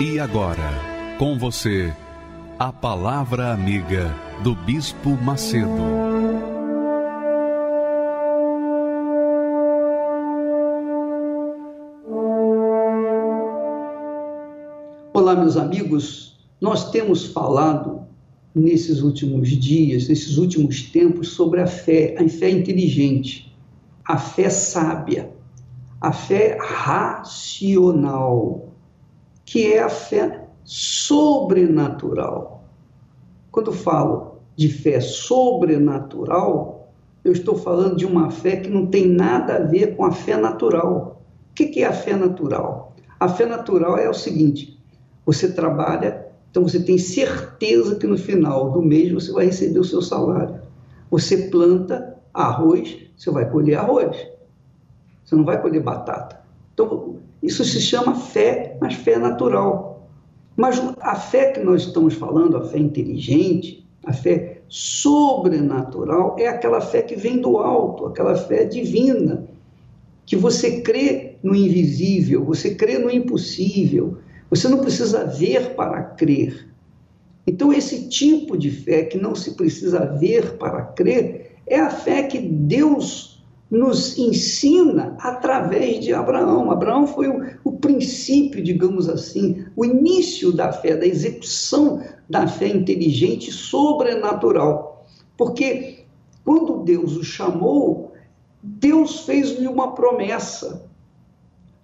E 0.00 0.18
agora, 0.18 0.80
com 1.18 1.36
você, 1.36 1.92
a 2.58 2.72
Palavra 2.72 3.52
Amiga 3.52 4.10
do 4.42 4.54
Bispo 4.54 5.10
Macedo. 5.10 5.68
Olá, 15.12 15.36
meus 15.36 15.58
amigos. 15.58 16.40
Nós 16.58 16.90
temos 16.90 17.26
falado 17.26 18.00
nesses 18.54 19.02
últimos 19.02 19.50
dias, 19.50 20.08
nesses 20.08 20.38
últimos 20.38 20.84
tempos, 20.84 21.28
sobre 21.28 21.60
a 21.60 21.66
fé, 21.66 22.16
a 22.18 22.26
fé 22.26 22.48
inteligente, 22.48 23.54
a 24.02 24.16
fé 24.16 24.48
sábia, 24.48 25.30
a 26.00 26.10
fé 26.10 26.56
racional 26.58 27.90
que 29.50 29.72
é 29.72 29.82
a 29.82 29.88
fé 29.88 30.46
sobrenatural. 30.62 32.62
Quando 33.50 33.72
falo 33.72 34.36
de 34.54 34.68
fé 34.68 35.00
sobrenatural, 35.00 36.92
eu 37.24 37.32
estou 37.32 37.56
falando 37.56 37.96
de 37.96 38.06
uma 38.06 38.30
fé 38.30 38.58
que 38.58 38.68
não 38.68 38.86
tem 38.86 39.08
nada 39.08 39.56
a 39.56 39.58
ver 39.58 39.96
com 39.96 40.04
a 40.04 40.12
fé 40.12 40.36
natural. 40.36 41.20
O 41.50 41.54
que 41.54 41.82
é 41.82 41.86
a 41.86 41.92
fé 41.92 42.14
natural? 42.14 42.94
A 43.18 43.28
fé 43.28 43.44
natural 43.44 43.98
é 43.98 44.08
o 44.08 44.14
seguinte: 44.14 44.80
você 45.26 45.52
trabalha, 45.52 46.28
então 46.48 46.62
você 46.62 46.78
tem 46.78 46.96
certeza 46.96 47.96
que 47.96 48.06
no 48.06 48.16
final 48.16 48.70
do 48.70 48.80
mês 48.80 49.10
você 49.10 49.32
vai 49.32 49.46
receber 49.46 49.80
o 49.80 49.84
seu 49.84 50.00
salário. 50.00 50.60
Você 51.10 51.48
planta 51.48 52.16
arroz, 52.32 52.98
você 53.16 53.32
vai 53.32 53.50
colher 53.50 53.80
arroz. 53.80 54.16
Você 55.24 55.34
não 55.34 55.44
vai 55.44 55.60
colher 55.60 55.82
batata. 55.82 56.40
Então, 56.80 57.16
isso 57.42 57.62
se 57.62 57.80
chama 57.80 58.14
fé, 58.14 58.76
mas 58.80 58.94
fé 58.94 59.18
natural. 59.18 60.08
Mas 60.56 60.80
a 61.00 61.14
fé 61.14 61.52
que 61.52 61.60
nós 61.60 61.82
estamos 61.82 62.14
falando, 62.14 62.56
a 62.56 62.64
fé 62.64 62.78
inteligente, 62.78 63.86
a 64.04 64.12
fé 64.12 64.62
sobrenatural, 64.68 66.36
é 66.38 66.48
aquela 66.48 66.80
fé 66.80 67.02
que 67.02 67.16
vem 67.16 67.38
do 67.38 67.58
alto, 67.58 68.06
aquela 68.06 68.34
fé 68.34 68.64
divina, 68.64 69.46
que 70.24 70.36
você 70.36 70.80
crê 70.80 71.36
no 71.42 71.54
invisível, 71.54 72.44
você 72.44 72.74
crê 72.74 72.98
no 72.98 73.10
impossível, 73.10 74.18
você 74.48 74.68
não 74.68 74.78
precisa 74.78 75.24
ver 75.24 75.74
para 75.74 76.02
crer. 76.02 76.68
Então, 77.46 77.72
esse 77.72 78.08
tipo 78.08 78.56
de 78.56 78.70
fé 78.70 79.02
que 79.04 79.18
não 79.18 79.34
se 79.34 79.52
precisa 79.52 80.06
ver 80.06 80.56
para 80.56 80.82
crer 80.82 81.56
é 81.66 81.78
a 81.78 81.90
fé 81.90 82.22
que 82.22 82.38
Deus 82.38 83.29
nos 83.70 84.18
ensina 84.18 85.16
através 85.20 86.04
de 86.04 86.12
Abraão. 86.12 86.70
Abraão 86.70 87.06
foi 87.06 87.28
o, 87.28 87.46
o, 87.62 87.72
princípio, 87.72 88.62
digamos 88.62 89.08
assim, 89.08 89.64
o 89.76 89.84
início 89.84 90.52
da 90.52 90.72
fé, 90.72 90.96
da 90.96 91.06
execução 91.06 92.02
da 92.28 92.48
fé 92.48 92.66
inteligente 92.66 93.52
sobrenatural. 93.52 95.06
Porque 95.36 96.00
quando 96.44 96.82
Deus 96.82 97.16
o 97.16 97.22
chamou, 97.22 98.12
Deus 98.60 99.20
fez-lhe 99.20 99.68
uma 99.68 99.94
promessa. 99.94 100.90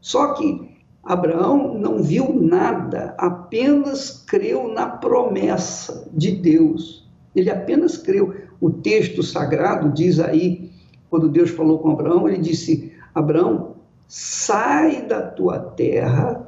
Só 0.00 0.34
que 0.34 0.76
Abraão 1.04 1.78
não 1.78 2.02
viu 2.02 2.34
nada, 2.34 3.14
apenas 3.16 4.24
creu 4.26 4.72
na 4.72 4.86
promessa 4.86 6.10
de 6.12 6.32
Deus. 6.32 7.08
Ele 7.34 7.48
apenas 7.48 7.96
creu. 7.96 8.34
O 8.60 8.70
texto 8.70 9.22
sagrado 9.22 9.92
diz 9.92 10.18
aí 10.18 10.70
quando 11.08 11.28
Deus 11.28 11.50
falou 11.50 11.78
com 11.78 11.90
Abraão, 11.90 12.28
ele 12.28 12.38
disse: 12.38 12.92
Abraão, 13.14 13.76
sai 14.08 15.06
da 15.06 15.22
tua 15.22 15.58
terra, 15.58 16.46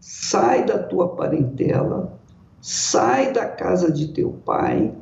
sai 0.00 0.64
da 0.64 0.78
tua 0.78 1.08
parentela, 1.08 2.18
sai 2.60 3.32
da 3.32 3.46
casa 3.46 3.90
de 3.90 4.08
teu 4.08 4.32
pai 4.44 4.94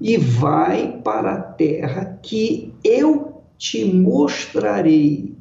e 0.00 0.16
vai 0.16 1.00
para 1.02 1.34
a 1.34 1.40
terra 1.40 2.18
que 2.22 2.74
eu 2.84 3.42
te 3.56 3.84
mostrarei. 3.84 5.34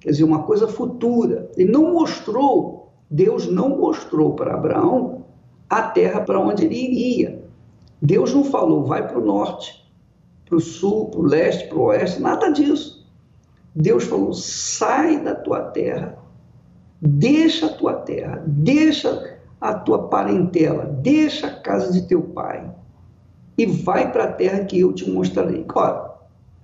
Quer 0.00 0.10
dizer, 0.10 0.24
uma 0.24 0.42
coisa 0.42 0.66
futura. 0.68 1.50
Ele 1.56 1.70
não 1.70 1.92
mostrou, 1.92 2.92
Deus 3.10 3.46
não 3.46 3.70
mostrou 3.78 4.34
para 4.34 4.54
Abraão 4.54 5.24
a 5.68 5.82
terra 5.82 6.20
para 6.20 6.40
onde 6.40 6.64
ele 6.64 6.76
iria. 6.76 7.42
Deus 8.00 8.34
não 8.34 8.44
falou, 8.44 8.84
vai 8.84 9.06
para 9.06 9.18
o 9.18 9.24
norte 9.24 9.83
para 10.54 10.56
o 10.56 10.60
sul, 10.60 11.06
para 11.06 11.20
o 11.20 11.24
leste, 11.24 11.68
para 11.68 11.78
o 11.78 11.82
oeste, 11.82 12.20
nada 12.20 12.50
disso. 12.50 13.04
Deus 13.74 14.04
falou: 14.04 14.32
sai 14.32 15.20
da 15.20 15.34
tua 15.34 15.60
terra, 15.70 16.16
deixa 17.00 17.66
a 17.66 17.70
tua 17.70 17.94
terra, 17.94 18.42
deixa 18.46 19.38
a 19.60 19.74
tua 19.74 20.08
parentela, 20.08 20.84
deixa 20.84 21.48
a 21.48 21.60
casa 21.60 21.92
de 21.92 22.02
teu 22.06 22.22
pai 22.22 22.70
e 23.56 23.66
vai 23.66 24.12
para 24.12 24.24
a 24.24 24.32
terra 24.32 24.64
que 24.64 24.78
eu 24.78 24.92
te 24.92 25.08
mostrarei. 25.10 25.64
Ora, 25.74 26.14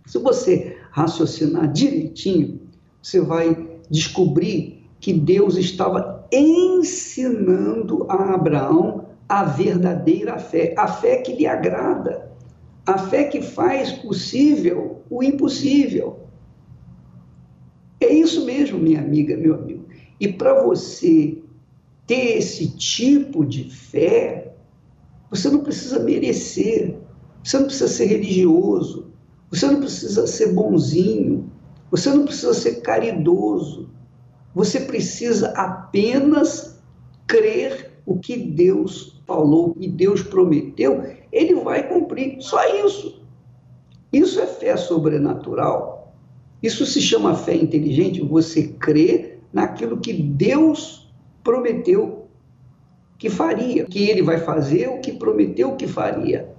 se 0.06 0.18
você 0.18 0.76
raciocinar 0.90 1.72
direitinho, 1.72 2.60
você 3.02 3.20
vai 3.20 3.68
descobrir 3.90 4.86
que 5.00 5.12
Deus 5.12 5.56
estava 5.56 6.26
ensinando 6.30 8.06
a 8.08 8.34
Abraão 8.34 9.06
a 9.28 9.44
verdadeira 9.44 10.38
fé, 10.38 10.74
a 10.76 10.88
fé 10.88 11.18
que 11.18 11.32
lhe 11.32 11.46
agrada. 11.46 12.30
A 12.86 12.98
fé 12.98 13.24
que 13.24 13.42
faz 13.42 13.92
possível 13.92 15.02
o 15.08 15.22
impossível. 15.22 16.20
É 18.00 18.12
isso 18.12 18.44
mesmo, 18.44 18.78
minha 18.78 19.00
amiga, 19.00 19.36
meu 19.36 19.54
amigo. 19.54 19.84
E 20.18 20.28
para 20.28 20.62
você 20.62 21.38
ter 22.06 22.38
esse 22.38 22.76
tipo 22.76 23.44
de 23.44 23.70
fé, 23.70 24.54
você 25.30 25.48
não 25.48 25.60
precisa 25.60 26.00
merecer, 26.00 26.96
você 27.42 27.58
não 27.58 27.66
precisa 27.66 27.88
ser 27.88 28.06
religioso, 28.06 29.12
você 29.50 29.66
não 29.66 29.80
precisa 29.80 30.26
ser 30.26 30.52
bonzinho, 30.52 31.50
você 31.90 32.10
não 32.10 32.24
precisa 32.24 32.54
ser 32.54 32.80
caridoso, 32.80 33.90
você 34.54 34.80
precisa 34.80 35.50
apenas 35.50 36.80
crer 37.26 37.92
o 38.04 38.18
que 38.18 38.36
Deus 38.36 39.19
falou 39.30 39.76
e 39.78 39.86
Deus 39.86 40.22
prometeu 40.22 41.04
ele 41.32 41.54
vai 41.54 41.88
cumprir. 41.88 42.36
Só 42.40 42.62
isso. 42.84 43.22
Isso 44.12 44.38
é 44.40 44.46
fé 44.46 44.76
sobrenatural. 44.76 46.12
Isso 46.62 46.84
se 46.84 47.00
chama 47.00 47.34
fé 47.34 47.54
inteligente. 47.54 48.20
Você 48.20 48.74
crê 48.78 49.38
naquilo 49.52 49.98
que 49.98 50.12
Deus 50.12 51.10
prometeu 51.42 52.26
que 53.18 53.30
faria, 53.30 53.84
que 53.84 54.08
ele 54.08 54.22
vai 54.22 54.38
fazer 54.38 54.88
o 54.88 55.00
que 55.00 55.12
prometeu 55.12 55.76
que 55.76 55.86
faria. 55.86 56.50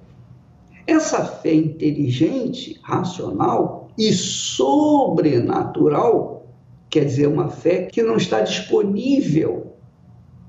Essa 0.86 1.26
fé 1.26 1.54
inteligente, 1.54 2.80
racional 2.84 3.90
e 3.98 4.14
sobrenatural, 4.14 6.46
quer 6.90 7.06
dizer, 7.06 7.28
uma 7.28 7.50
fé 7.50 7.86
que 7.86 8.04
não 8.04 8.16
está 8.16 8.42
disponível 8.42 9.71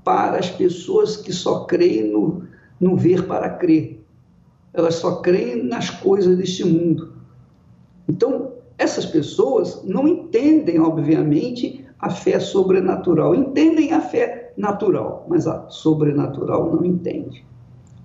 para 0.03 0.37
as 0.37 0.49
pessoas 0.49 1.17
que 1.17 1.31
só 1.31 1.65
creem 1.65 2.11
no, 2.11 2.43
no 2.79 2.95
ver 2.95 3.25
para 3.27 3.49
crer 3.49 4.03
elas 4.73 4.95
só 4.95 5.17
creem 5.17 5.63
nas 5.63 5.89
coisas 5.89 6.35
deste 6.37 6.65
mundo. 6.65 7.13
Então, 8.09 8.53
essas 8.77 9.05
pessoas 9.05 9.83
não 9.83 10.07
entendem, 10.07 10.79
obviamente, 10.79 11.85
a 11.99 12.09
fé 12.09 12.39
sobrenatural. 12.39 13.35
Entendem 13.35 13.93
a 13.93 14.01
fé 14.01 14.51
natural, 14.57 15.25
mas 15.29 15.45
a 15.47 15.69
sobrenatural 15.69 16.75
não 16.75 16.83
entende. 16.83 17.45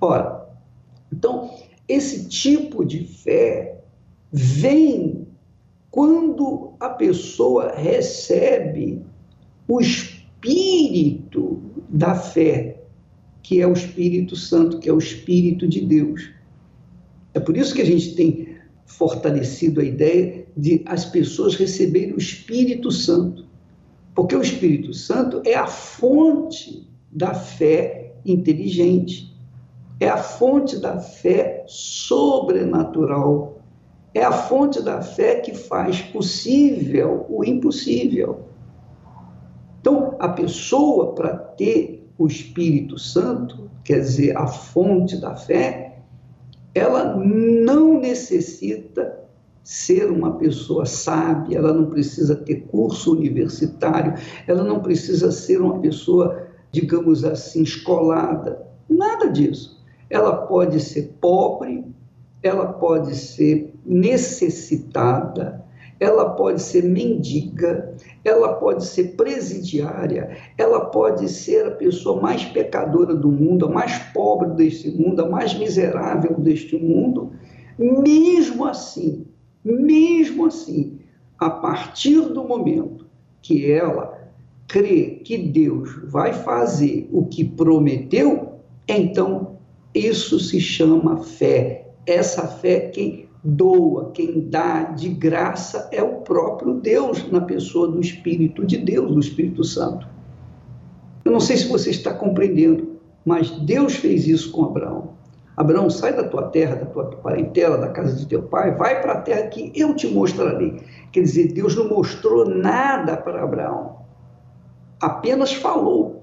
Ora, 0.00 0.46
então, 1.12 1.50
esse 1.88 2.28
tipo 2.28 2.84
de 2.84 3.04
fé 3.04 3.80
vem 4.30 5.26
quando 5.90 6.74
a 6.78 6.90
pessoa 6.90 7.72
recebe 7.72 9.02
o 9.66 9.80
espírito 9.80 11.62
da 11.88 12.14
fé, 12.14 12.82
que 13.42 13.60
é 13.60 13.66
o 13.66 13.72
Espírito 13.72 14.36
Santo, 14.36 14.78
que 14.78 14.88
é 14.88 14.92
o 14.92 14.98
Espírito 14.98 15.66
de 15.66 15.80
Deus. 15.80 16.30
É 17.34 17.40
por 17.40 17.56
isso 17.56 17.74
que 17.74 17.82
a 17.82 17.86
gente 17.86 18.14
tem 18.14 18.56
fortalecido 18.86 19.80
a 19.80 19.84
ideia 19.84 20.46
de 20.56 20.82
as 20.86 21.04
pessoas 21.04 21.54
receberem 21.54 22.14
o 22.14 22.18
Espírito 22.18 22.90
Santo. 22.90 23.46
Porque 24.14 24.34
o 24.34 24.42
Espírito 24.42 24.92
Santo 24.92 25.40
é 25.44 25.54
a 25.54 25.66
fonte 25.66 26.88
da 27.10 27.34
fé 27.34 28.12
inteligente, 28.24 29.34
é 30.00 30.08
a 30.08 30.16
fonte 30.16 30.78
da 30.78 30.98
fé 30.98 31.64
sobrenatural, 31.66 33.60
é 34.12 34.24
a 34.24 34.32
fonte 34.32 34.82
da 34.82 35.00
fé 35.00 35.36
que 35.36 35.54
faz 35.54 36.00
possível 36.00 37.26
o 37.28 37.44
impossível. 37.44 38.40
Então, 39.80 40.16
a 40.18 40.28
pessoa, 40.28 41.14
para 41.14 41.36
ter 41.36 42.08
o 42.18 42.26
Espírito 42.26 42.98
Santo, 42.98 43.70
quer 43.84 44.00
dizer, 44.00 44.36
a 44.36 44.46
fonte 44.46 45.16
da 45.20 45.34
fé, 45.36 46.00
ela 46.74 47.16
não 47.16 48.00
necessita 48.00 49.18
ser 49.62 50.10
uma 50.10 50.36
pessoa 50.38 50.86
sábia, 50.86 51.58
ela 51.58 51.72
não 51.72 51.86
precisa 51.86 52.34
ter 52.34 52.62
curso 52.68 53.12
universitário, 53.12 54.14
ela 54.46 54.64
não 54.64 54.80
precisa 54.80 55.30
ser 55.30 55.60
uma 55.60 55.78
pessoa, 55.78 56.48
digamos 56.72 57.24
assim, 57.24 57.62
escolada. 57.62 58.66
Nada 58.88 59.30
disso. 59.30 59.84
Ela 60.08 60.34
pode 60.46 60.80
ser 60.80 61.14
pobre, 61.20 61.84
ela 62.42 62.72
pode 62.72 63.14
ser 63.14 63.74
necessitada, 63.84 65.64
ela 66.00 66.30
pode 66.30 66.62
ser 66.62 66.84
mendiga, 66.84 67.94
ela 68.24 68.54
pode 68.54 68.84
ser 68.84 69.16
presidiária, 69.16 70.36
ela 70.56 70.86
pode 70.86 71.28
ser 71.28 71.66
a 71.66 71.70
pessoa 71.72 72.20
mais 72.20 72.44
pecadora 72.44 73.14
do 73.14 73.30
mundo, 73.30 73.66
a 73.66 73.70
mais 73.70 73.98
pobre 74.12 74.50
deste 74.50 74.90
mundo, 74.90 75.22
a 75.22 75.28
mais 75.28 75.58
miserável 75.58 76.38
deste 76.38 76.76
mundo. 76.76 77.32
Mesmo 77.78 78.64
assim, 78.64 79.26
mesmo 79.64 80.46
assim, 80.46 80.98
a 81.38 81.50
partir 81.50 82.20
do 82.20 82.44
momento 82.44 83.06
que 83.42 83.70
ela 83.70 84.18
crê 84.68 85.20
que 85.24 85.38
Deus 85.38 85.90
vai 86.04 86.32
fazer 86.32 87.08
o 87.12 87.24
que 87.26 87.44
prometeu, 87.44 88.60
então 88.86 89.58
isso 89.94 90.38
se 90.38 90.60
chama 90.60 91.18
fé. 91.18 91.86
Essa 92.06 92.46
fé 92.46 92.80
que 92.80 93.27
doa, 93.42 94.10
quem 94.12 94.48
dá 94.48 94.84
de 94.84 95.08
graça 95.08 95.88
é 95.92 96.02
o 96.02 96.20
próprio 96.22 96.74
Deus, 96.74 97.30
na 97.30 97.40
pessoa 97.40 97.88
do 97.88 98.00
Espírito 98.00 98.66
de 98.66 98.78
Deus, 98.78 99.12
do 99.12 99.20
Espírito 99.20 99.64
Santo. 99.64 100.06
Eu 101.24 101.32
não 101.32 101.40
sei 101.40 101.56
se 101.56 101.68
você 101.68 101.90
está 101.90 102.12
compreendendo, 102.12 102.98
mas 103.24 103.50
Deus 103.50 103.96
fez 103.96 104.26
isso 104.26 104.50
com 104.50 104.64
Abraão. 104.64 105.18
Abraão, 105.56 105.90
sai 105.90 106.14
da 106.14 106.22
tua 106.22 106.44
terra, 106.50 106.76
da 106.76 106.86
tua 106.86 107.04
parentela, 107.16 107.78
da 107.78 107.88
casa 107.88 108.14
de 108.14 108.26
teu 108.26 108.44
pai, 108.44 108.76
vai 108.76 109.02
para 109.02 109.14
a 109.14 109.20
terra 109.20 109.48
que 109.48 109.72
eu 109.74 109.94
te 109.94 110.06
mostrarei. 110.06 110.80
Quer 111.12 111.22
dizer, 111.22 111.52
Deus 111.52 111.74
não 111.74 111.88
mostrou 111.88 112.48
nada 112.48 113.16
para 113.16 113.42
Abraão, 113.42 113.96
apenas 115.00 115.52
falou, 115.52 116.22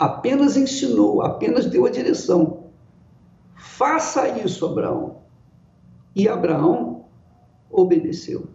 apenas 0.00 0.56
ensinou, 0.56 1.22
apenas 1.22 1.66
deu 1.66 1.86
a 1.86 1.90
direção. 1.90 2.64
Faça 3.54 4.28
isso, 4.40 4.66
Abraão. 4.66 5.21
E 6.14 6.28
Abraão 6.28 7.04
obedeceu. 7.70 8.48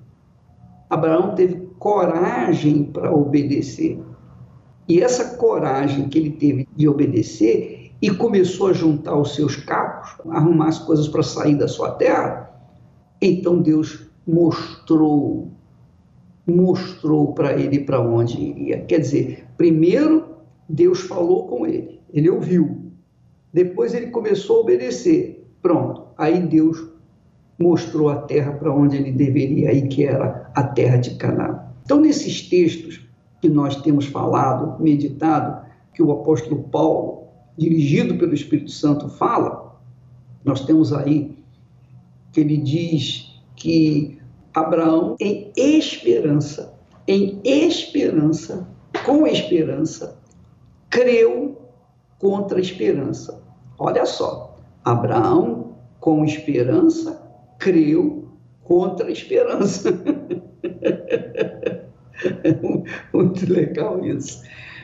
Abraão 0.90 1.36
teve 1.36 1.68
coragem 1.80 2.84
para 2.86 3.14
obedecer. 3.14 4.00
E 4.88 5.02
essa 5.02 5.38
coragem 5.38 6.08
que 6.08 6.18
ele 6.18 6.32
teve 6.32 6.68
de 6.76 6.88
obedecer 6.88 7.92
e 8.02 8.10
começou 8.10 8.68
a 8.68 8.74
juntar 8.74 9.18
os 9.18 9.36
seus 9.36 9.56
cacos, 9.56 10.16
arrumar 10.30 10.68
as 10.68 10.80
coisas 10.80 11.08
para 11.08 11.24
sair 11.24 11.56
da 11.56 11.68
sua 11.68 11.92
terra, 11.92 12.48
então 13.22 13.62
Deus 13.62 14.08
mostrou, 14.26 15.52
mostrou 16.46 17.34
para 17.34 17.60
ele 17.60 17.80
para 17.80 18.00
onde 18.00 18.40
iria. 18.40 18.82
Quer 18.82 19.00
dizer, 19.00 19.46
primeiro 19.58 20.38
Deus 20.70 21.02
falou 21.02 21.48
com 21.48 21.66
ele, 21.66 22.00
ele 22.14 22.30
ouviu. 22.30 22.92
Depois 23.52 23.94
ele 23.94 24.08
começou 24.08 24.58
a 24.58 24.62
obedecer. 24.62 25.52
Pronto. 25.62 26.08
Aí 26.18 26.40
Deus 26.40 26.88
mostrou 27.60 28.10
a 28.10 28.18
terra 28.18 28.52
para 28.54 28.74
onde 28.74 28.98
ele 28.98 29.12
deveria 29.12 29.74
ir, 29.74 29.88
que 29.88 30.06
era 30.06 30.50
a 30.54 30.64
terra 30.64 30.98
de 30.98 31.16
Canaã. 31.16 31.60
Então, 31.84 32.00
nesses 32.00 32.48
textos 32.48 33.02
que 33.42 33.50
nós 33.50 33.78
temos 33.78 34.06
falado, 34.06 34.82
meditado, 34.82 35.66
que 35.94 36.04
o 36.04 36.12
apóstolo 36.12 36.64
Paulo, 36.64 37.24
dirigido 37.58 38.16
pelo 38.16 38.34
Espírito 38.34 38.72
Santo, 38.72 39.10
fala, 39.10 39.76
nós 40.44 40.62
temos 40.66 40.94
aí 40.94 41.36
que 42.32 42.42
ele 42.42 42.58
diz 42.58 43.42
que 43.56 44.20
Abraão, 44.54 45.16
em 45.20 45.52
esperança, 45.56 46.74
em 47.08 47.40
esperança, 47.44 48.68
com 49.06 49.26
esperança, 49.26 50.20
creu 50.90 51.62
contra 52.20 52.58
a 52.58 52.62
esperança. 52.62 53.42
Olha 53.78 54.06
só, 54.06 54.58
Abraão, 54.84 55.76
com 56.00 56.24
esperança, 56.26 57.27
creu 57.58 58.28
contra 58.64 59.08
a 59.08 59.12
esperança. 59.12 59.92
Muito 63.14 63.52
legal 63.52 64.04
isso. 64.06 64.44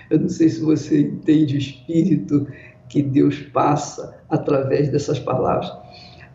Eu 0.10 0.20
não 0.20 0.30
sei 0.30 0.50
se 0.50 0.62
você 0.62 1.02
entende 1.02 1.56
o 1.56 1.60
espírito 1.60 2.48
que 2.90 3.02
Deus 3.02 3.40
passa 3.40 4.22
através 4.30 4.90
dessas 4.90 5.20
palavras. 5.20 5.72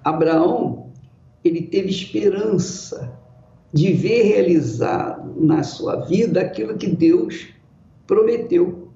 Abraão, 0.02 0.90
ele 1.44 1.62
teve 1.62 1.88
esperança 1.88 3.17
de 3.73 3.93
ver 3.93 4.23
realizado 4.23 5.40
na 5.40 5.62
sua 5.62 6.06
vida 6.06 6.40
aquilo 6.40 6.76
que 6.76 6.88
Deus 6.88 7.49
prometeu. 8.06 8.88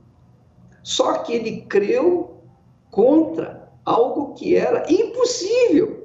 Só 0.82 1.18
que 1.18 1.32
ele 1.34 1.62
creu 1.62 2.42
contra 2.90 3.70
algo 3.84 4.34
que 4.34 4.56
era 4.56 4.90
impossível. 4.90 6.01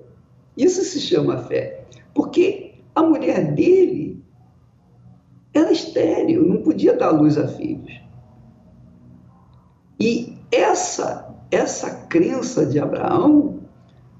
Isso 0.57 0.83
se 0.83 0.99
chama 0.99 1.37
fé. 1.43 1.85
Porque 2.13 2.81
a 2.95 3.03
mulher 3.03 3.53
dele 3.53 4.23
era 5.53 5.71
estéril, 5.71 6.47
não 6.47 6.63
podia 6.63 6.97
dar 6.97 7.11
luz 7.11 7.37
a 7.37 7.47
filhos. 7.47 8.01
E 9.99 10.37
essa, 10.51 11.35
essa 11.51 12.07
crença 12.07 12.65
de 12.65 12.79
Abraão 12.79 13.59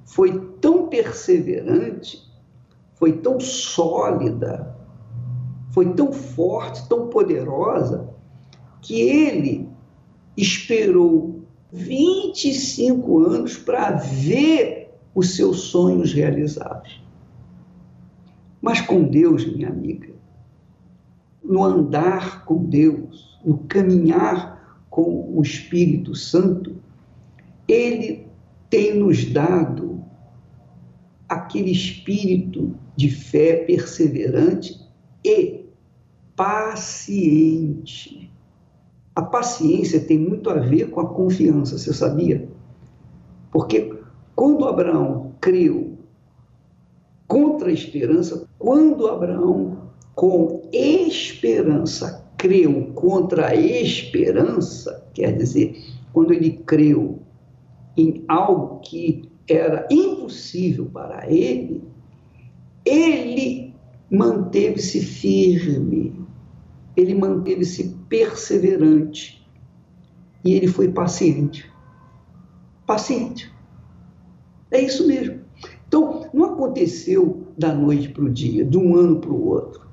foi 0.06 0.39
tão 0.62 0.88
perseverante, 0.88 2.22
foi 2.95 3.14
tão 3.14 3.40
sólida, 3.40 4.76
foi 5.71 5.94
tão 5.94 6.11
forte, 6.11 6.88
tão 6.88 7.07
poderosa, 7.09 8.09
que 8.81 9.02
ele 9.02 9.69
esperou 10.35 11.42
25 11.71 13.19
anos 13.19 13.57
para 13.57 13.92
ver 13.92 14.77
os 15.18 15.36
seus 15.36 15.62
sonhos 15.62 16.14
realizados. 16.14 17.04
Mas 18.62 18.81
com 18.81 19.04
Deus, 19.04 19.52
minha 19.52 19.68
amiga, 19.68 20.14
no 21.44 21.64
andar 21.64 22.45
com 22.45 22.64
Deus, 22.66 23.40
no 23.44 23.57
caminhar 23.68 24.86
com 24.92 25.36
o 25.36 25.42
Espírito 25.42 26.14
Santo, 26.14 26.76
Ele 27.68 28.28
tem 28.69 28.94
nos 28.94 29.26
dado 29.26 30.06
aquele 31.28 31.71
espírito 31.71 32.76
de 32.95 33.09
fé 33.09 33.56
perseverante 33.66 34.80
e 35.26 35.66
paciente. 36.36 38.31
A 39.16 39.24
paciência 39.24 40.00
tem 40.00 40.19
muito 40.19 40.47
a 40.52 40.59
ver 40.59 40.92
com 40.92 41.00
a 41.00 41.09
confiança, 41.09 41.76
você 41.76 41.92
sabia? 41.92 42.47
Porque 43.52 43.96
quando 44.37 44.67
Abraão 44.67 45.33
creu 45.41 45.97
contra 47.27 47.69
a 47.69 47.73
esperança, 47.73 48.47
quando 48.59 49.07
Abraão 49.07 49.89
com 50.13 50.61
esperança 50.71 52.23
creu 52.37 52.91
contra 52.94 53.47
a 53.47 53.56
esperança, 53.56 55.09
quer 55.15 55.35
dizer, 55.35 55.83
quando 56.13 56.33
ele 56.33 56.51
creu 56.67 57.19
em 57.97 58.23
algo 58.27 58.79
que 58.81 59.27
era 59.49 59.87
impossível 59.89 60.85
para 60.85 61.27
ele, 61.27 61.83
ele 62.85 63.73
manteve-se 64.11 65.01
firme, 65.01 66.13
ele 66.95 67.15
manteve-se 67.15 67.95
perseverante 68.07 69.44
e 70.45 70.53
ele 70.53 70.67
foi 70.67 70.89
paciente. 70.89 71.67
Paciente. 72.85 73.56
É 74.71 74.81
isso 74.81 75.07
mesmo. 75.07 75.40
Então, 75.88 76.30
não 76.33 76.45
aconteceu 76.45 77.47
da 77.57 77.74
noite 77.74 78.09
para 78.09 78.26
o 78.26 78.30
dia, 78.30 78.66
de 78.66 78.78
um 78.78 78.95
ano 78.95 79.19
para 79.19 79.31
o 79.31 79.47
outro. 79.47 79.88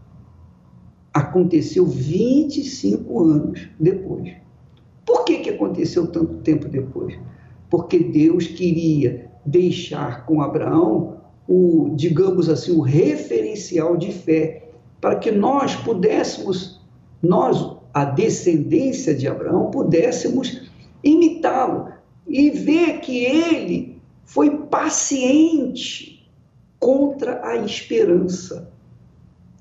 Aconteceu 1.13 1.87
25 1.87 3.21
anos 3.23 3.69
depois. 3.79 4.33
Por 5.07 5.25
que, 5.25 5.39
que 5.39 5.51
aconteceu 5.51 6.09
tanto 6.09 6.35
tempo 6.39 6.69
depois? 6.69 7.17
Porque 7.71 7.99
Deus 7.99 8.47
queria 8.49 9.31
deixar 9.47 10.27
com 10.27 10.41
Abraão 10.41 11.19
o, 11.47 11.91
digamos 11.95 12.49
assim, 12.49 12.73
o 12.73 12.81
referencial 12.81 13.97
de 13.97 14.11
fé, 14.11 14.71
para 15.01 15.17
que 15.17 15.31
nós 15.31 15.77
pudéssemos, 15.77 16.81
nós, 17.23 17.77
a 17.93 18.05
descendência 18.05 19.15
de 19.15 19.29
Abraão, 19.29 19.71
pudéssemos 19.71 20.71
imitá-lo 21.03 21.93
e 22.27 22.51
ver 22.51 23.01
que 23.01 23.25
ele 23.25 23.94
foi 24.25 24.67
paciente 24.67 26.31
contra 26.79 27.47
a 27.47 27.57
esperança. 27.57 28.71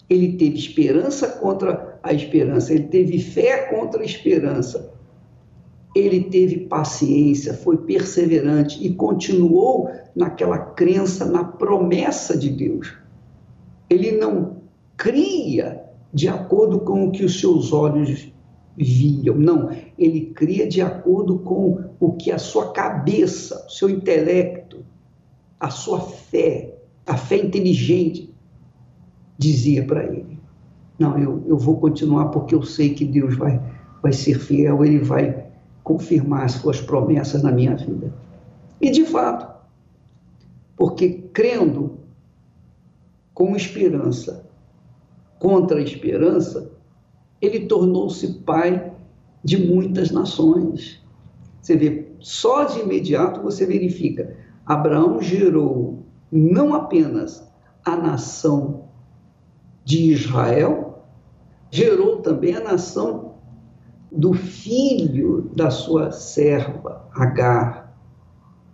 Ele 0.10 0.34
teve 0.34 0.58
esperança 0.58 1.28
contra 1.28 2.00
a 2.04 2.14
esperança, 2.14 2.74
ele 2.74 2.84
teve 2.84 3.20
fé 3.20 3.70
contra 3.74 4.02
a 4.02 4.06
esperança. 4.06 4.92
Ele 5.96 6.24
teve 6.24 6.62
paciência, 6.62 7.54
foi 7.54 7.78
perseverante 7.78 8.84
e 8.84 8.94
continuou 8.96 9.92
naquela 10.16 10.58
crença 10.58 11.24
na 11.24 11.44
promessa 11.44 12.36
de 12.36 12.50
Deus. 12.50 12.94
Ele 13.90 14.12
não 14.14 14.64
cria 14.98 15.84
de 16.12 16.28
acordo 16.28 16.80
com 16.80 17.06
o 17.06 17.12
que 17.12 17.24
os 17.24 17.40
seus 17.40 17.72
olhos 17.72 18.33
viam, 18.78 19.36
não. 19.36 19.70
Ele 19.98 20.32
cria 20.34 20.68
de 20.68 20.82
acordo 20.82 21.40
com 21.40 21.92
o 22.00 22.14
que 22.14 22.32
a 22.32 22.38
sua 22.38 22.72
cabeça, 22.72 23.66
o 23.68 23.70
seu 23.70 23.90
intelecto, 23.90 24.84
a 25.60 25.70
sua 25.70 26.00
fé, 26.02 26.76
a 27.06 27.16
fé 27.16 27.38
inteligente 27.38 28.34
dizia 29.38 29.86
para 29.86 30.04
ele. 30.04 30.40
Não, 30.98 31.18
eu, 31.18 31.44
eu 31.48 31.58
vou 31.58 31.78
continuar 31.80 32.30
porque 32.30 32.56
eu 32.56 32.64
sei 32.64 32.94
que 32.94 33.06
Deus 33.06 33.36
vai, 33.36 33.62
vai 34.02 34.14
ser 34.14 34.40
fiel, 34.40 34.84
ele 34.84 35.00
vai 35.00 35.48
confirmar 35.84 36.46
as 36.46 36.54
suas 36.54 36.82
promessas 36.82 37.44
na 37.44 37.52
minha 37.52 37.76
vida. 37.76 38.14
E 38.80 38.90
de 38.90 39.06
fato, 39.06 39.54
porque 40.76 41.24
crendo 41.34 42.00
com 43.34 43.56
esperança 43.56 44.48
contra 45.40 45.80
a 45.80 45.84
esperança, 45.84 46.73
ele 47.44 47.66
tornou-se 47.66 48.40
pai 48.46 48.94
de 49.44 49.58
muitas 49.58 50.12
nações. 50.12 51.04
Você 51.62 51.76
vê, 51.76 52.08
só 52.20 52.64
de 52.64 52.80
imediato 52.80 53.42
você 53.42 53.66
verifica, 53.66 54.38
Abraão 54.66 55.22
gerou 55.22 56.06
não 56.32 56.74
apenas 56.74 57.46
a 57.84 57.98
nação 57.98 58.86
de 59.84 60.14
Israel, 60.14 61.04
gerou 61.70 62.22
também 62.22 62.56
a 62.56 62.62
nação 62.62 63.36
do 64.10 64.32
filho 64.34 65.52
da 65.54 65.70
sua 65.70 66.12
serva, 66.12 67.10
Agar, 67.14 67.94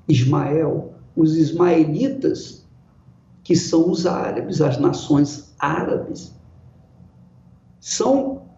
Ismael, 0.07 0.93
os 1.15 1.35
ismaelitas, 1.35 2.67
que 3.43 3.55
são 3.55 3.89
os 3.89 4.05
árabes, 4.05 4.61
as 4.61 4.77
nações 4.79 5.55
árabes, 5.59 6.35
são 7.79 8.49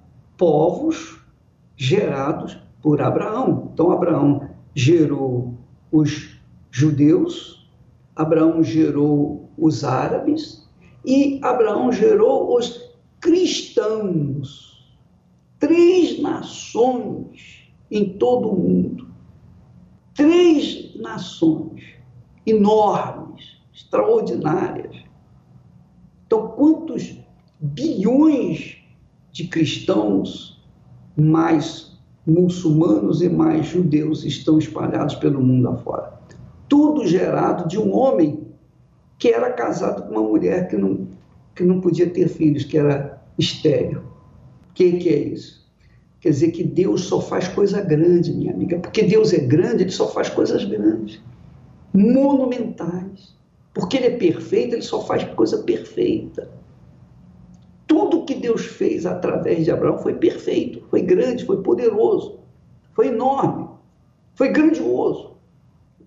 povos 0.41 1.19
gerados 1.77 2.57
por 2.81 2.99
Abraão. 2.99 3.69
Então, 3.71 3.91
Abraão 3.91 4.49
gerou 4.73 5.53
os 5.91 6.35
judeus, 6.71 7.69
Abraão 8.15 8.63
gerou 8.63 9.51
os 9.55 9.83
árabes 9.83 10.67
e 11.05 11.39
Abraão 11.43 11.91
gerou 11.91 12.57
os 12.57 12.91
cristãos. 13.19 14.91
Três 15.59 16.19
nações 16.19 17.71
em 17.91 18.17
todo 18.17 18.49
o 18.49 18.59
mundo. 18.59 19.11
Três 20.15 20.99
nações 20.99 21.83
enormes, 22.47 23.61
extraordinárias. 23.71 25.05
Então, 26.25 26.47
quantos 26.47 27.15
bilhões 27.59 28.80
de 29.31 29.47
cristãos, 29.47 30.61
mais 31.15 31.97
muçulmanos 32.25 33.21
e 33.21 33.29
mais 33.29 33.65
judeus 33.67 34.23
estão 34.23 34.57
espalhados 34.57 35.15
pelo 35.15 35.41
mundo 35.41 35.69
afora? 35.69 36.13
Tudo 36.67 37.05
gerado 37.05 37.67
de 37.67 37.77
um 37.77 37.95
homem 37.95 38.47
que 39.17 39.29
era 39.29 39.51
casado 39.51 40.03
com 40.03 40.15
uma 40.15 40.27
mulher 40.27 40.67
que 40.67 40.75
não, 40.75 41.07
que 41.55 41.63
não 41.63 41.79
podia 41.79 42.09
ter 42.09 42.27
filhos, 42.27 42.63
que 42.63 42.77
era 42.77 43.21
estéreo. 43.37 44.03
O 44.69 44.73
que, 44.73 44.93
que 44.93 45.09
é 45.09 45.19
isso? 45.19 45.61
Quer 46.21 46.29
dizer 46.29 46.51
que 46.51 46.63
Deus 46.63 47.05
só 47.05 47.19
faz 47.19 47.47
coisa 47.47 47.81
grande, 47.81 48.31
minha 48.31 48.53
amiga. 48.53 48.79
Porque 48.79 49.03
Deus 49.03 49.33
é 49.33 49.39
grande, 49.39 49.83
ele 49.83 49.91
só 49.91 50.07
faz 50.07 50.29
coisas 50.29 50.63
grandes 50.65 51.19
monumentais. 51.93 53.35
Porque 53.73 53.97
ele 53.97 54.07
é 54.07 54.17
perfeito, 54.17 54.75
ele 54.75 54.81
só 54.81 55.01
faz 55.05 55.23
coisa 55.23 55.57
perfeita. 55.59 56.49
Tudo 57.91 58.23
que 58.23 58.35
Deus 58.35 58.65
fez 58.65 59.05
através 59.05 59.65
de 59.65 59.71
Abraão 59.71 59.97
foi 59.97 60.13
perfeito, 60.13 60.81
foi 60.89 61.01
grande, 61.01 61.43
foi 61.43 61.61
poderoso, 61.61 62.39
foi 62.93 63.07
enorme, 63.09 63.67
foi 64.33 64.47
grandioso. 64.47 65.31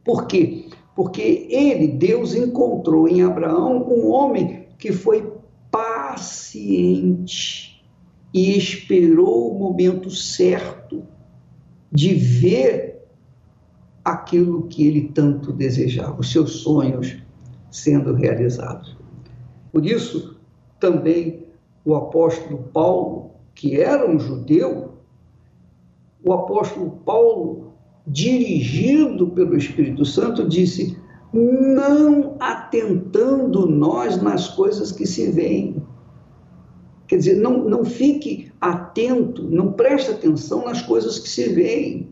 Por 0.03 0.27
quê? 0.27 0.71
Porque 0.97 1.47
ele, 1.51 1.89
Deus, 1.89 2.35
encontrou 2.35 3.07
em 3.07 3.23
Abraão 3.23 3.87
um 3.87 4.09
homem 4.11 4.67
que 4.79 4.93
foi 4.93 5.31
paciente 5.71 6.27
e 8.33 8.57
esperou 8.57 9.55
o 9.55 9.59
momento 9.59 10.09
certo 10.11 11.07
de 11.93 12.15
ver 12.15 13.07
aquilo 14.03 14.69
que 14.69 14.87
ele 14.87 15.09
tanto 15.09 15.53
desejava, 15.53 16.19
os 16.19 16.33
seus 16.33 16.61
sonhos 16.61 17.19
sendo 17.71 18.15
realizados. 18.15 18.97
Por 19.71 19.85
isso, 19.85 20.41
também 20.81 21.44
o 21.85 21.95
apóstolo 21.95 22.71
Paulo, 22.73 23.33
que 23.55 23.81
era 23.81 24.09
um 24.11 24.19
judeu, 24.19 24.95
o 26.25 26.33
apóstolo 26.33 26.91
Paulo, 27.05 27.75
dirigido 28.07 29.29
pelo 29.29 29.57
Espírito 29.57 30.05
Santo, 30.05 30.49
disse: 30.49 30.97
não 31.33 32.37
atentando 32.39 33.67
nós 33.67 34.23
nas 34.23 34.49
coisas 34.49 34.93
que 34.93 35.07
se 35.07 35.31
veem. 35.31 35.83
Quer 37.07 37.19
dizer, 37.19 37.35
não, 37.37 37.69
não 37.69 37.85
fique 37.85 38.51
atento, 38.61 39.43
não 39.43 39.73
preste 39.73 40.11
atenção 40.11 40.65
nas 40.65 40.81
coisas 40.81 41.19
que 41.19 41.29
se 41.29 41.49
veem. 41.49 42.09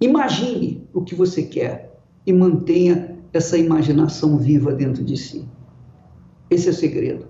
Imagine 0.00 0.88
o 0.94 1.02
que 1.02 1.14
você 1.14 1.42
quer 1.42 1.98
e 2.24 2.32
mantenha 2.32 3.18
essa 3.32 3.58
imaginação 3.58 4.38
viva 4.38 4.72
dentro 4.72 5.04
de 5.04 5.16
si. 5.16 5.46
Esse 6.48 6.68
é 6.68 6.70
o 6.70 6.74
segredo. 6.74 7.26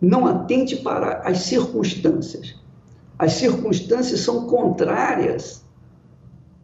Não 0.00 0.26
atente 0.26 0.76
para 0.76 1.20
as 1.20 1.38
circunstâncias. 1.40 2.54
As 3.18 3.32
circunstâncias 3.32 4.20
são 4.20 4.46
contrárias 4.46 5.64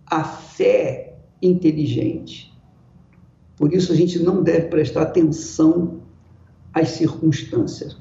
à 0.06 0.22
fé 0.22 1.14
inteligente. 1.40 2.52
Por 3.56 3.72
isso 3.72 3.92
a 3.92 3.96
gente 3.96 4.18
não 4.18 4.42
deve 4.42 4.68
prestar 4.68 5.02
atenção 5.02 6.02
às 6.74 6.90
circunstâncias. 6.90 7.96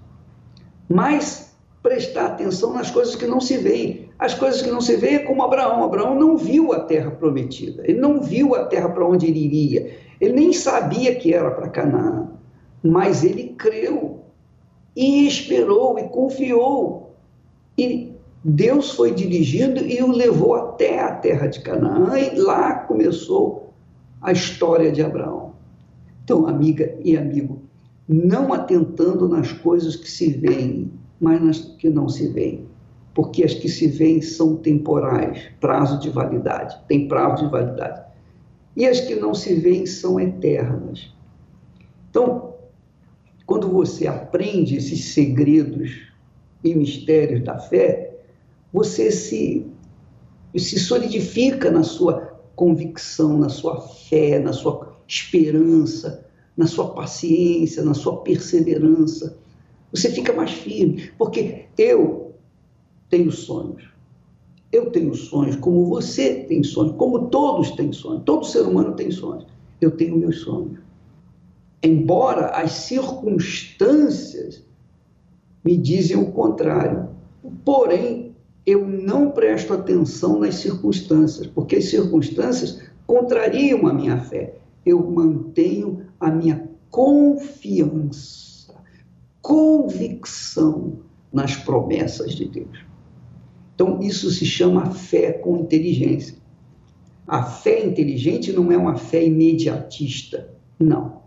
Mas 0.89 1.55
prestar 1.81 2.27
atenção 2.27 2.73
nas 2.73 2.91
coisas 2.91 3.15
que 3.15 3.25
não 3.25 3.39
se 3.39 3.57
veem. 3.57 4.09
As 4.19 4.33
coisas 4.33 4.61
que 4.61 4.69
não 4.69 4.81
se 4.81 4.95
veem 4.97 5.15
é 5.15 5.19
como 5.19 5.41
Abraão. 5.41 5.83
Abraão 5.83 6.19
não 6.19 6.37
viu 6.37 6.73
a 6.73 6.81
terra 6.81 7.09
prometida, 7.11 7.83
ele 7.85 7.99
não 7.99 8.21
viu 8.21 8.53
a 8.53 8.65
terra 8.65 8.89
para 8.89 9.05
onde 9.05 9.25
ele 9.25 9.39
iria, 9.45 9.97
ele 10.19 10.33
nem 10.33 10.53
sabia 10.53 11.15
que 11.15 11.33
era 11.33 11.49
para 11.49 11.69
Canaã, 11.69 12.29
mas 12.83 13.23
ele 13.23 13.55
creu 13.57 14.20
e 14.95 15.27
esperou 15.27 15.97
e 15.97 16.03
confiou. 16.09 17.15
E 17.77 18.11
Deus 18.43 18.91
foi 18.91 19.13
dirigindo 19.13 19.79
e 19.79 20.01
o 20.01 20.11
levou 20.11 20.55
até 20.55 20.99
a 20.99 21.15
terra 21.15 21.47
de 21.47 21.61
Canaã, 21.61 22.17
e 22.17 22.35
lá 22.39 22.73
começou 22.73 23.71
a 24.21 24.31
história 24.31 24.91
de 24.91 25.01
Abraão. 25.01 25.53
Então, 26.23 26.47
amiga 26.47 26.97
e 27.03 27.17
amigo, 27.17 27.61
não 28.07 28.53
atentando 28.53 29.27
nas 29.27 29.51
coisas 29.51 29.95
que 29.95 30.09
se 30.09 30.31
veem, 30.31 30.91
mas 31.19 31.41
nas 31.41 31.59
que 31.59 31.89
não 31.89 32.09
se 32.09 32.27
veem. 32.27 32.65
Porque 33.13 33.43
as 33.43 33.53
que 33.53 33.67
se 33.67 33.87
veem 33.87 34.21
são 34.21 34.55
temporais, 34.55 35.43
prazo 35.59 35.99
de 35.99 36.09
validade, 36.09 36.79
tem 36.87 37.07
prazo 37.07 37.43
de 37.43 37.51
validade. 37.51 38.01
E 38.75 38.87
as 38.87 39.01
que 39.01 39.15
não 39.15 39.33
se 39.33 39.53
veem 39.55 39.85
são 39.85 40.19
eternas. 40.19 41.13
Então, 42.09 42.50
quando 43.51 43.67
você 43.67 44.07
aprende 44.07 44.77
esses 44.77 45.13
segredos 45.13 45.91
e 46.63 46.73
mistérios 46.73 47.43
da 47.43 47.59
fé, 47.59 48.17
você 48.71 49.11
se, 49.11 49.67
se 50.55 50.79
solidifica 50.79 51.69
na 51.69 51.83
sua 51.83 52.33
convicção, 52.55 53.37
na 53.37 53.49
sua 53.49 53.81
fé, 53.81 54.39
na 54.39 54.53
sua 54.53 54.95
esperança, 55.05 56.25
na 56.55 56.65
sua 56.65 56.93
paciência, 56.93 57.83
na 57.83 57.93
sua 57.93 58.21
perseverança 58.21 59.37
você 59.91 60.09
fica 60.09 60.31
mais 60.31 60.51
firme, 60.51 61.11
porque 61.17 61.65
eu 61.77 62.33
tenho 63.09 63.33
sonhos. 63.33 63.83
Eu 64.71 64.89
tenho 64.91 65.13
sonhos, 65.13 65.57
como 65.57 65.87
você 65.87 66.45
tem 66.45 66.63
sonhos, 66.63 66.95
como 66.95 67.27
todos 67.27 67.71
têm 67.71 67.91
sonhos. 67.91 68.23
Todo 68.23 68.45
ser 68.45 68.61
humano 68.61 68.93
tem 68.93 69.11
sonhos. 69.11 69.45
Eu 69.81 69.91
tenho 69.91 70.15
meus 70.15 70.39
sonhos. 70.39 70.79
Embora 71.83 72.47
as 72.47 72.71
circunstâncias 72.71 74.63
me 75.63 75.77
dizem 75.77 76.17
o 76.17 76.31
contrário. 76.31 77.09
Porém, 77.63 78.35
eu 78.65 78.87
não 78.87 79.31
presto 79.31 79.73
atenção 79.73 80.39
nas 80.39 80.55
circunstâncias, 80.55 81.47
porque 81.47 81.77
as 81.77 81.85
circunstâncias 81.85 82.81
contrariam 83.07 83.87
a 83.87 83.93
minha 83.93 84.17
fé. 84.17 84.55
Eu 84.85 85.09
mantenho 85.09 86.05
a 86.19 86.29
minha 86.31 86.69
confiança, 86.89 88.73
convicção 89.41 90.99
nas 91.31 91.55
promessas 91.55 92.33
de 92.33 92.45
Deus. 92.45 92.85
Então, 93.73 94.01
isso 94.01 94.29
se 94.29 94.45
chama 94.45 94.91
fé 94.91 95.31
com 95.31 95.57
inteligência. 95.57 96.35
A 97.25 97.43
fé 97.43 97.85
inteligente 97.85 98.51
não 98.51 98.71
é 98.71 98.77
uma 98.77 98.97
fé 98.97 99.25
imediatista, 99.25 100.53
não. 100.79 101.20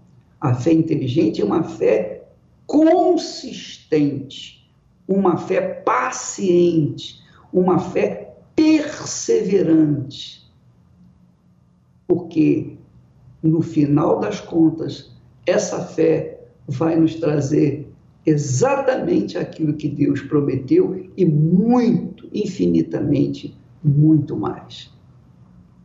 A 0.44 0.52
fé 0.52 0.74
inteligente 0.74 1.40
é 1.40 1.44
uma 1.44 1.62
fé 1.62 2.22
consistente, 2.66 4.70
uma 5.08 5.38
fé 5.38 5.62
paciente, 5.62 7.18
uma 7.50 7.78
fé 7.78 8.36
perseverante. 8.54 10.46
Porque, 12.06 12.76
no 13.42 13.62
final 13.62 14.20
das 14.20 14.38
contas, 14.38 15.16
essa 15.46 15.82
fé 15.82 16.42
vai 16.68 16.94
nos 16.94 17.14
trazer 17.14 17.90
exatamente 18.26 19.38
aquilo 19.38 19.72
que 19.72 19.88
Deus 19.88 20.20
prometeu 20.20 21.10
e 21.16 21.24
muito, 21.24 22.28
infinitamente, 22.34 23.56
muito 23.82 24.36
mais. 24.36 24.93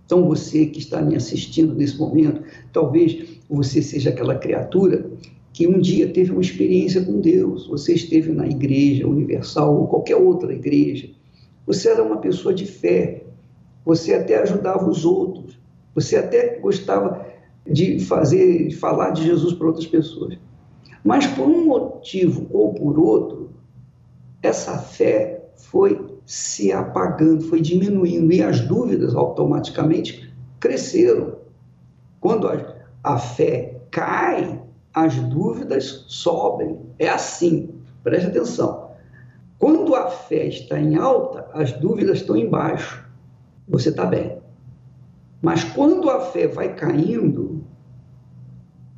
Então, 0.09 0.25
você 0.25 0.65
que 0.65 0.79
está 0.79 1.03
me 1.03 1.15
assistindo 1.15 1.75
nesse 1.75 1.95
momento, 1.95 2.41
talvez 2.73 3.39
você 3.47 3.79
seja 3.79 4.09
aquela 4.09 4.33
criatura 4.33 5.07
que 5.53 5.67
um 5.67 5.79
dia 5.79 6.11
teve 6.11 6.31
uma 6.31 6.41
experiência 6.41 7.05
com 7.05 7.21
Deus, 7.21 7.67
você 7.67 7.93
esteve 7.93 8.31
na 8.31 8.47
igreja 8.47 9.07
universal 9.07 9.79
ou 9.79 9.87
qualquer 9.87 10.15
outra 10.15 10.51
igreja, 10.51 11.11
você 11.63 11.89
era 11.89 12.01
uma 12.01 12.17
pessoa 12.17 12.51
de 12.51 12.65
fé, 12.65 13.21
você 13.85 14.15
até 14.15 14.39
ajudava 14.41 14.89
os 14.89 15.05
outros, 15.05 15.59
você 15.93 16.15
até 16.15 16.57
gostava 16.57 17.27
de 17.71 17.99
fazer, 17.99 18.69
de 18.69 18.75
falar 18.77 19.11
de 19.11 19.21
Jesus 19.21 19.53
para 19.53 19.67
outras 19.67 19.85
pessoas. 19.85 20.39
Mas 21.03 21.27
por 21.27 21.47
um 21.47 21.65
motivo 21.65 22.47
ou 22.49 22.73
por 22.73 22.97
outro, 22.97 23.51
essa 24.41 24.75
fé 24.79 25.51
foi 25.55 26.08
se 26.29 26.71
apagando, 26.71 27.41
foi 27.41 27.59
diminuindo 27.59 28.31
e 28.31 28.43
as 28.43 28.61
dúvidas 28.61 29.15
automaticamente 29.15 30.31
cresceram. 30.59 31.37
Quando 32.19 32.47
a, 32.47 32.75
a 33.03 33.17
fé 33.17 33.81
cai, 33.89 34.61
as 34.93 35.15
dúvidas 35.15 36.05
sobem. 36.07 36.77
É 36.99 37.09
assim, 37.09 37.73
preste 38.03 38.27
atenção. 38.27 38.91
Quando 39.57 39.95
a 39.95 40.07
fé 40.07 40.45
está 40.45 40.79
em 40.79 40.97
alta, 40.97 41.47
as 41.51 41.71
dúvidas 41.71 42.19
estão 42.19 42.37
embaixo. 42.37 43.03
Você 43.67 43.89
está 43.89 44.05
bem. 44.05 44.37
Mas 45.41 45.63
quando 45.63 46.11
a 46.11 46.21
fé 46.21 46.45
vai 46.47 46.75
caindo, 46.75 47.63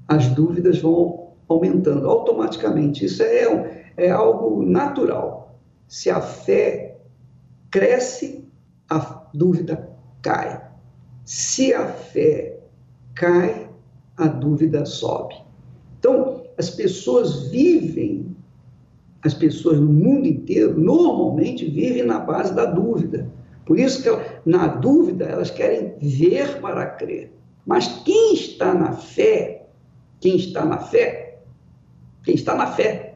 as 0.05 0.27
dúvidas 0.27 0.81
vão 0.81 1.29
aumentando 1.47 2.09
automaticamente. 2.09 3.05
Isso 3.05 3.23
é, 3.23 3.85
é 3.95 4.11
algo 4.11 4.65
natural. 4.65 5.55
Se 5.87 6.09
a 6.09 6.19
fé 6.19 6.90
cresce, 7.71 8.45
a 8.89 8.99
dúvida 9.33 9.89
cai. 10.21 10.61
Se 11.25 11.73
a 11.73 11.87
fé 11.87 12.59
cai, 13.15 13.69
a 14.17 14.27
dúvida 14.27 14.85
sobe. 14.85 15.35
Então, 15.97 16.43
as 16.57 16.69
pessoas 16.69 17.47
vivem, 17.47 18.35
as 19.23 19.33
pessoas 19.33 19.79
no 19.79 19.91
mundo 19.91 20.27
inteiro, 20.27 20.79
normalmente 20.79 21.65
vivem 21.69 22.03
na 22.03 22.19
base 22.19 22.53
da 22.53 22.65
dúvida. 22.65 23.27
Por 23.65 23.79
isso 23.79 24.03
que, 24.03 24.09
na 24.49 24.67
dúvida, 24.67 25.25
elas 25.25 25.49
querem 25.49 25.95
ver 25.99 26.59
para 26.59 26.85
crer. 26.87 27.31
Mas 27.65 27.87
quem 28.03 28.33
está 28.33 28.73
na 28.73 28.91
fé, 28.93 29.67
quem 30.19 30.35
está 30.35 30.65
na 30.65 30.77
fé, 30.77 31.39
quem 32.23 32.35
está 32.35 32.55
na 32.55 32.67
fé 32.67 33.15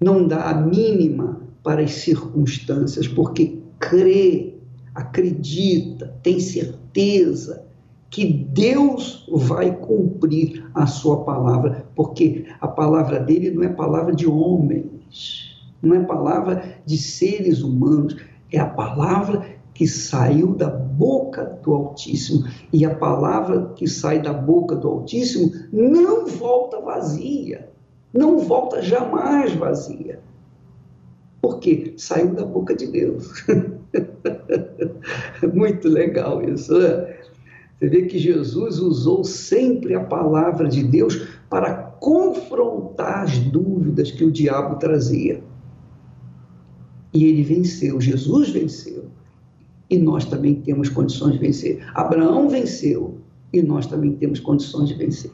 não 0.00 0.26
dá 0.26 0.50
a 0.50 0.54
mínima 0.54 1.43
para 1.64 1.82
as 1.82 1.92
circunstâncias, 1.92 3.08
porque 3.08 3.58
crê, 3.80 4.54
acredita, 4.94 6.14
tem 6.22 6.38
certeza 6.38 7.64
que 8.10 8.32
Deus 8.32 9.26
vai 9.28 9.74
cumprir 9.74 10.70
a 10.72 10.86
sua 10.86 11.24
palavra, 11.24 11.88
porque 11.96 12.44
a 12.60 12.68
palavra 12.68 13.18
dele 13.18 13.50
não 13.50 13.64
é 13.64 13.68
palavra 13.68 14.14
de 14.14 14.28
homens, 14.28 15.58
não 15.82 15.96
é 15.96 16.00
palavra 16.04 16.76
de 16.86 16.96
seres 16.96 17.62
humanos, 17.62 18.16
é 18.52 18.58
a 18.60 18.66
palavra 18.66 19.44
que 19.74 19.88
saiu 19.88 20.54
da 20.54 20.70
boca 20.70 21.58
do 21.64 21.74
Altíssimo. 21.74 22.46
E 22.72 22.84
a 22.84 22.94
palavra 22.94 23.72
que 23.74 23.88
sai 23.88 24.22
da 24.22 24.32
boca 24.32 24.76
do 24.76 24.88
Altíssimo 24.88 25.50
não 25.72 26.26
volta 26.26 26.80
vazia, 26.80 27.68
não 28.12 28.38
volta 28.38 28.80
jamais 28.80 29.52
vazia. 29.54 30.20
Porque 31.44 31.92
saiu 31.98 32.32
da 32.34 32.42
boca 32.42 32.74
de 32.74 32.86
Deus. 32.86 33.30
Muito 35.52 35.86
legal 35.90 36.42
isso, 36.42 36.72
né? 36.78 37.18
Você 37.76 37.86
vê 37.86 38.06
que 38.06 38.18
Jesus 38.18 38.78
usou 38.78 39.22
sempre 39.24 39.94
a 39.94 40.02
palavra 40.02 40.70
de 40.70 40.82
Deus 40.82 41.28
para 41.50 41.74
confrontar 42.00 43.24
as 43.24 43.38
dúvidas 43.38 44.10
que 44.10 44.24
o 44.24 44.30
diabo 44.30 44.76
trazia. 44.76 45.44
E 47.12 47.26
ele 47.26 47.42
venceu, 47.42 48.00
Jesus 48.00 48.48
venceu 48.48 49.04
e 49.90 49.98
nós 49.98 50.24
também 50.24 50.54
temos 50.54 50.88
condições 50.88 51.34
de 51.34 51.40
vencer. 51.40 51.86
Abraão 51.92 52.48
venceu 52.48 53.18
e 53.52 53.60
nós 53.60 53.86
também 53.86 54.14
temos 54.14 54.40
condições 54.40 54.88
de 54.88 54.94
vencer. 54.94 55.32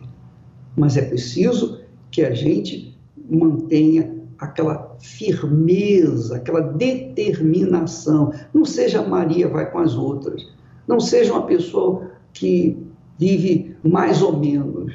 Mas 0.76 0.96
é 0.96 1.02
preciso 1.02 1.78
que 2.10 2.22
a 2.22 2.34
gente 2.34 2.98
mantenha 3.30 4.19
aquela 4.40 4.96
firmeza, 4.98 6.36
aquela 6.36 6.60
determinação. 6.60 8.32
Não 8.54 8.64
seja 8.64 9.02
Maria 9.02 9.46
vai 9.48 9.70
com 9.70 9.78
as 9.78 9.94
outras. 9.94 10.48
Não 10.88 10.98
seja 10.98 11.32
uma 11.32 11.46
pessoa 11.46 12.10
que 12.32 12.76
vive 13.18 13.76
mais 13.84 14.22
ou 14.22 14.36
menos. 14.36 14.94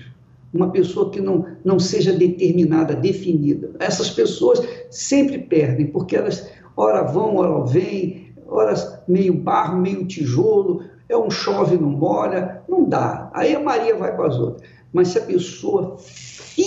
Uma 0.51 0.71
pessoa 0.71 1.11
que 1.11 1.21
não, 1.21 1.45
não 1.63 1.79
seja 1.79 2.11
determinada, 2.11 2.95
definida. 2.95 3.71
Essas 3.79 4.09
pessoas 4.09 4.61
sempre 4.89 5.37
perdem, 5.37 5.87
porque 5.87 6.15
elas 6.15 6.49
ora 6.75 7.03
vão, 7.03 7.35
ora 7.35 7.65
vêm, 7.65 8.33
horas 8.47 8.99
meio 9.07 9.33
barro, 9.33 9.77
meio 9.77 10.07
tijolo, 10.07 10.83
é 11.07 11.15
um 11.15 11.29
chove, 11.29 11.77
não 11.77 11.89
molha, 11.89 12.63
não 12.67 12.83
dá. 12.85 13.29
Aí 13.33 13.53
a 13.55 13.59
Maria 13.59 13.95
vai 13.95 14.15
com 14.15 14.23
as 14.23 14.35
outras. 14.39 14.67
Mas 14.91 15.09
se 15.09 15.19
a 15.19 15.23
pessoa 15.23 15.97
firmar 15.97 16.65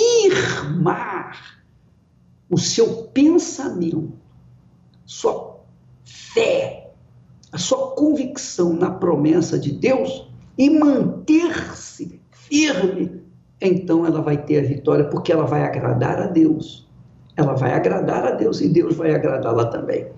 o 2.50 2.58
seu 2.58 3.04
pensamento, 3.12 4.12
sua 5.04 5.60
fé, 6.04 6.92
a 7.52 7.58
sua 7.58 7.92
convicção 7.94 8.72
na 8.72 8.90
promessa 8.90 9.58
de 9.58 9.72
Deus 9.72 10.30
e 10.56 10.70
manter-se 10.70 12.20
firme, 12.30 13.22
então 13.60 14.06
ela 14.06 14.22
vai 14.22 14.36
ter 14.36 14.64
a 14.64 14.68
vitória, 14.68 15.04
porque 15.04 15.32
ela 15.32 15.44
vai 15.44 15.64
agradar 15.64 16.20
a 16.20 16.26
Deus. 16.26 16.88
Ela 17.36 17.54
vai 17.54 17.72
agradar 17.72 18.24
a 18.24 18.30
Deus 18.32 18.60
e 18.60 18.68
Deus 18.68 18.96
vai 18.96 19.14
agradá-la 19.14 19.66
também 19.66 20.08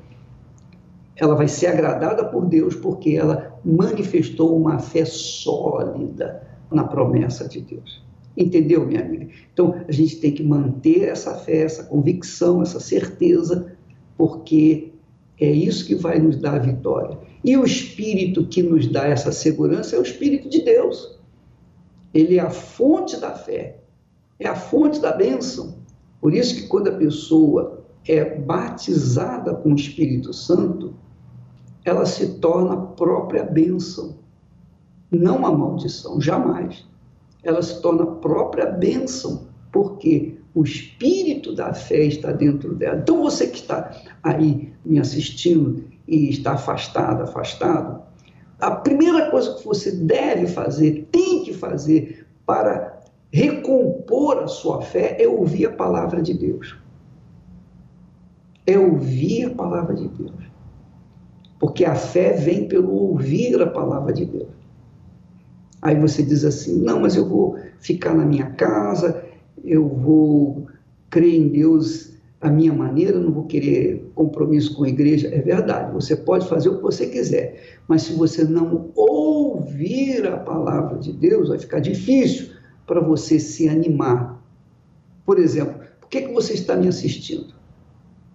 ela 1.21 1.37
vai 1.37 1.47
ser 1.47 1.66
agradada 1.66 2.25
por 2.25 2.47
Deus 2.47 2.75
porque 2.75 3.11
ela 3.11 3.55
manifestou 3.62 4.57
uma 4.57 4.79
fé 4.79 5.05
sólida 5.05 6.43
na 6.71 6.85
promessa 6.85 7.47
de 7.47 7.61
Deus. 7.61 8.03
Entendeu, 8.37 8.87
minha 8.87 9.01
amiga? 9.01 9.29
Então, 9.53 9.75
a 9.87 9.93
gente 9.93 10.16
tem 10.16 10.33
que 10.33 10.43
manter 10.43 11.09
essa 11.09 11.35
fé, 11.35 11.62
essa 11.62 11.85
convicção, 11.85 12.62
essa 12.62 12.81
certeza, 12.81 13.77
porque 14.16 14.93
é 15.40 15.51
isso 15.51 15.87
que 15.87 15.95
vai 15.95 16.19
nos 16.19 16.37
dar 16.37 16.55
a 16.55 16.59
vitória. 16.59 17.19
E 17.43 17.57
o 17.57 17.64
Espírito 17.64 18.47
que 18.47 18.62
nos 18.62 18.87
dá 18.87 19.07
essa 19.07 19.33
segurança 19.33 19.97
é 19.97 19.99
o 19.99 20.03
Espírito 20.03 20.49
de 20.49 20.62
Deus. 20.62 21.19
Ele 22.12 22.37
é 22.37 22.40
a 22.40 22.51
fonte 22.51 23.16
da 23.16 23.33
fé, 23.35 23.79
é 24.38 24.47
a 24.47 24.55
fonte 24.55 25.01
da 25.01 25.12
bênção. 25.12 25.77
Por 26.21 26.35
isso 26.35 26.55
que 26.55 26.69
quando 26.69 26.88
a 26.88 26.97
pessoa 26.97 27.85
é 28.07 28.25
batizada 28.25 29.55
com 29.55 29.73
o 29.73 29.77
Espírito 29.77 30.33
Santo, 30.33 30.95
ela 31.85 32.05
se 32.05 32.38
torna 32.38 32.75
a 32.75 32.77
própria 32.77 33.45
bênção, 33.45 34.19
não 35.11 35.38
uma 35.38 35.53
maldição, 35.53 36.21
jamais. 36.21 36.87
Ela 37.42 37.62
se 37.62 37.81
torna 37.81 38.07
própria 38.07 38.66
bênção, 38.66 39.48
porque 39.72 40.38
o 40.55 40.62
espírito 40.62 41.55
da 41.55 41.72
fé 41.72 42.05
está 42.05 42.33
dentro 42.33 42.74
dela. 42.74 42.98
Então, 43.00 43.22
você 43.22 43.46
que 43.46 43.59
está 43.59 43.90
aí 44.22 44.72
me 44.85 44.98
assistindo 44.98 45.85
e 46.07 46.29
está 46.31 46.53
afastado, 46.53 47.22
afastado, 47.22 48.03
a 48.59 48.70
primeira 48.72 49.31
coisa 49.31 49.55
que 49.55 49.64
você 49.64 49.92
deve 49.92 50.46
fazer, 50.46 51.09
tem 51.11 51.42
que 51.44 51.55
fazer 51.55 52.26
para 52.44 53.00
recompor 53.33 54.38
a 54.42 54.48
sua 54.48 54.83
fé 54.83 55.16
é 55.18 55.26
ouvir 55.26 55.66
a 55.66 55.72
palavra 55.72 56.20
de 56.20 56.35
Deus. 56.35 56.76
É 58.66 58.79
ouvir 58.79 59.46
a 59.46 59.55
palavra 59.55 59.94
de 59.94 60.09
Deus. 60.09 60.50
Porque 61.59 61.85
a 61.85 61.94
fé 61.94 62.33
vem 62.33 62.68
pelo 62.68 62.92
ouvir 62.92 63.61
a 63.62 63.66
palavra 63.66 64.12
de 64.12 64.24
Deus. 64.24 64.60
Aí 65.83 65.99
você 65.99 66.23
diz 66.23 66.45
assim: 66.45 66.81
não, 66.81 67.01
mas 67.01 67.16
eu 67.16 67.29
vou 67.29 67.59
ficar 67.79 68.14
na 68.14 68.25
minha 68.25 68.51
casa, 68.51 69.25
eu 69.64 69.88
vou 69.88 70.66
crer 71.09 71.35
em 71.35 71.49
Deus 71.49 72.11
a 72.40 72.49
minha 72.49 72.73
maneira, 72.73 73.19
não 73.19 73.33
vou 73.33 73.45
querer 73.45 74.11
compromisso 74.14 74.75
com 74.75 74.85
a 74.85 74.88
igreja. 74.88 75.29
É 75.29 75.40
verdade, 75.40 75.93
você 75.93 76.16
pode 76.16 76.49
fazer 76.49 76.71
o 76.71 76.77
que 76.77 76.83
você 76.83 77.07
quiser, 77.07 77.81
mas 77.87 78.03
se 78.03 78.14
você 78.14 78.45
não 78.45 78.90
ouvir 78.95 80.27
a 80.27 80.38
palavra 80.38 80.99
de 80.99 81.12
Deus, 81.12 81.49
vai 81.49 81.59
ficar 81.59 81.81
difícil 81.81 82.51
para 82.87 83.01
você 83.01 83.38
se 83.38 83.69
animar. 83.69 84.43
Por 85.27 85.38
exemplo, 85.38 85.81
por 86.01 86.09
que, 86.09 86.23
que 86.23 86.33
você 86.33 86.55
está 86.55 86.77
me 86.77 86.88
assistindo? 86.88 87.55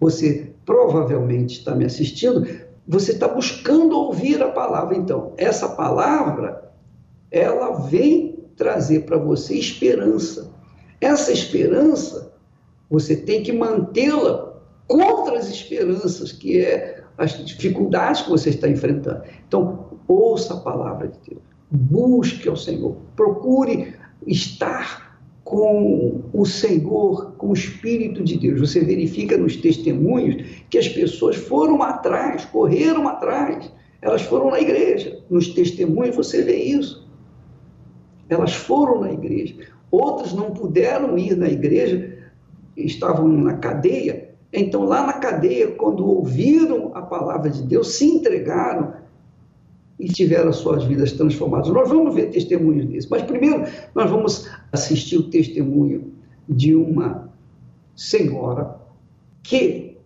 Você 0.00 0.52
provavelmente 0.64 1.58
está 1.58 1.74
me 1.74 1.84
assistindo, 1.84 2.46
você 2.86 3.12
está 3.12 3.26
buscando 3.26 3.96
ouvir 3.96 4.40
a 4.42 4.50
palavra. 4.50 4.96
Então, 4.96 5.32
essa 5.36 5.68
palavra, 5.70 6.65
ela 7.30 7.80
vem 7.86 8.38
trazer 8.56 9.00
para 9.00 9.18
você 9.18 9.54
esperança. 9.54 10.52
Essa 11.00 11.32
esperança 11.32 12.32
você 12.88 13.16
tem 13.16 13.42
que 13.42 13.52
mantê-la 13.52 14.54
contra 14.86 15.38
as 15.38 15.48
esperanças, 15.48 16.32
que 16.32 16.60
é 16.60 17.02
as 17.18 17.44
dificuldades 17.44 18.22
que 18.22 18.30
você 18.30 18.50
está 18.50 18.68
enfrentando. 18.68 19.22
Então, 19.46 19.86
ouça 20.06 20.54
a 20.54 20.60
palavra 20.60 21.08
de 21.08 21.18
Deus, 21.28 21.42
busque 21.70 22.48
ao 22.48 22.56
Senhor, 22.56 22.96
procure 23.16 23.94
estar 24.26 25.18
com 25.42 26.22
o 26.32 26.44
Senhor, 26.44 27.32
com 27.36 27.48
o 27.48 27.52
Espírito 27.52 28.22
de 28.24 28.36
Deus. 28.36 28.60
Você 28.60 28.80
verifica 28.80 29.36
nos 29.36 29.56
testemunhos 29.56 30.44
que 30.68 30.78
as 30.78 30.88
pessoas 30.88 31.36
foram 31.36 31.82
atrás, 31.82 32.44
correram 32.46 33.06
atrás, 33.08 33.70
elas 34.02 34.22
foram 34.22 34.50
na 34.50 34.60
igreja. 34.60 35.22
Nos 35.30 35.48
testemunhos 35.48 36.16
você 36.16 36.42
vê 36.42 36.56
isso. 36.56 37.05
Elas 38.28 38.54
foram 38.54 39.00
na 39.00 39.12
igreja. 39.12 39.54
Outras 39.90 40.32
não 40.32 40.50
puderam 40.50 41.16
ir 41.16 41.36
na 41.36 41.48
igreja 41.48 42.16
estavam 42.76 43.26
na 43.28 43.54
cadeia, 43.54 44.34
então 44.52 44.84
lá 44.84 45.06
na 45.06 45.14
cadeia, 45.14 45.72
quando 45.72 46.06
ouviram 46.06 46.92
a 46.94 47.02
palavra 47.02 47.50
de 47.50 47.62
Deus, 47.62 47.94
se 47.94 48.04
entregaram 48.04 48.94
e 49.98 50.08
tiveram 50.08 50.52
suas 50.52 50.84
vidas 50.84 51.12
transformadas. 51.12 51.68
Nós 51.68 51.88
vamos 51.88 52.14
ver 52.14 52.30
testemunhos 52.30 52.86
desse, 52.86 53.10
mas 53.10 53.22
primeiro 53.22 53.64
nós 53.94 54.10
vamos 54.10 54.48
assistir 54.70 55.16
o 55.16 55.30
testemunho 55.30 56.12
de 56.48 56.74
uma 56.74 57.32
senhora 57.94 58.78
que 59.42 59.96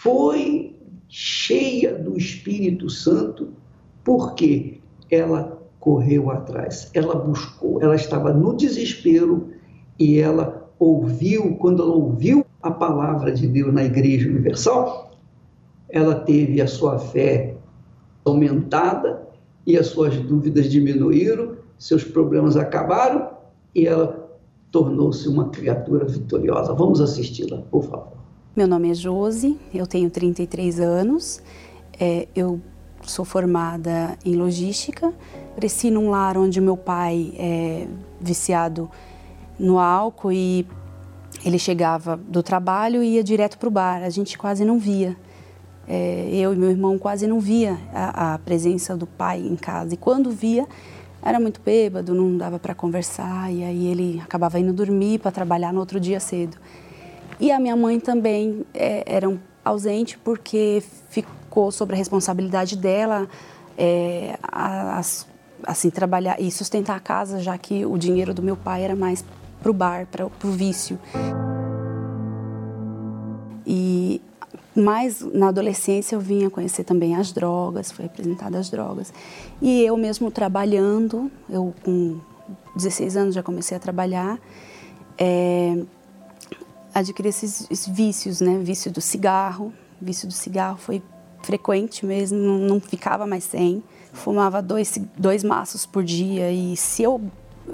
foi 0.00 0.76
cheia 1.08 1.94
do 1.94 2.16
Espírito 2.16 2.88
Santo 2.88 3.50
porque 4.04 4.80
ela 5.10 5.61
correu 5.82 6.30
atrás, 6.30 6.88
ela 6.94 7.16
buscou, 7.16 7.82
ela 7.82 7.96
estava 7.96 8.32
no 8.32 8.56
desespero 8.56 9.48
e 9.98 10.20
ela 10.20 10.70
ouviu, 10.78 11.56
quando 11.56 11.82
ela 11.82 11.92
ouviu 11.92 12.46
a 12.62 12.70
palavra 12.70 13.32
de 13.32 13.48
Deus 13.48 13.74
na 13.74 13.82
Igreja 13.82 14.28
Universal, 14.28 15.10
ela 15.88 16.14
teve 16.14 16.60
a 16.60 16.68
sua 16.68 17.00
fé 17.00 17.56
aumentada 18.24 19.28
e 19.66 19.76
as 19.76 19.88
suas 19.88 20.16
dúvidas 20.16 20.70
diminuíram, 20.70 21.56
seus 21.76 22.04
problemas 22.04 22.56
acabaram 22.56 23.30
e 23.74 23.84
ela 23.84 24.30
tornou-se 24.70 25.28
uma 25.28 25.48
criatura 25.48 26.04
vitoriosa. 26.04 26.72
Vamos 26.74 27.00
assisti-la, 27.00 27.58
por 27.58 27.82
favor. 27.82 28.12
Meu 28.54 28.68
nome 28.68 28.92
é 28.92 28.94
Josi, 28.94 29.58
eu 29.74 29.86
tenho 29.88 30.08
33 30.08 30.78
anos, 30.78 31.42
é, 31.98 32.28
eu 32.36 32.60
sou 33.04 33.24
formada 33.24 34.16
em 34.24 34.34
logística, 34.34 35.12
cresci 35.56 35.90
num 35.90 36.10
lar 36.10 36.36
onde 36.36 36.60
meu 36.60 36.76
pai 36.76 37.32
é 37.36 37.86
viciado 38.20 38.90
no 39.58 39.78
álcool 39.78 40.32
e 40.32 40.66
ele 41.44 41.58
chegava 41.58 42.16
do 42.16 42.42
trabalho 42.42 43.02
e 43.02 43.14
ia 43.14 43.24
direto 43.24 43.58
para 43.58 43.68
o 43.68 43.70
bar. 43.70 44.02
A 44.02 44.10
gente 44.10 44.38
quase 44.38 44.64
não 44.64 44.78
via. 44.78 45.16
É, 45.88 46.28
eu 46.32 46.52
e 46.52 46.56
meu 46.56 46.70
irmão 46.70 46.96
quase 46.98 47.26
não 47.26 47.40
via 47.40 47.76
a, 47.92 48.34
a, 48.34 48.38
presença 48.38 48.96
do 48.96 49.06
pai 49.06 49.40
em 49.40 49.56
casa. 49.56 49.94
E 49.94 49.96
quando 49.96 50.30
via, 50.30 50.66
era 51.20 51.40
muito 51.40 51.60
bêbado, 51.60 52.14
não 52.14 52.36
dava 52.36 52.58
para 52.58 52.74
conversar. 52.74 53.52
E 53.52 53.64
aí 53.64 53.86
ele 53.86 54.20
acabava 54.24 54.58
indo 54.60 54.72
dormir 54.72 55.18
para 55.18 55.30
trabalhar 55.30 55.72
no 55.72 55.80
outro 55.80 55.98
dia 55.98 56.20
cedo. 56.20 56.56
E 57.40 57.50
a 57.50 57.58
minha 57.58 57.74
mãe 57.74 57.98
também 57.98 58.64
é, 58.72 59.02
era 59.06 59.36
ausente 59.64 60.16
porque 60.18 60.82
ficou 61.10 61.41
sobre 61.70 61.94
a 61.94 61.98
responsabilidade 61.98 62.76
dela 62.76 63.28
é, 63.76 64.38
assim 65.64 65.90
trabalhar 65.90 66.40
e 66.40 66.50
sustentar 66.50 66.96
a 66.96 67.00
casa, 67.00 67.40
já 67.40 67.56
que 67.56 67.84
o 67.84 67.96
dinheiro 67.96 68.34
do 68.34 68.42
meu 68.42 68.56
pai 68.56 68.82
era 68.82 68.96
mais 68.96 69.24
para 69.60 69.70
o 69.70 69.74
bar, 69.74 70.06
para 70.06 70.26
o 70.26 70.50
vício. 70.50 70.98
E 73.66 74.20
mais 74.74 75.20
na 75.20 75.48
adolescência 75.48 76.16
eu 76.16 76.20
vinha 76.20 76.50
conhecer 76.50 76.84
também 76.84 77.14
as 77.14 77.32
drogas, 77.32 77.92
foi 77.92 78.06
apresentada 78.06 78.58
as 78.58 78.70
drogas. 78.70 79.12
E 79.60 79.82
eu 79.82 79.96
mesmo 79.96 80.30
trabalhando, 80.30 81.30
eu 81.48 81.74
com 81.84 82.18
16 82.74 83.16
anos 83.16 83.34
já 83.34 83.42
comecei 83.42 83.76
a 83.76 83.80
trabalhar, 83.80 84.38
é, 85.18 85.78
adquiri 86.94 87.28
esses, 87.28 87.86
vícios, 87.86 88.40
né? 88.40 88.58
Vício 88.58 88.90
do 88.90 89.00
cigarro, 89.00 89.72
vício 90.00 90.26
do 90.26 90.34
cigarro 90.34 90.78
foi 90.78 91.02
frequente 91.42 92.04
mesmo, 92.06 92.38
não, 92.38 92.80
ficava 92.80 93.26
mais 93.26 93.44
sem. 93.44 93.82
Fumava 94.12 94.60
dois, 94.60 94.98
dois 95.16 95.42
maços 95.42 95.86
por 95.86 96.04
dia 96.04 96.52
e 96.52 96.76
se 96.76 97.02
eu 97.02 97.20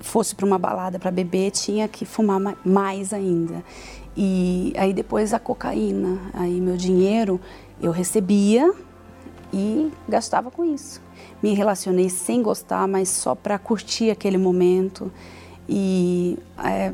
fosse 0.01 0.35
para 0.35 0.47
uma 0.47 0.59
balada 0.59 0.99
para 0.99 1.11
beber, 1.11 1.51
tinha 1.51 1.89
que 1.89 2.05
fumar 2.05 2.57
mais 2.65 3.13
ainda. 3.13 3.65
E 4.17 4.73
aí 4.77 4.93
depois 4.93 5.33
a 5.33 5.39
cocaína, 5.39 6.19
aí 6.33 6.61
meu 6.61 6.77
dinheiro 6.77 7.41
eu 7.81 7.91
recebia 7.91 8.73
e 9.53 9.91
gastava 10.09 10.51
com 10.51 10.65
isso. 10.65 11.01
Me 11.43 11.55
relacionei 11.55 12.09
sem 12.09 12.43
gostar, 12.43 12.87
mas 12.89 13.09
só 13.09 13.35
para 13.35 13.59
curtir 13.59 14.11
aquele 14.11 14.39
momento. 14.39 15.11
E 15.69 16.39
é, 16.65 16.93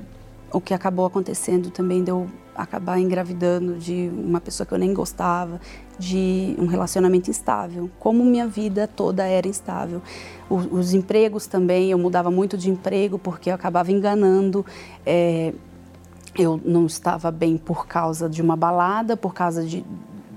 o 0.53 0.61
que 0.61 0.75
acabou 0.75 1.07
acontecendo 1.07 1.71
também 1.71 2.03
deu 2.05 2.29
acabar 2.55 2.99
engravidando 3.01 3.77
de 3.77 4.11
uma 4.13 4.41
pessoa 4.41 4.67
que 4.67 4.73
eu 4.73 4.79
nem 4.79 4.95
gostava, 4.95 5.61
de 5.99 6.55
um 6.59 6.67
relacionamento 6.67 7.31
instável, 7.31 7.91
como 7.99 8.25
minha 8.25 8.47
vida 8.47 8.89
toda 8.89 9.25
era 9.25 9.47
instável. 9.47 10.03
O, 10.49 10.57
os 10.57 10.93
empregos 10.93 11.47
também, 11.47 11.91
eu 11.91 11.99
mudava 11.99 12.31
muito 12.31 12.57
de 12.57 12.71
emprego 12.71 13.19
porque 13.19 13.51
eu 13.51 13.55
acabava 13.55 13.93
enganando. 13.93 14.65
É, 15.07 15.53
eu 16.37 16.61
não 16.65 16.87
estava 16.87 17.31
bem 17.31 17.57
por 17.57 17.87
causa 17.87 18.29
de 18.29 18.43
uma 18.43 18.57
balada, 18.57 19.17
por 19.17 19.33
causa 19.33 19.65
de, 19.65 19.85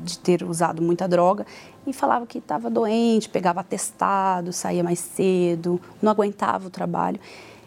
de 0.03 0.19
ter 0.19 0.43
usado 0.43 0.81
muita 0.81 1.07
droga 1.07 1.45
e 1.87 1.93
falava 1.93 2.27
que 2.27 2.37
estava 2.37 2.69
doente, 2.69 3.29
pegava 3.29 3.61
atestado, 3.61 4.53
saía 4.53 4.83
mais 4.83 4.99
cedo, 4.99 5.79
não 6.01 6.11
aguentava 6.11 6.67
o 6.67 6.69
trabalho 6.69 7.19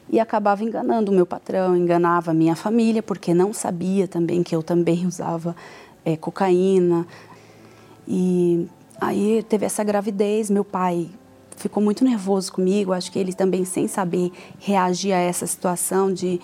e 0.08 0.20
acabava 0.20 0.62
enganando 0.62 1.10
o 1.10 1.14
meu 1.14 1.24
patrão, 1.24 1.76
enganava 1.76 2.32
a 2.32 2.34
minha 2.34 2.54
família, 2.54 3.02
porque 3.02 3.32
não 3.32 3.52
sabia 3.52 4.06
também 4.08 4.42
que 4.42 4.54
eu 4.54 4.62
também 4.62 5.06
usava 5.08 5.56
é, 6.04 6.16
cocaína. 6.16 7.06
E 8.12 8.66
aí 9.00 9.44
teve 9.48 9.64
essa 9.64 9.84
gravidez, 9.84 10.50
meu 10.50 10.64
pai 10.64 11.08
ficou 11.56 11.80
muito 11.80 12.04
nervoso 12.04 12.52
comigo, 12.52 12.92
acho 12.92 13.12
que 13.12 13.18
ele 13.20 13.32
também 13.32 13.64
sem 13.64 13.86
saber 13.86 14.32
reagir 14.58 15.12
a 15.12 15.18
essa 15.18 15.46
situação 15.46 16.12
de 16.12 16.40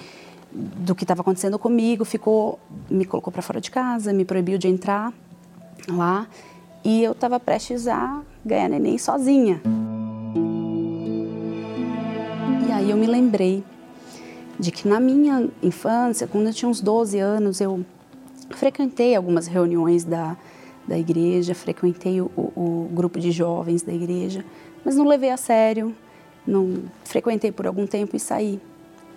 do 0.53 0.95
que 0.95 1.03
estava 1.03 1.23
acontecendo 1.23 1.59
comigo, 1.59 2.05
ficou 2.05 2.61
me 2.89 3.05
colocou 3.05 3.33
para 3.33 3.43
fora 3.43 3.61
de 3.61 3.69
casa, 3.69 4.13
me 4.13 4.25
proibiu 4.25 4.59
de 4.59 4.69
entrar 4.69 5.13
lá 5.89 6.29
e 6.85 7.03
eu 7.03 7.11
estava 7.11 7.41
prestes 7.41 7.89
a 7.89 8.23
ganhar 8.45 8.69
neném 8.69 8.97
sozinha. 8.97 9.61
E 12.69 12.71
aí 12.71 12.91
eu 12.91 12.97
me 12.97 13.09
lembrei 13.09 13.65
de 14.57 14.71
que 14.71 14.87
na 14.87 15.01
minha 15.01 15.49
infância, 15.61 16.29
quando 16.29 16.47
eu 16.47 16.55
tinha 16.55 16.69
uns 16.69 16.81
12 16.81 17.19
anos, 17.19 17.61
eu 17.61 17.85
frequentei 18.51 19.17
algumas 19.17 19.49
reuniões 19.49 20.05
da, 20.05 20.37
da 20.87 20.99
igreja, 20.99 21.55
frequentei 21.55 22.21
o, 22.21 22.31
o, 22.37 22.89
grupo 22.93 23.19
de 23.19 23.31
jovens 23.31 23.83
da 23.83 23.93
igreja, 23.93 24.45
mas 24.85 24.95
não 24.97 25.07
levei 25.07 25.31
a 25.31 25.37
sério, 25.37 25.95
não 26.47 26.85
frequentei 27.05 27.51
por 27.51 27.67
algum 27.67 27.87
tempo 27.87 28.17
e 28.17 28.21
saí. 28.21 28.61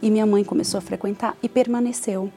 E 0.02 0.10
minha 0.10 0.26
mãe 0.26 0.44
começou 0.44 0.78
a 0.78 0.82
frequentar 0.82 1.38
e 1.44 1.50
permaneceu. 1.50 2.32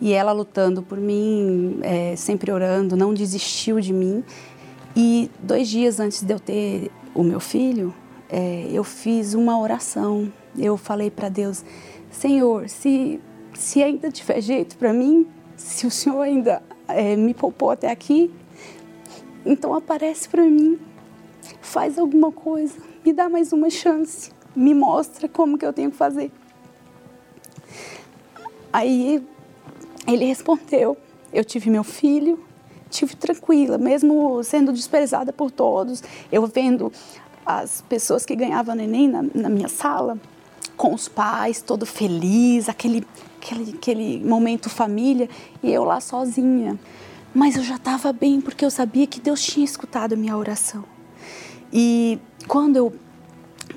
E 0.00 0.12
ela 0.12 0.32
lutando 0.32 0.82
por 0.82 0.98
mim, 0.98 1.78
é, 1.82 2.16
sempre 2.16 2.50
orando, 2.50 2.96
não 2.96 3.12
desistiu 3.12 3.80
de 3.80 3.92
mim. 3.92 4.24
E 4.96 5.30
dois 5.42 5.68
dias 5.68 6.00
antes 6.00 6.22
de 6.22 6.32
eu 6.32 6.40
ter 6.40 6.90
o 7.14 7.22
meu 7.22 7.40
filho, 7.40 7.92
é, 8.28 8.68
eu 8.72 8.82
fiz 8.82 9.34
uma 9.34 9.58
oração. 9.60 10.32
Eu 10.56 10.76
falei 10.76 11.10
para 11.10 11.28
Deus: 11.28 11.64
Senhor, 12.10 12.68
se, 12.68 13.20
se 13.54 13.82
ainda 13.82 14.10
tiver 14.10 14.40
jeito 14.40 14.76
para 14.76 14.92
mim, 14.92 15.26
se 15.56 15.86
o 15.86 15.90
Senhor 15.90 16.20
ainda 16.20 16.62
é, 16.86 17.16
me 17.16 17.34
poupou 17.34 17.70
até 17.70 17.90
aqui, 17.90 18.30
então 19.48 19.74
aparece 19.74 20.28
para 20.28 20.42
mim, 20.42 20.78
faz 21.62 21.98
alguma 21.98 22.30
coisa, 22.30 22.74
me 23.02 23.14
dá 23.14 23.30
mais 23.30 23.50
uma 23.50 23.70
chance, 23.70 24.30
me 24.54 24.74
mostra 24.74 25.26
como 25.26 25.56
que 25.56 25.64
eu 25.64 25.72
tenho 25.72 25.90
que 25.90 25.96
fazer. 25.96 26.30
Aí 28.70 29.26
ele 30.06 30.26
respondeu, 30.26 30.98
eu 31.32 31.42
tive 31.42 31.70
meu 31.70 31.82
filho, 31.82 32.44
tive 32.90 33.16
tranquila, 33.16 33.78
mesmo 33.78 34.42
sendo 34.44 34.70
desprezada 34.70 35.32
por 35.32 35.50
todos, 35.50 36.02
eu 36.30 36.46
vendo 36.46 36.92
as 37.46 37.80
pessoas 37.88 38.26
que 38.26 38.36
ganhavam 38.36 38.74
neném 38.74 39.08
na, 39.08 39.24
na 39.34 39.48
minha 39.48 39.68
sala, 39.68 40.18
com 40.76 40.92
os 40.92 41.08
pais, 41.08 41.62
todo 41.62 41.86
feliz, 41.86 42.68
aquele, 42.68 43.02
aquele, 43.40 43.70
aquele 43.72 44.24
momento 44.24 44.68
família, 44.68 45.26
e 45.62 45.72
eu 45.72 45.84
lá 45.84 46.00
sozinha. 46.00 46.78
Mas 47.34 47.56
eu 47.56 47.62
já 47.62 47.76
estava 47.76 48.12
bem, 48.12 48.40
porque 48.40 48.64
eu 48.64 48.70
sabia 48.70 49.06
que 49.06 49.20
Deus 49.20 49.42
tinha 49.42 49.64
escutado 49.64 50.14
a 50.14 50.16
minha 50.16 50.36
oração. 50.36 50.84
E 51.72 52.18
quando 52.46 52.76
eu 52.76 52.92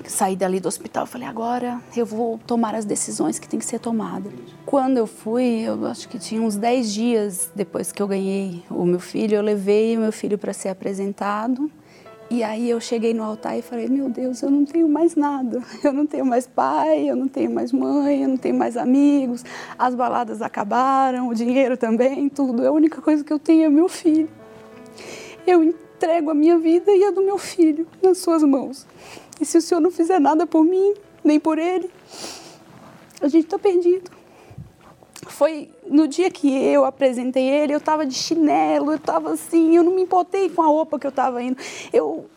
saí 0.04 0.34
dali 0.34 0.58
do 0.58 0.68
hospital, 0.68 1.04
eu 1.04 1.06
falei, 1.06 1.28
agora 1.28 1.80
eu 1.96 2.06
vou 2.06 2.38
tomar 2.46 2.74
as 2.74 2.84
decisões 2.84 3.38
que 3.38 3.48
tem 3.48 3.58
que 3.58 3.66
ser 3.66 3.78
tomadas. 3.78 4.32
Quando 4.64 4.96
eu 4.96 5.06
fui, 5.06 5.60
eu 5.60 5.86
acho 5.86 6.08
que 6.08 6.18
tinha 6.18 6.40
uns 6.40 6.56
10 6.56 6.92
dias 6.92 7.50
depois 7.54 7.92
que 7.92 8.02
eu 8.02 8.08
ganhei 8.08 8.64
o 8.70 8.84
meu 8.84 9.00
filho, 9.00 9.36
eu 9.36 9.42
levei 9.42 9.96
o 9.96 10.00
meu 10.00 10.12
filho 10.12 10.38
para 10.38 10.52
ser 10.52 10.70
apresentado. 10.70 11.70
E 12.32 12.42
aí 12.42 12.70
eu 12.70 12.80
cheguei 12.80 13.12
no 13.12 13.22
altar 13.22 13.58
e 13.58 13.60
falei: 13.60 13.86
Meu 13.88 14.08
Deus, 14.08 14.40
eu 14.40 14.50
não 14.50 14.64
tenho 14.64 14.88
mais 14.88 15.14
nada. 15.14 15.62
Eu 15.84 15.92
não 15.92 16.06
tenho 16.06 16.24
mais 16.24 16.46
pai, 16.46 17.10
eu 17.10 17.14
não 17.14 17.28
tenho 17.28 17.50
mais 17.50 17.72
mãe, 17.72 18.22
eu 18.22 18.28
não 18.28 18.38
tenho 18.38 18.54
mais 18.54 18.74
amigos. 18.74 19.44
As 19.78 19.94
baladas 19.94 20.40
acabaram, 20.40 21.28
o 21.28 21.34
dinheiro 21.34 21.76
também, 21.76 22.30
tudo. 22.30 22.66
A 22.66 22.70
única 22.70 23.02
coisa 23.02 23.22
que 23.22 23.30
eu 23.30 23.38
tenho 23.38 23.64
é 23.64 23.68
meu 23.68 23.86
filho. 23.86 24.30
Eu 25.46 25.62
entrego 25.62 26.30
a 26.30 26.34
minha 26.34 26.56
vida 26.58 26.90
e 26.90 27.04
a 27.04 27.10
do 27.10 27.20
meu 27.22 27.36
filho 27.36 27.86
nas 28.02 28.16
suas 28.16 28.42
mãos. 28.42 28.86
E 29.38 29.44
se 29.44 29.58
o 29.58 29.60
Senhor 29.60 29.80
não 29.82 29.90
fizer 29.90 30.18
nada 30.18 30.46
por 30.46 30.64
mim, 30.64 30.94
nem 31.22 31.38
por 31.38 31.58
ele, 31.58 31.90
a 33.20 33.28
gente 33.28 33.44
está 33.44 33.58
perdido. 33.58 34.10
Foi 35.28 35.70
no 35.88 36.08
dia 36.08 36.30
que 36.30 36.52
eu 36.52 36.84
apresentei 36.84 37.48
ele, 37.48 37.72
eu 37.72 37.78
estava 37.78 38.04
de 38.04 38.14
chinelo, 38.14 38.92
eu 38.92 38.96
estava 38.96 39.32
assim, 39.32 39.76
eu 39.76 39.82
não 39.82 39.94
me 39.94 40.02
importei 40.02 40.50
com 40.50 40.62
a 40.62 40.66
roupa 40.66 40.98
que 40.98 41.06
eu 41.06 41.10
estava 41.10 41.42
indo. 41.42 41.56
Eu, 41.92 42.28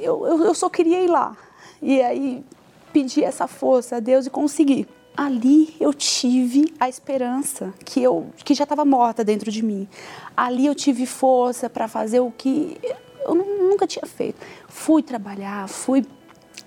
eu, 0.00 0.26
eu 0.26 0.54
só 0.54 0.68
queria 0.68 1.02
ir 1.02 1.08
lá. 1.08 1.36
E 1.82 2.00
aí 2.00 2.44
pedi 2.92 3.22
essa 3.22 3.46
força 3.46 3.96
a 3.96 4.00
Deus 4.00 4.26
e 4.26 4.30
consegui. 4.30 4.86
Ali 5.16 5.74
eu 5.78 5.92
tive 5.92 6.72
a 6.78 6.88
esperança 6.88 7.74
que 7.84 8.02
eu 8.02 8.28
que 8.44 8.54
já 8.54 8.64
estava 8.64 8.84
morta 8.84 9.22
dentro 9.22 9.50
de 9.50 9.62
mim. 9.62 9.86
Ali 10.36 10.66
eu 10.66 10.74
tive 10.74 11.04
força 11.04 11.68
para 11.68 11.88
fazer 11.88 12.20
o 12.20 12.30
que 12.30 12.78
eu 13.26 13.34
nunca 13.34 13.86
tinha 13.86 14.06
feito. 14.06 14.38
Fui 14.68 15.02
trabalhar, 15.02 15.68
fui 15.68 16.06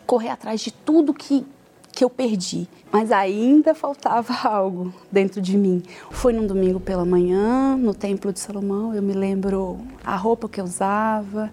correr 0.05 0.29
atrás 0.29 0.61
de 0.61 0.71
tudo 0.71 1.13
que 1.13 1.45
que 1.93 2.03
eu 2.03 2.09
perdi, 2.09 2.67
mas 2.91 3.11
ainda 3.11 3.75
faltava 3.75 4.33
algo 4.49 4.91
dentro 5.11 5.39
de 5.39 5.55
mim. 5.55 5.83
Foi 6.09 6.33
num 6.33 6.45
domingo 6.45 6.79
pela 6.79 7.05
manhã, 7.05 7.77
no 7.77 7.93
Templo 7.93 8.33
de 8.33 8.39
Salomão, 8.39 8.93
eu 8.93 9.01
me 9.01 9.13
lembro 9.13 9.79
a 10.03 10.15
roupa 10.15 10.49
que 10.49 10.59
eu 10.59 10.65
usava. 10.65 11.51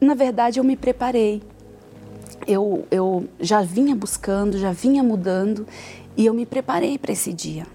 Na 0.00 0.14
verdade, 0.14 0.60
eu 0.60 0.64
me 0.64 0.76
preparei. 0.76 1.42
Eu, 2.46 2.86
eu 2.90 3.26
já 3.40 3.62
vinha 3.62 3.96
buscando, 3.96 4.58
já 4.58 4.70
vinha 4.70 5.02
mudando 5.02 5.66
e 6.16 6.26
eu 6.26 6.34
me 6.34 6.46
preparei 6.46 6.98
para 6.98 7.12
esse 7.12 7.32
dia. 7.32 7.66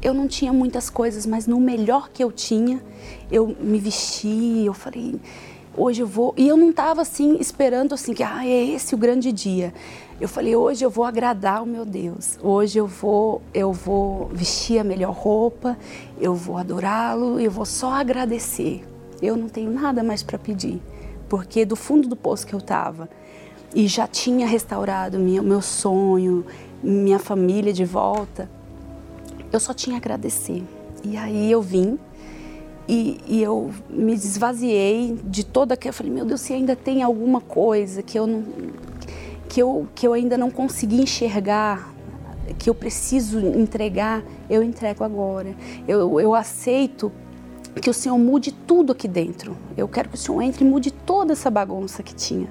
Eu 0.00 0.14
não 0.14 0.26
tinha 0.26 0.52
muitas 0.52 0.88
coisas, 0.88 1.26
mas 1.26 1.46
no 1.46 1.60
melhor 1.60 2.08
que 2.08 2.22
eu 2.22 2.32
tinha, 2.32 2.82
eu 3.30 3.56
me 3.60 3.78
vesti, 3.78 4.64
eu 4.64 4.72
falei, 4.72 5.20
hoje 5.76 6.02
eu 6.02 6.06
vou. 6.06 6.34
E 6.36 6.46
eu 6.46 6.56
não 6.56 6.70
estava 6.70 7.02
assim 7.02 7.36
esperando 7.40 7.94
assim 7.94 8.12
que 8.12 8.22
ah, 8.22 8.46
é 8.46 8.64
esse 8.64 8.94
o 8.94 8.98
grande 8.98 9.32
dia. 9.32 9.72
Eu 10.20 10.28
falei, 10.28 10.56
hoje 10.56 10.84
eu 10.84 10.90
vou 10.90 11.04
agradar 11.04 11.62
o 11.62 11.66
meu 11.66 11.84
Deus. 11.84 12.38
Hoje 12.42 12.78
eu 12.78 12.88
vou, 12.88 13.40
eu 13.54 13.72
vou 13.72 14.28
vestir 14.32 14.80
a 14.80 14.84
melhor 14.84 15.12
roupa, 15.12 15.78
eu 16.20 16.34
vou 16.34 16.56
adorá-lo, 16.56 17.38
eu 17.38 17.50
vou 17.50 17.64
só 17.64 17.92
agradecer. 17.92 18.84
Eu 19.22 19.36
não 19.36 19.48
tenho 19.48 19.70
nada 19.70 20.02
mais 20.02 20.22
para 20.22 20.36
pedir, 20.36 20.82
porque 21.28 21.64
do 21.64 21.76
fundo 21.76 22.08
do 22.08 22.16
poço 22.16 22.46
que 22.46 22.54
eu 22.54 22.58
estava 22.58 23.08
e 23.72 23.86
já 23.86 24.08
tinha 24.08 24.46
restaurado 24.46 25.20
minha, 25.20 25.40
meu 25.40 25.62
sonho, 25.62 26.44
minha 26.82 27.18
família 27.18 27.72
de 27.72 27.84
volta, 27.84 28.50
eu 29.52 29.60
só 29.60 29.72
tinha 29.72 29.96
a 29.96 29.98
agradecer. 29.98 30.64
E 31.04 31.16
aí 31.16 31.50
eu 31.50 31.62
vim 31.62 31.96
e, 32.88 33.20
e, 33.26 33.42
eu 33.42 33.70
me 33.88 34.14
esvaziei 34.14 35.16
de 35.22 35.44
toda 35.44 35.74
aquela. 35.74 35.90
Eu 35.90 35.94
falei, 35.94 36.12
meu 36.12 36.24
Deus, 36.24 36.40
se 36.40 36.54
ainda 36.54 36.74
tem 36.74 37.02
alguma 37.02 37.40
coisa 37.40 38.02
que 38.02 38.18
eu 38.18 38.26
não, 38.26 38.42
que 39.48 39.60
eu, 39.60 39.88
que 39.94 40.06
eu 40.06 40.12
ainda 40.12 40.36
não 40.36 40.50
consegui 40.50 41.00
enxergar, 41.00 41.92
que 42.58 42.68
eu 42.68 42.74
preciso 42.74 43.38
entregar, 43.40 44.22
eu 44.48 44.62
entrego 44.62 45.02
agora. 45.02 45.54
Eu, 45.86 46.20
eu 46.20 46.34
aceito 46.34 47.10
que 47.80 47.90
o 47.90 47.94
Senhor 47.94 48.18
mude 48.18 48.52
tudo 48.52 48.92
aqui 48.92 49.08
dentro. 49.08 49.56
Eu 49.76 49.88
quero 49.88 50.08
que 50.08 50.14
o 50.14 50.18
Senhor 50.18 50.42
entre 50.42 50.64
e 50.64 50.68
mude 50.68 50.90
toda 50.90 51.32
essa 51.32 51.50
bagunça 51.50 52.02
que 52.02 52.14
tinha. 52.14 52.48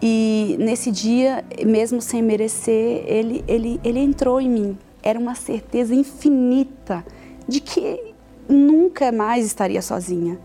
E 0.00 0.56
nesse 0.58 0.90
dia, 0.90 1.44
mesmo 1.66 2.00
sem 2.00 2.22
merecer, 2.22 3.02
ele, 3.06 3.44
ele, 3.48 3.80
ele 3.82 4.00
entrou 4.00 4.40
em 4.40 4.48
mim. 4.48 4.78
Era 5.02 5.18
uma 5.18 5.34
certeza 5.34 5.94
infinita 5.94 7.04
de 7.46 7.60
que 7.60 8.14
nunca 8.48 9.10
mais 9.10 9.44
estaria 9.44 9.82
sozinha, 9.82 10.38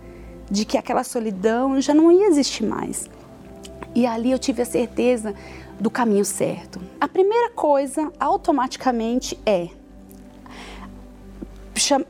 de 0.49 0.65
que 0.65 0.77
aquela 0.77 1.03
solidão 1.03 1.79
já 1.79 1.93
não 1.93 2.11
ia 2.11 2.27
existir 2.27 2.63
mais. 2.65 3.09
E 3.95 4.07
ali 4.07 4.31
eu 4.31 4.39
tive 4.39 4.61
a 4.61 4.65
certeza 4.65 5.35
do 5.79 5.89
caminho 5.89 6.25
certo. 6.25 6.79
A 6.99 7.07
primeira 7.07 7.49
coisa, 7.51 8.11
automaticamente, 8.19 9.39
é 9.45 9.69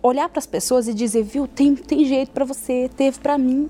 olhar 0.02 0.30
para 0.30 0.40
as 0.40 0.46
pessoas 0.46 0.88
e 0.88 0.94
dizer, 0.94 1.24
viu, 1.24 1.48
tem, 1.48 1.76
tem 1.76 2.06
jeito 2.06 2.32
para 2.32 2.46
você, 2.46 2.90
teve 2.96 3.20
para 3.20 3.38
mim. 3.38 3.70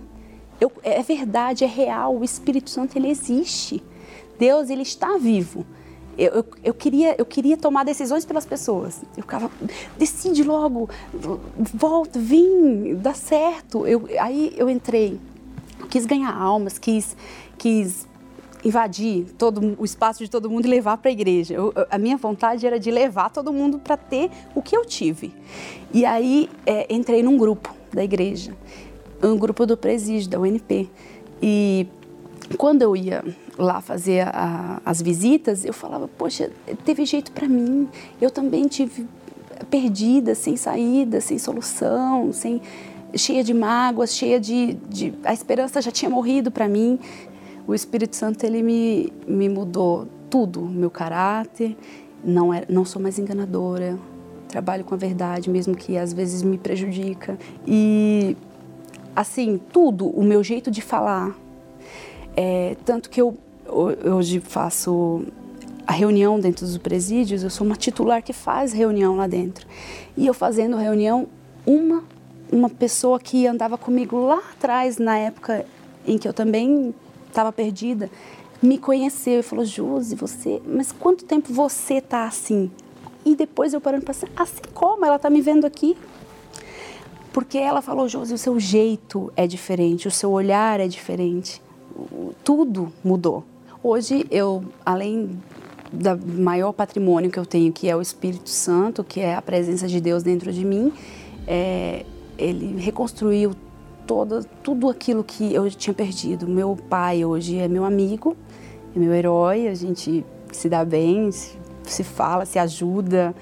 Eu, 0.60 0.71
é 0.84 1.01
verdade, 1.01 1.63
é 1.63 1.67
real, 1.67 2.17
o 2.17 2.23
Espírito 2.23 2.69
Santo, 2.69 2.97
ele 2.97 3.10
existe. 3.10 3.84
Deus, 4.38 4.69
ele 4.69 4.82
está 4.82 5.17
vivo. 5.17 5.65
Eu, 6.17 6.32
eu, 6.32 6.45
eu, 6.63 6.73
queria, 6.73 7.15
eu 7.17 7.25
queria 7.25 7.58
tomar 7.58 7.84
decisões 7.84 8.25
pelas 8.25 8.45
pessoas. 8.45 9.01
Eu 9.17 9.23
ficava, 9.23 9.49
decide 9.97 10.43
logo, 10.43 10.89
volta, 11.58 12.19
vim, 12.19 12.95
dá 12.95 13.13
certo. 13.13 13.88
Eu, 13.88 14.08
aí 14.19 14.53
eu 14.56 14.69
entrei, 14.69 15.19
quis 15.89 16.06
ganhar 16.06 16.36
almas, 16.36 16.77
quis, 16.77 17.15
quis 17.58 18.08
invadir 18.63 19.26
todo 19.38 19.76
o 19.78 19.84
espaço 19.84 20.23
de 20.23 20.30
todo 20.30 20.49
mundo 20.49 20.65
e 20.65 20.69
levar 20.69 20.97
para 20.97 21.10
a 21.10 21.12
igreja. 21.12 21.54
Eu, 21.54 21.73
a 21.89 21.97
minha 21.97 22.17
vontade 22.17 22.65
era 22.65 22.80
de 22.80 22.89
levar 22.89 23.30
todo 23.30 23.52
mundo 23.52 23.80
para 23.80 23.97
ter 23.97 24.30
o 24.56 24.62
que 24.62 24.76
eu 24.76 24.86
tive. 24.86 25.34
E 25.93 26.06
aí 26.06 26.49
é, 26.65 26.93
entrei 26.93 27.21
num 27.21 27.38
grupo 27.38 27.73
da 27.91 28.04
igreja, 28.04 28.56
um 29.21 29.38
grupo 29.38 29.65
do 29.65 29.76
presídio 29.76 30.30
da 30.30 30.39
UNP. 30.39 30.89
E 31.41 31.88
quando 32.58 32.82
eu 32.82 32.95
ia 32.95 33.23
lá 33.58 33.82
fazer 33.82 34.28
a, 34.28 34.82
as 34.86 35.02
visitas, 35.02 35.65
eu 35.65 35.73
falava, 35.73 36.08
poxa, 36.08 36.49
teve 36.86 37.06
jeito 37.06 37.32
para 37.32 37.47
mim. 37.47 37.88
Eu 38.21 38.32
também 38.32 38.67
tive 38.67 39.06
perdida, 39.69 40.36
sem 40.36 40.56
saída, 40.56 41.21
sem 41.21 41.38
solução, 41.38 42.32
sem 42.32 42.62
cheia 43.15 43.43
de 43.43 43.54
mágoas, 43.54 44.15
cheia 44.15 44.39
de, 44.39 44.73
de 44.89 45.13
a 45.23 45.34
esperança 45.34 45.82
já 45.82 45.91
tinha 45.91 46.10
morrido 46.10 46.49
para 46.49 46.67
mim 46.67 46.99
o 47.67 47.73
Espírito 47.73 48.15
Santo 48.15 48.43
ele 48.45 48.62
me, 48.62 49.13
me 49.28 49.47
mudou 49.47 50.08
tudo, 50.30 50.62
meu 50.62 50.89
caráter, 50.89 51.78
não, 52.23 52.54
é, 52.54 52.65
não 52.69 52.84
sou 52.84 53.02
mais 53.02 53.19
enganadora, 53.19 53.97
trabalho 54.47 54.84
com 54.84 54.93
a 54.93 54.97
verdade, 54.97 55.49
mesmo 55.49 55.76
que 55.76 55.97
às 55.97 56.13
vezes 56.13 56.43
me 56.43 56.58
prejudica. 56.58 57.38
E, 57.67 58.38
assim, 59.15 59.60
tudo, 59.71 60.08
o 60.08 60.23
meu 60.23 60.43
jeito 60.43 60.69
de 60.69 60.82
falar. 60.82 61.36
É, 62.36 62.76
tanto 62.84 63.10
que 63.10 63.21
eu 63.21 63.38
hoje 63.67 64.39
faço 64.39 65.23
a 65.86 65.91
reunião 65.91 66.39
dentro 66.39 66.65
dos 66.65 66.78
presídios, 66.78 67.43
eu 67.43 67.49
sou 67.49 67.65
uma 67.65 67.76
titular 67.76 68.21
que 68.21 68.34
faz 68.34 68.73
reunião 68.73 69.15
lá 69.15 69.28
dentro. 69.28 69.67
E 70.15 70.28
eu 70.28 70.34
fazendo 70.34 70.78
reunião, 70.78 71.28
uma, 71.65 72.04
uma 72.52 72.69
pessoa 72.69 73.19
que 73.19 73.47
andava 73.47 73.78
comigo 73.78 74.17
lá 74.17 74.41
atrás, 74.52 74.97
na 74.97 75.17
época 75.17 75.65
em 76.06 76.17
que 76.17 76.28
eu 76.28 76.34
também 76.34 76.93
estava 77.33 77.51
perdida, 77.51 78.09
me 78.61 78.77
conheceu 78.77 79.39
e 79.39 79.43
falou: 79.43 79.65
Josi, 79.65 80.15
você, 80.15 80.61
mas 80.65 80.91
quanto 80.91 81.25
tempo 81.25 81.51
você 81.51 81.99
tá 81.99 82.25
assim? 82.25 82.71
E 83.25 83.35
depois 83.35 83.73
eu 83.73 83.81
parando 83.81 84.05
para 84.05 84.15
assim 84.35 84.61
como 84.73 85.05
ela 85.05 85.19
tá 85.19 85.29
me 85.29 85.41
vendo 85.41 85.65
aqui? 85.65 85.97
Porque 87.33 87.57
ela 87.57 87.81
falou: 87.81 88.07
Josi, 88.07 88.33
o 88.33 88.37
seu 88.37 88.59
jeito 88.59 89.31
é 89.35 89.45
diferente, 89.47 90.07
o 90.07 90.11
seu 90.11 90.31
olhar 90.31 90.79
é 90.79 90.87
diferente, 90.87 91.61
tudo 92.43 92.91
mudou. 93.03 93.43
Hoje 93.83 94.25
eu, 94.31 94.63
além 94.85 95.37
da 95.91 96.15
maior 96.15 96.71
patrimônio 96.71 97.29
que 97.29 97.37
eu 97.37 97.45
tenho, 97.45 97.71
que 97.71 97.89
é 97.89 97.95
o 97.95 98.01
Espírito 98.01 98.49
Santo, 98.49 99.03
que 99.03 99.19
é 99.19 99.35
a 99.35 99.41
presença 99.41 99.87
de 99.87 99.99
Deus 99.99 100.23
dentro 100.23 100.51
de 100.51 100.63
mim, 100.63 100.91
é, 101.45 102.05
ele 102.37 102.79
reconstruiu 102.79 103.53
tudo 104.61 104.89
aquilo 104.89 105.23
que 105.23 105.53
eu 105.53 105.69
tinha 105.69 105.93
perdido. 105.93 106.47
Meu 106.47 106.77
pai 106.89 107.25
hoje 107.25 107.57
é 107.57 107.67
meu 107.67 107.85
amigo, 107.85 108.35
é 108.95 108.99
meu 108.99 109.13
herói, 109.13 109.67
a 109.67 109.73
gente 109.73 110.25
se 110.51 110.69
dá 110.69 110.85
bem, 110.85 111.31
se, 111.31 111.57
se 111.83 112.03
fala, 112.03 112.45
se 112.45 112.59
ajuda. 112.59 113.33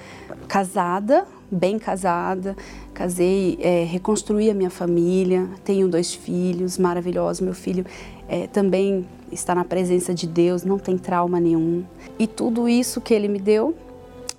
Casada, 0.48 1.26
bem 1.50 1.80
casada, 1.80 2.56
casei, 2.94 3.58
é, 3.62 3.84
reconstruí 3.86 4.50
a 4.50 4.54
minha 4.54 4.70
família, 4.70 5.48
tenho 5.64 5.88
dois 5.88 6.14
filhos 6.14 6.78
maravilhosos. 6.78 7.42
Meu 7.42 7.54
filho 7.54 7.86
é, 8.28 8.48
também 8.48 9.08
está 9.32 9.56
na 9.56 9.64
presença 9.64 10.14
de 10.14 10.28
Deus, 10.28 10.64
não 10.64 10.78
tem 10.78 10.98
trauma 10.98 11.40
nenhum. 11.40 11.84
E 12.20 12.28
tudo 12.28 12.68
isso 12.68 13.00
que 13.00 13.14
ele 13.14 13.28
me 13.28 13.40
deu, 13.40 13.76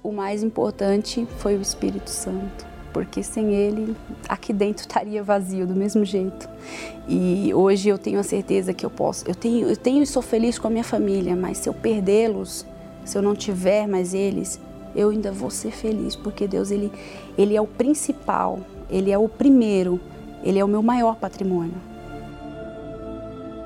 o 0.03 0.13
mais 0.13 0.43
importante 0.43 1.27
foi 1.39 1.57
o 1.57 1.63
Espírito 1.63 2.11
Santo 2.11 2.72
porque 2.93 3.23
sem 3.23 3.55
ele 3.55 3.97
aqui 4.29 4.53
dentro 4.53 4.83
estaria 4.83 5.23
vazio 5.23 5.67
do 5.67 5.75
mesmo 5.75 6.05
jeito. 6.05 6.49
E 7.09 7.53
hoje 7.55 7.89
eu 7.89 7.99
tenho 7.99 8.21
a 8.21 8.23
certeza 8.23 8.73
que 8.73 8.85
eu 8.85 8.91
posso, 8.91 9.29
eu 9.29 9.35
tenho, 9.35 9.69
eu 9.69 9.77
tenho 9.77 10.03
e 10.03 10.07
sou 10.07 10.23
feliz 10.23 10.59
com 10.59 10.69
a 10.69 10.71
minha 10.71 10.85
família, 10.85 11.35
mas 11.35 11.59
se 11.59 11.69
eu 11.69 11.75
perdê-los, 11.75 12.67
se 13.05 13.17
eu 13.17 13.23
não 13.23 13.35
tiver 13.35 13.87
mais 13.87 14.15
eles, 14.15 14.61
eu 14.95 15.11
ainda 15.11 15.33
vou 15.33 15.51
ser 15.51 15.73
feliz, 15.73 16.15
porque 16.15 16.47
Deus 16.47 16.71
ele, 16.71 16.93
ele 17.37 17.57
é 17.57 17.61
o 17.61 17.67
principal, 17.67 18.61
ele 18.91 19.11
é 19.11 19.19
o 19.19 19.29
primeiro, 19.29 20.01
ele 20.45 20.59
é 20.59 20.65
o 20.65 20.69
meu 20.69 20.83
maior 20.83 21.17
patrimônio. 21.17 21.75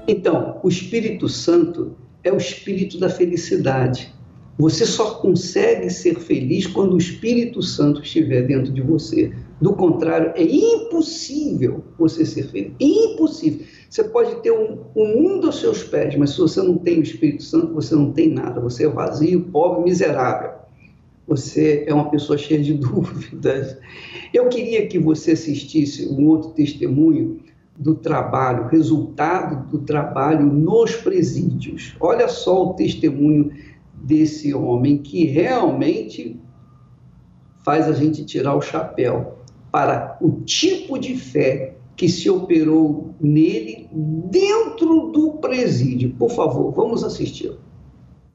Então, 0.08 0.60
o 0.62 0.68
Espírito 0.68 1.28
Santo 1.28 1.96
é 2.22 2.32
o 2.32 2.36
espírito 2.36 2.98
da 2.98 3.08
felicidade. 3.08 4.12
Você 4.58 4.86
só 4.86 5.16
consegue 5.16 5.90
ser 5.90 6.18
feliz 6.18 6.66
quando 6.66 6.94
o 6.94 6.98
Espírito 6.98 7.62
Santo 7.62 8.00
estiver 8.00 8.42
dentro 8.46 8.72
de 8.72 8.80
você. 8.80 9.32
Do 9.60 9.74
contrário, 9.74 10.32
é 10.34 10.42
impossível 10.42 11.84
você 11.98 12.24
ser 12.24 12.44
feliz. 12.44 12.72
Impossível. 12.80 13.66
Você 13.88 14.04
pode 14.04 14.36
ter 14.42 14.52
um, 14.52 14.78
um 14.96 15.20
mundo 15.20 15.48
aos 15.48 15.60
seus 15.60 15.82
pés, 15.82 16.16
mas 16.16 16.30
se 16.30 16.38
você 16.38 16.62
não 16.62 16.78
tem 16.78 17.00
o 17.00 17.02
Espírito 17.02 17.42
Santo, 17.42 17.74
você 17.74 17.94
não 17.94 18.12
tem 18.12 18.30
nada. 18.30 18.60
Você 18.60 18.86
é 18.86 18.88
vazio, 18.88 19.42
pobre, 19.52 19.84
miserável. 19.84 20.52
Você 21.28 21.84
é 21.86 21.92
uma 21.92 22.08
pessoa 22.08 22.38
cheia 22.38 22.62
de 22.62 22.72
dúvidas. 22.74 23.76
Eu 24.32 24.48
queria 24.48 24.86
que 24.86 24.98
você 24.98 25.32
assistisse 25.32 26.06
um 26.08 26.26
outro 26.26 26.50
testemunho 26.50 27.40
do 27.78 27.94
trabalho, 27.94 28.68
resultado 28.68 29.70
do 29.70 29.78
trabalho 29.84 30.46
nos 30.46 30.96
presídios. 30.96 31.94
Olha 32.00 32.26
só 32.26 32.70
o 32.70 32.74
testemunho 32.74 33.52
desse 34.06 34.54
homem 34.54 34.98
que 34.98 35.24
realmente 35.24 36.40
faz 37.64 37.88
a 37.88 37.92
gente 37.92 38.24
tirar 38.24 38.54
o 38.54 38.62
chapéu 38.62 39.38
para 39.72 40.16
o 40.20 40.42
tipo 40.42 40.96
de 40.96 41.16
fé 41.16 41.74
que 41.96 42.08
se 42.08 42.30
operou 42.30 43.16
nele 43.20 43.88
dentro 43.92 45.10
do 45.10 45.32
presídio. 45.40 46.14
Por 46.16 46.30
favor, 46.30 46.70
vamos 46.70 47.02
assistir. 47.02 47.52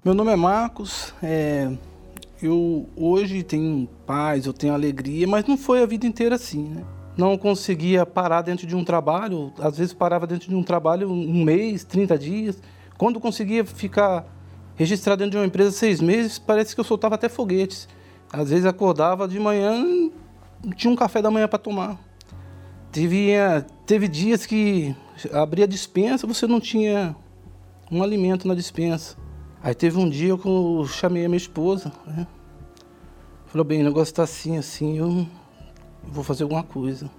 Meu 0.04 0.14
nome 0.14 0.34
é 0.34 0.36
Marcos. 0.36 1.14
É, 1.24 1.72
eu 2.44 2.86
hoje 2.98 3.42
tenho 3.42 3.88
paz, 4.06 4.46
eu 4.46 4.54
tenho 4.54 4.74
alegria, 4.74 5.26
mas 5.26 5.46
não 5.46 5.58
foi 5.58 5.82
a 5.82 5.86
vida 5.86 6.06
inteira 6.06 6.36
assim, 6.36 6.68
né? 6.68 6.84
Não 7.16 7.38
conseguia 7.38 8.06
parar 8.06 8.42
dentro 8.42 8.68
de 8.68 8.76
um 8.76 8.84
trabalho, 8.84 9.54
às 9.60 9.78
vezes 9.78 9.94
parava 9.94 10.28
dentro 10.28 10.50
de 10.50 10.56
um 10.56 10.64
trabalho 10.64 11.10
um 11.10 11.44
mês, 11.46 11.86
30 11.86 12.18
dias. 12.18 12.62
Quando 12.98 13.20
conseguia 13.20 13.64
ficar 13.64 14.41
registrado 14.76 15.20
dentro 15.20 15.32
de 15.32 15.38
uma 15.38 15.46
empresa 15.46 15.72
seis 15.72 16.02
meses, 16.02 16.40
parece 16.40 16.74
que 16.74 16.80
eu 16.80 16.86
soltava 16.86 17.16
até 17.16 17.30
foguetes. 17.30 17.88
Às 18.32 18.50
vezes 18.50 18.66
acordava 18.66 19.28
de 19.28 19.40
manhã, 19.40 19.84
tinha 20.76 20.92
um 20.92 20.96
café 20.96 21.22
da 21.22 21.30
manhã 21.30 21.48
para 21.48 21.60
tomar. 21.60 22.00
Teve, 22.92 23.32
teve 23.86 24.08
dias 24.08 24.46
que 24.46 24.96
abria 25.32 25.66
a 25.66 25.68
dispensa, 25.68 26.28
você 26.28 26.48
não 26.48 26.60
tinha 26.60 27.16
um 27.92 28.02
alimento 28.02 28.48
na 28.48 28.56
dispensa. 28.56 29.16
Aí 29.64 29.76
teve 29.76 29.98
um 29.98 30.10
dia 30.10 30.38
que 30.38 30.48
eu 30.48 30.86
chamei 30.88 31.26
a 31.26 31.30
minha 31.30 31.38
esposa, 31.38 31.92
né? 32.08 32.26
Falou, 33.46 33.66
bem, 33.66 33.82
o 33.82 33.84
negócio 33.84 34.12
está 34.12 34.24
assim, 34.24 34.58
assim, 34.58 34.98
eu, 34.98 35.28
vou 36.04 36.24
fazer 36.24 36.44
alguma 36.44 36.64
coisa. 36.64 37.12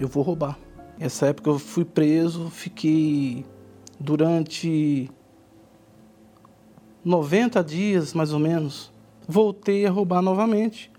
Eu 0.00 0.08
vou 0.08 0.22
roubar. 0.22 0.58
Essa 0.98 1.26
época 1.26 1.50
eu 1.50 1.58
fui 1.58 1.84
preso, 1.84 2.48
fiquei 2.50 3.44
durante 4.00 5.10
90 7.08 7.64
dias, 7.64 8.12
mais 8.12 8.34
ou 8.34 8.38
menos, 8.38 8.92
voltei 9.26 9.86
a 9.86 9.90
roubar 9.90 10.20
novamente. 10.20 10.90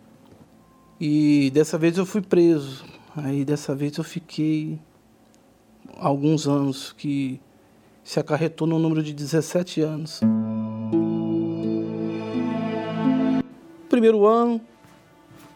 E 0.99 1.51
dessa 1.51 1.77
vez 1.77 1.99
eu 1.99 2.05
fui 2.05 2.19
preso. 2.19 2.83
Aí 3.15 3.45
dessa 3.45 3.75
vez 3.75 3.95
eu 3.95 4.03
fiquei 4.03 4.79
alguns 5.97 6.47
anos, 6.47 6.93
que 6.93 7.39
se 8.03 8.19
acarretou 8.19 8.67
no 8.67 8.79
número 8.79 9.03
de 9.03 9.13
17 9.13 9.81
anos. 9.81 10.19
Primeiro 13.87 14.25
ano, 14.25 14.59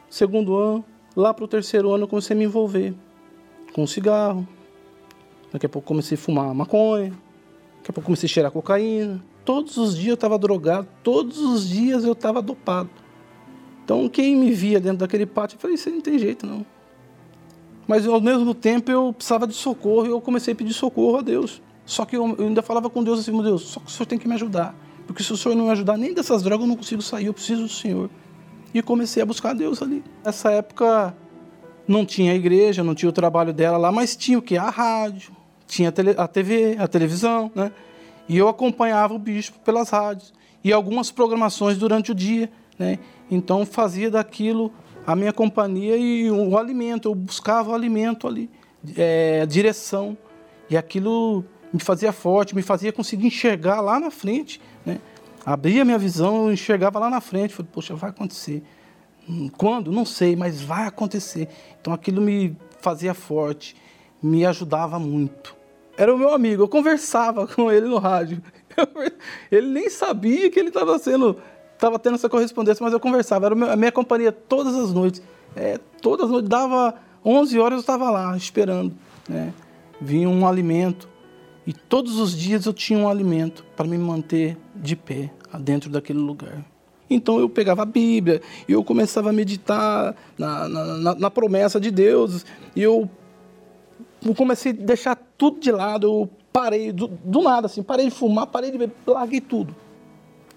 segundo 0.07 0.55
ano, 0.55 0.85
lá 1.15 1.33
para 1.33 1.45
o 1.45 1.47
terceiro 1.47 1.91
ano 1.91 2.03
eu 2.03 2.07
comecei 2.07 2.35
a 2.35 2.37
me 2.37 2.45
envolver 2.45 2.93
com 3.73 3.87
cigarro. 3.87 4.47
Daqui 5.51 5.65
a 5.65 5.69
pouco 5.69 5.87
comecei 5.87 6.15
a 6.15 6.21
fumar 6.21 6.53
maconha. 6.53 7.09
Daqui 7.77 7.89
a 7.89 7.93
pouco 7.93 8.05
comecei 8.05 8.27
a 8.27 8.29
cheirar 8.29 8.51
cocaína. 8.51 9.32
Todos 9.45 9.77
os 9.77 9.95
dias 9.95 10.07
eu 10.07 10.13
estava 10.13 10.37
drogado, 10.37 10.87
todos 11.03 11.37
os 11.37 11.67
dias 11.67 12.03
eu 12.03 12.13
estava 12.13 12.41
dopado. 12.41 12.89
Então 13.83 14.07
quem 14.07 14.35
me 14.35 14.51
via 14.51 14.79
dentro 14.79 14.99
daquele 14.99 15.25
pátio, 15.25 15.55
eu 15.55 15.59
falei, 15.59 15.75
isso 15.75 15.89
não 15.89 16.01
tem 16.01 16.17
jeito 16.17 16.45
não. 16.45 16.65
Mas 17.87 18.07
ao 18.07 18.21
mesmo 18.21 18.53
tempo 18.53 18.89
eu 18.89 19.11
precisava 19.11 19.45
de 19.45 19.53
socorro 19.53 20.05
e 20.05 20.09
eu 20.09 20.21
comecei 20.21 20.53
a 20.53 20.55
pedir 20.55 20.73
socorro 20.73 21.17
a 21.17 21.21
Deus. 21.21 21.61
Só 21.85 22.05
que 22.05 22.15
eu, 22.15 22.35
eu 22.37 22.47
ainda 22.47 22.61
falava 22.61 22.89
com 22.89 23.03
Deus 23.03 23.19
assim, 23.19 23.31
meu 23.31 23.43
Deus, 23.43 23.63
só 23.63 23.79
que 23.79 23.87
o 23.87 23.89
Senhor 23.89 24.05
tem 24.05 24.17
que 24.17 24.27
me 24.27 24.35
ajudar. 24.35 24.73
Porque 25.05 25.21
se 25.21 25.33
o 25.33 25.37
Senhor 25.37 25.55
não 25.55 25.65
me 25.65 25.71
ajudar, 25.71 25.97
nem 25.97 26.13
dessas 26.13 26.41
drogas 26.41 26.61
eu 26.61 26.69
não 26.69 26.77
consigo 26.77 27.01
sair, 27.01 27.25
eu 27.25 27.33
preciso 27.33 27.63
do 27.63 27.69
Senhor. 27.69 28.09
E 28.73 28.81
comecei 28.81 29.21
a 29.21 29.25
buscar 29.25 29.53
Deus 29.53 29.81
ali. 29.81 30.01
Nessa 30.23 30.51
época 30.51 31.13
não 31.87 32.05
tinha 32.05 32.31
a 32.31 32.35
igreja, 32.35 32.83
não 32.83 32.95
tinha 32.95 33.09
o 33.09 33.13
trabalho 33.13 33.53
dela 33.53 33.77
lá, 33.77 33.91
mas 33.91 34.15
tinha 34.15 34.39
o 34.39 34.41
que? 34.41 34.57
A 34.57 34.69
rádio, 34.69 35.35
tinha 35.67 35.89
a, 35.89 35.91
tele, 35.91 36.15
a 36.17 36.27
TV, 36.27 36.77
a 36.79 36.87
televisão, 36.87 37.51
né? 37.53 37.71
E 38.27 38.37
eu 38.37 38.47
acompanhava 38.47 39.13
o 39.13 39.19
bispo 39.19 39.59
pelas 39.59 39.89
rádios 39.89 40.33
e 40.63 40.71
algumas 40.71 41.11
programações 41.11 41.77
durante 41.77 42.11
o 42.11 42.15
dia, 42.15 42.49
né? 42.79 42.99
Então 43.29 43.65
fazia 43.65 44.09
daquilo 44.09 44.71
a 45.05 45.15
minha 45.15 45.33
companhia 45.33 45.97
e 45.97 46.31
o 46.31 46.57
alimento, 46.57 47.09
eu 47.09 47.15
buscava 47.15 47.71
o 47.71 47.73
alimento 47.73 48.27
ali, 48.27 48.49
é, 48.95 49.45
direção. 49.45 50.17
E 50.69 50.77
aquilo 50.77 51.43
me 51.73 51.81
fazia 51.81 52.13
forte, 52.13 52.55
me 52.55 52.61
fazia 52.61 52.93
conseguir 52.93 53.27
enxergar 53.27 53.81
lá 53.81 53.99
na 53.99 54.09
frente, 54.09 54.61
né? 54.85 54.99
Abria 55.45 55.83
minha 55.83 55.97
visão, 55.97 56.45
eu 56.45 56.53
enxergava 56.53 56.97
lá 56.99 57.09
na 57.09 57.19
frente, 57.19 57.53
falei, 57.53 57.69
poxa, 57.73 57.93
vai 57.95 58.11
acontecer. 58.11 58.63
Quando? 59.57 59.91
Não 59.91 60.05
sei, 60.05 60.37
mas 60.37 60.61
vai 60.61 60.87
acontecer. 60.87 61.49
Então 61.81 61.93
aquilo 61.93 62.21
me 62.21 62.55
fazia 62.79 63.13
forte, 63.13 63.75
me 64.21 64.45
ajudava 64.45 64.97
muito 64.97 65.62
era 65.97 66.13
o 66.13 66.17
meu 66.17 66.33
amigo. 66.33 66.63
Eu 66.63 66.67
conversava 66.67 67.47
com 67.53 67.71
ele 67.71 67.87
no 67.87 67.97
rádio. 67.97 68.41
ele 69.51 69.67
nem 69.67 69.89
sabia 69.89 70.49
que 70.49 70.59
ele 70.59 70.69
estava 70.69 70.97
sendo, 70.99 71.37
estava 71.73 71.99
tendo 71.99 72.15
essa 72.15 72.29
correspondência, 72.29 72.83
mas 72.83 72.93
eu 72.93 72.99
conversava. 72.99 73.47
Era 73.47 73.73
a 73.73 73.75
minha 73.75 73.91
companhia 73.91 74.31
todas 74.31 74.75
as 74.75 74.93
noites. 74.93 75.21
É, 75.55 75.79
todas 76.01 76.25
as 76.25 76.31
noites, 76.31 76.49
dava 76.49 76.95
11 77.23 77.59
horas 77.59 77.77
eu 77.77 77.81
estava 77.81 78.09
lá 78.09 78.35
esperando. 78.35 78.93
Né? 79.29 79.53
Vinha 80.01 80.27
um 80.27 80.47
alimento 80.47 81.07
e 81.65 81.71
todos 81.71 82.19
os 82.19 82.35
dias 82.37 82.65
eu 82.65 82.73
tinha 82.73 82.99
um 82.99 83.07
alimento 83.07 83.63
para 83.75 83.87
me 83.87 83.97
manter 83.97 84.57
de 84.75 84.95
pé 84.95 85.31
dentro 85.59 85.89
daquele 85.89 86.19
lugar. 86.19 86.65
Então 87.09 87.39
eu 87.39 87.47
pegava 87.47 87.83
a 87.83 87.85
Bíblia 87.85 88.41
e 88.67 88.71
eu 88.71 88.83
começava 88.83 89.29
a 89.29 89.33
meditar 89.33 90.15
na, 90.37 90.67
na, 90.67 90.85
na, 90.85 91.15
na 91.15 91.31
promessa 91.31 91.79
de 91.79 91.91
Deus 91.91 92.45
e 92.75 92.81
eu 92.81 92.83
eu 92.83 93.09
comecei 94.33 94.71
a 94.71 94.75
deixar 94.75 95.15
tudo 95.37 95.59
de 95.59 95.71
lado, 95.71 96.07
eu 96.07 96.29
parei 96.51 96.91
do, 96.91 97.07
do, 97.07 97.41
nada, 97.41 97.65
assim, 97.65 97.81
parei 97.81 98.05
de 98.05 98.11
fumar, 98.11 98.47
parei 98.47 98.71
de 98.71 98.77
beber, 98.77 98.95
larguei 99.07 99.41
tudo. 99.41 99.75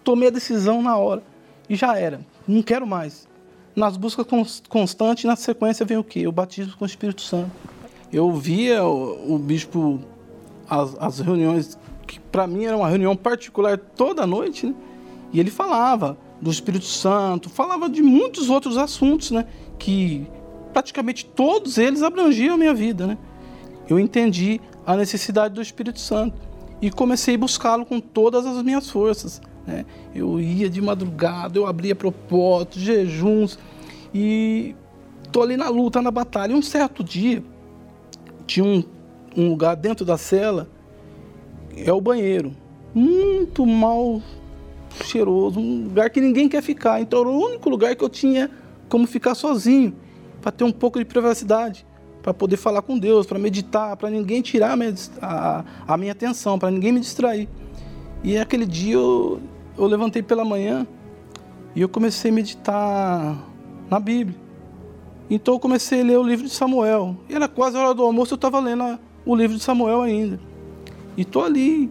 Tomei 0.04 0.28
a 0.28 0.30
decisão 0.30 0.82
na 0.82 0.96
hora 0.96 1.22
e 1.68 1.74
já 1.74 1.98
era, 1.98 2.20
não 2.46 2.62
quero 2.62 2.86
mais. 2.86 3.26
Nas 3.74 3.96
buscas 3.96 4.26
constantes, 4.68 5.24
na 5.24 5.36
sequência 5.36 5.84
vem 5.84 5.96
o 5.96 6.04
quê? 6.04 6.26
O 6.26 6.32
batismo 6.32 6.76
com 6.76 6.84
o 6.84 6.86
Espírito 6.86 7.22
Santo. 7.22 7.50
Eu 8.12 8.32
via 8.32 8.84
o, 8.84 9.34
o 9.34 9.38
bispo, 9.38 10.00
as, 10.68 10.96
as, 11.00 11.18
reuniões, 11.20 11.78
que 12.06 12.20
para 12.20 12.46
mim 12.46 12.64
era 12.64 12.76
uma 12.76 12.88
reunião 12.88 13.16
particular 13.16 13.76
toda 13.76 14.26
noite, 14.26 14.66
né? 14.66 14.74
e 15.32 15.40
ele 15.40 15.50
falava 15.50 16.16
do 16.40 16.50
Espírito 16.50 16.84
Santo, 16.84 17.50
falava 17.50 17.88
de 17.88 18.02
muitos 18.02 18.48
outros 18.48 18.76
assuntos, 18.76 19.30
né? 19.30 19.46
Que 19.78 20.26
praticamente 20.72 21.24
todos 21.24 21.78
eles 21.78 22.02
abrangiam 22.02 22.54
a 22.54 22.58
minha 22.58 22.74
vida, 22.74 23.06
né? 23.06 23.18
Eu 23.88 23.98
entendi 23.98 24.60
a 24.84 24.96
necessidade 24.96 25.54
do 25.54 25.62
Espírito 25.62 26.00
Santo 26.00 26.36
e 26.80 26.90
comecei 26.90 27.34
a 27.34 27.38
buscá-lo 27.38 27.86
com 27.86 28.00
todas 28.00 28.44
as 28.46 28.62
minhas 28.62 28.90
forças. 28.90 29.40
Né? 29.66 29.84
Eu 30.14 30.40
ia 30.40 30.68
de 30.68 30.80
madrugada, 30.80 31.58
eu 31.58 31.66
abria 31.66 31.94
propósitos, 31.94 32.82
jejuns 32.82 33.58
e 34.14 34.74
tô 35.32 35.42
ali 35.42 35.56
na 35.56 35.68
luta, 35.68 36.00
na 36.00 36.10
batalha. 36.10 36.52
E 36.52 36.54
um 36.54 36.62
certo 36.62 37.02
dia 37.02 37.42
tinha 38.46 38.64
um, 38.64 38.82
um 39.36 39.48
lugar 39.50 39.76
dentro 39.76 40.04
da 40.04 40.16
cela, 40.16 40.68
é 41.76 41.92
o 41.92 42.00
banheiro, 42.00 42.54
muito 42.94 43.66
mal 43.66 44.22
cheiroso, 45.04 45.60
um 45.60 45.84
lugar 45.84 46.10
que 46.10 46.20
ninguém 46.20 46.48
quer 46.48 46.62
ficar. 46.62 47.00
Então 47.00 47.20
era 47.20 47.28
o 47.28 47.38
único 47.38 47.68
lugar 47.68 47.94
que 47.94 48.04
eu 48.04 48.08
tinha 48.08 48.50
como 48.88 49.06
ficar 49.06 49.34
sozinho, 49.34 49.94
para 50.40 50.52
ter 50.52 50.64
um 50.64 50.70
pouco 50.70 50.98
de 50.98 51.04
privacidade, 51.04 51.84
para 52.26 52.34
poder 52.34 52.56
falar 52.56 52.82
com 52.82 52.98
Deus, 52.98 53.24
para 53.24 53.38
meditar, 53.38 53.96
para 53.96 54.10
ninguém 54.10 54.42
tirar 54.42 54.72
a 54.72 54.76
minha, 54.76 54.92
a, 55.22 55.64
a 55.86 55.96
minha 55.96 56.10
atenção, 56.10 56.58
para 56.58 56.72
ninguém 56.72 56.90
me 56.90 56.98
distrair. 56.98 57.48
E 58.24 58.36
aquele 58.36 58.66
dia 58.66 58.94
eu, 58.94 59.40
eu 59.78 59.86
levantei 59.86 60.24
pela 60.24 60.44
manhã 60.44 60.84
e 61.72 61.80
eu 61.80 61.88
comecei 61.88 62.32
a 62.32 62.34
meditar 62.34 63.48
na 63.88 64.00
Bíblia. 64.00 64.36
Então 65.30 65.54
eu 65.54 65.60
comecei 65.60 66.00
a 66.00 66.04
ler 66.04 66.18
o 66.18 66.24
livro 66.24 66.46
de 66.46 66.52
Samuel. 66.52 67.16
E 67.28 67.34
era 67.36 67.46
quase 67.46 67.76
a 67.76 67.80
hora 67.80 67.94
do 67.94 68.02
almoço, 68.02 68.34
eu 68.34 68.36
estava 68.36 68.58
lendo 68.58 68.98
o 69.24 69.36
livro 69.36 69.56
de 69.56 69.62
Samuel 69.62 70.02
ainda. 70.02 70.40
E 71.16 71.22
estou 71.22 71.44
ali. 71.44 71.88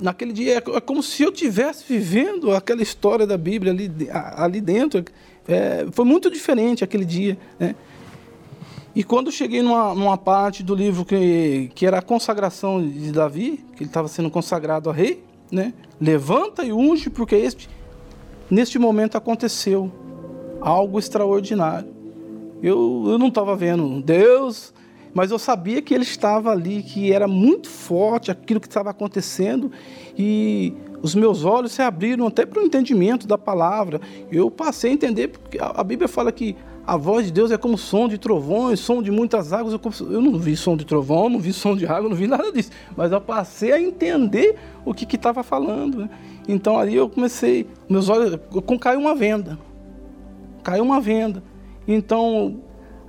Naquele 0.00 0.32
dia, 0.32 0.58
é, 0.58 0.76
é 0.76 0.80
como 0.80 1.02
se 1.02 1.24
eu 1.24 1.30
estivesse 1.30 1.84
vivendo 1.88 2.54
aquela 2.54 2.82
história 2.82 3.26
da 3.26 3.36
Bíblia 3.36 3.72
ali, 3.72 3.90
ali 4.12 4.60
dentro. 4.60 5.04
É, 5.48 5.86
foi 5.90 6.04
muito 6.04 6.30
diferente 6.30 6.84
aquele 6.84 7.04
dia. 7.04 7.36
Né? 7.58 7.74
E 8.94 9.02
quando 9.02 9.32
cheguei 9.32 9.62
numa, 9.62 9.94
numa, 9.94 10.18
parte 10.18 10.62
do 10.62 10.74
livro 10.74 11.04
que, 11.04 11.70
que 11.74 11.86
era 11.86 11.98
a 11.98 12.02
consagração 12.02 12.86
de 12.86 13.10
Davi, 13.10 13.64
que 13.74 13.84
ele 13.84 13.90
estava 13.90 14.06
sendo 14.06 14.30
consagrado 14.30 14.90
a 14.90 14.92
rei, 14.92 15.24
né? 15.50 15.72
levanta 16.00 16.62
e 16.64 16.72
unge, 16.72 17.08
porque 17.08 17.34
este, 17.34 17.70
neste 18.50 18.78
momento 18.78 19.16
aconteceu 19.16 19.90
algo 20.60 20.98
extraordinário. 20.98 21.88
Eu, 22.62 23.04
eu 23.06 23.18
não 23.18 23.28
estava 23.28 23.56
vendo 23.56 24.00
Deus, 24.02 24.74
mas 25.14 25.30
eu 25.30 25.38
sabia 25.38 25.82
que 25.82 25.92
Ele 25.94 26.04
estava 26.04 26.50
ali, 26.50 26.82
que 26.82 27.12
era 27.12 27.26
muito 27.26 27.68
forte 27.68 28.30
aquilo 28.30 28.60
que 28.60 28.68
estava 28.68 28.90
acontecendo 28.90 29.70
e 30.16 30.74
os 31.02 31.14
meus 31.14 31.44
olhos 31.44 31.72
se 31.72 31.82
abriram 31.82 32.26
até 32.26 32.46
para 32.46 32.62
o 32.62 32.64
entendimento 32.64 33.26
da 33.26 33.36
palavra. 33.36 34.00
Eu 34.30 34.50
passei 34.50 34.90
a 34.90 34.94
entender, 34.94 35.28
porque 35.28 35.58
a 35.60 35.82
Bíblia 35.82 36.08
fala 36.08 36.30
que 36.30 36.56
a 36.84 36.96
voz 36.96 37.26
de 37.26 37.32
Deus 37.32 37.50
é 37.50 37.56
como 37.56 37.78
som 37.78 38.08
de 38.08 38.18
trovões, 38.18 38.80
som 38.80 39.02
de 39.02 39.10
muitas 39.10 39.52
águas. 39.52 39.78
Eu 40.00 40.20
não 40.20 40.38
vi 40.38 40.56
som 40.56 40.76
de 40.76 40.84
trovão, 40.84 41.28
não 41.28 41.38
vi 41.38 41.52
som 41.52 41.76
de 41.76 41.86
água, 41.86 42.08
não 42.08 42.16
vi 42.16 42.26
nada 42.26 42.50
disso. 42.50 42.70
Mas 42.96 43.12
eu 43.12 43.20
passei 43.20 43.72
a 43.72 43.80
entender 43.80 44.56
o 44.84 44.92
que 44.92 45.14
estava 45.14 45.42
falando. 45.42 45.98
Né? 46.00 46.10
Então 46.48 46.78
ali 46.78 46.96
eu 46.96 47.08
comecei, 47.08 47.68
meus 47.88 48.08
olhos, 48.08 48.38
caiu 48.80 49.00
uma 49.00 49.14
venda. 49.14 49.58
Caiu 50.64 50.82
uma 50.82 51.00
venda. 51.00 51.42
Então, 51.86 52.60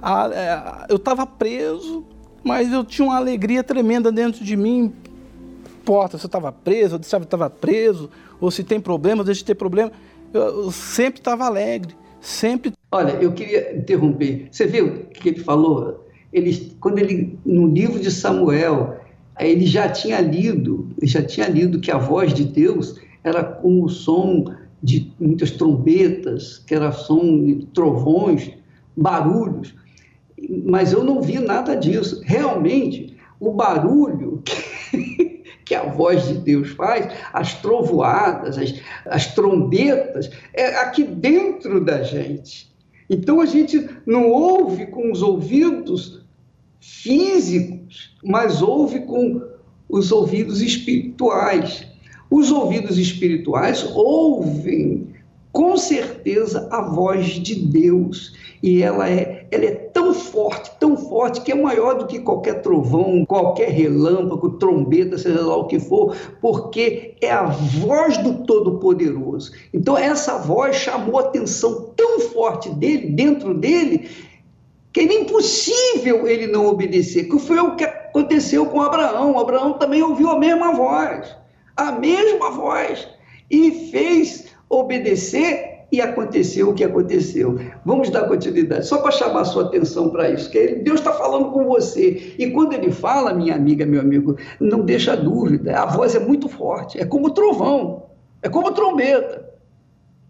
a, 0.02 0.26
a, 0.26 0.34
é, 0.34 0.86
eu 0.90 0.98
estava 0.98 1.26
preso, 1.26 2.06
mas 2.44 2.72
eu 2.72 2.84
tinha 2.84 3.08
uma 3.08 3.18
alegria 3.18 3.64
tremenda 3.64 4.12
dentro 4.12 4.44
de 4.44 4.56
mim. 4.56 4.94
Importa 5.82 6.18
se 6.18 6.26
eu 6.26 6.28
estava 6.28 6.52
preso, 6.52 6.96
eu 6.96 7.00
estava 7.00 7.50
preso, 7.50 8.10
ou 8.40 8.52
se 8.52 8.64
tem 8.64 8.80
problema, 8.80 9.24
deixa 9.24 9.40
de 9.40 9.46
ter 9.46 9.56
problema. 9.56 9.92
Eu, 10.32 10.64
eu 10.64 10.72
sempre 10.72 11.20
estava 11.20 11.46
alegre, 11.46 11.96
sempre. 12.22 12.74
Olha, 12.94 13.14
eu 13.14 13.32
queria 13.32 13.76
interromper. 13.76 14.50
Você 14.52 14.68
viu 14.68 14.86
o 14.86 15.06
que 15.10 15.30
ele 15.30 15.39
falou? 15.39 16.08
Ele, 16.32 16.76
quando 16.80 17.00
ele, 17.00 17.39
no 17.44 17.66
livro 17.66 18.00
de 18.00 18.12
Samuel, 18.12 19.00
ele 19.39 19.66
já 19.66 19.89
tinha 19.89 20.22
lido, 20.22 20.89
já 21.02 21.24
tinha 21.24 21.48
lido 21.48 21.80
que 21.80 21.89
a 21.89 21.98
voz 21.98 22.36
de 22.36 22.44
Deus 22.44 23.02
era 23.24 23.44
como 23.44 23.86
o 23.86 23.89
som 23.89 24.46
de 24.84 25.12
muitas 25.20 25.50
trombetas, 25.50 26.60
que 26.60 26.76
era 26.76 26.91
som 26.91 27.44
de 27.44 27.66
trovões 27.74 28.52
barulhos, 28.96 29.74
mas 30.64 30.94
eu 30.94 31.04
não 31.04 31.20
vi 31.20 31.39
nada 31.39 31.76
disso. 31.76 32.22
Realmente, 32.24 33.18
o 33.39 33.54
barulho 33.54 34.39
que, 34.46 35.44
que 35.66 35.74
a 35.74 35.86
voz 35.86 36.28
de 36.28 36.36
Deus 36.36 36.70
faz, 36.70 37.12
as 37.34 37.56
trovoadas, 37.56 38.56
as, 38.56 38.76
as 39.08 39.34
trombetas, 39.34 40.30
é 40.54 40.76
aqui 40.76 41.04
dentro 41.04 41.84
da 41.84 42.04
gente. 42.04 42.72
Então 43.14 43.39
a 43.39 43.45
gente 43.45 43.88
não 44.07 44.32
ouve 44.32 44.88
com 44.88 45.11
os 45.11 45.22
ouvidos 45.22 46.26
físicos, 46.80 48.18
mas 48.24 48.59
ouve 48.61 49.01
com 49.01 49.41
os 49.88 50.11
ouvidos 50.11 50.61
espirituais. 50.61 51.86
Os 52.32 52.51
ouvidos 52.51 52.97
espirituais 52.97 53.84
ouvem 53.93 55.09
com 55.51 55.78
certeza 55.78 56.68
a 56.72 56.82
voz 56.82 57.28
de 57.28 57.53
Deus 57.53 58.34
e 58.64 58.82
ela 58.82 59.07
é, 59.07 59.45
ela 59.51 59.66
é 59.66 59.83
tão 60.14 60.22
forte, 60.22 60.72
tão 60.80 60.97
forte, 60.97 61.41
que 61.41 61.51
é 61.51 61.55
maior 61.55 61.97
do 61.97 62.05
que 62.05 62.20
qualquer 62.20 62.61
trovão, 62.61 63.26
qualquer 63.26 63.70
relâmpago, 63.70 64.51
trombeta, 64.51 65.18
seja 65.18 65.41
lá 65.41 65.57
o 65.57 65.66
que 65.66 65.80
for, 65.80 66.16
porque 66.39 67.16
é 67.20 67.32
a 67.32 67.45
voz 67.45 68.18
do 68.20 68.45
Todo-Poderoso. 68.45 69.51
Então, 69.74 69.97
essa 69.97 70.38
voz 70.38 70.76
chamou 70.76 71.18
a 71.18 71.24
atenção 71.24 71.91
tão 71.95 72.20
forte 72.20 72.70
dele, 72.70 73.07
dentro 73.09 73.53
dele, 73.53 74.09
que 74.91 75.01
era 75.01 75.14
impossível 75.14 76.28
ele 76.28 76.45
não 76.47 76.68
obedecer, 76.68 77.28
que 77.28 77.39
foi 77.39 77.59
o 77.59 77.76
que 77.76 77.84
aconteceu 77.84 78.68
com 78.68 78.82
Abraão. 78.82 79.39
Abraão 79.39 79.74
também 79.74 80.03
ouviu 80.03 80.30
a 80.30 80.39
mesma 80.39 80.74
voz, 80.74 81.36
a 81.76 81.91
mesma 81.93 82.51
voz, 82.51 83.07
e 83.49 83.89
fez 83.89 84.45
obedecer 84.70 85.73
e 85.94 86.02
aconteceu 86.02 86.72
o 86.72 86.74
que 86.74 86.84
aconteceu. 86.84 87.60
Vamos 87.86 88.10
dar 88.10 88.28
continuidade, 88.28 88.88
só 88.88 88.98
para 88.98 89.12
chamar 89.12 89.41
a 89.41 89.46
sua 89.46 89.66
atenção 89.66 90.10
para 90.10 90.32
isso, 90.32 90.50
que 90.50 90.78
Deus 90.78 91.00
está 91.00 91.14
falando 91.14 91.52
com 91.52 91.66
você. 91.66 92.34
E 92.39 92.50
quando 92.50 92.74
ele 92.74 92.91
fala, 92.91 93.32
minha 93.32 93.54
amiga, 93.54 93.86
meu 93.86 94.02
amigo, 94.02 94.36
não 94.60 94.80
deixa 94.80 95.16
dúvida, 95.16 95.80
a 95.80 95.86
voz 95.86 96.16
é 96.16 96.20
muito 96.20 96.50
forte, 96.50 97.00
é 97.00 97.06
como 97.06 97.30
trovão, 97.30 98.08
é 98.41 98.50
como 98.50 98.72
trombeta. 98.72 99.48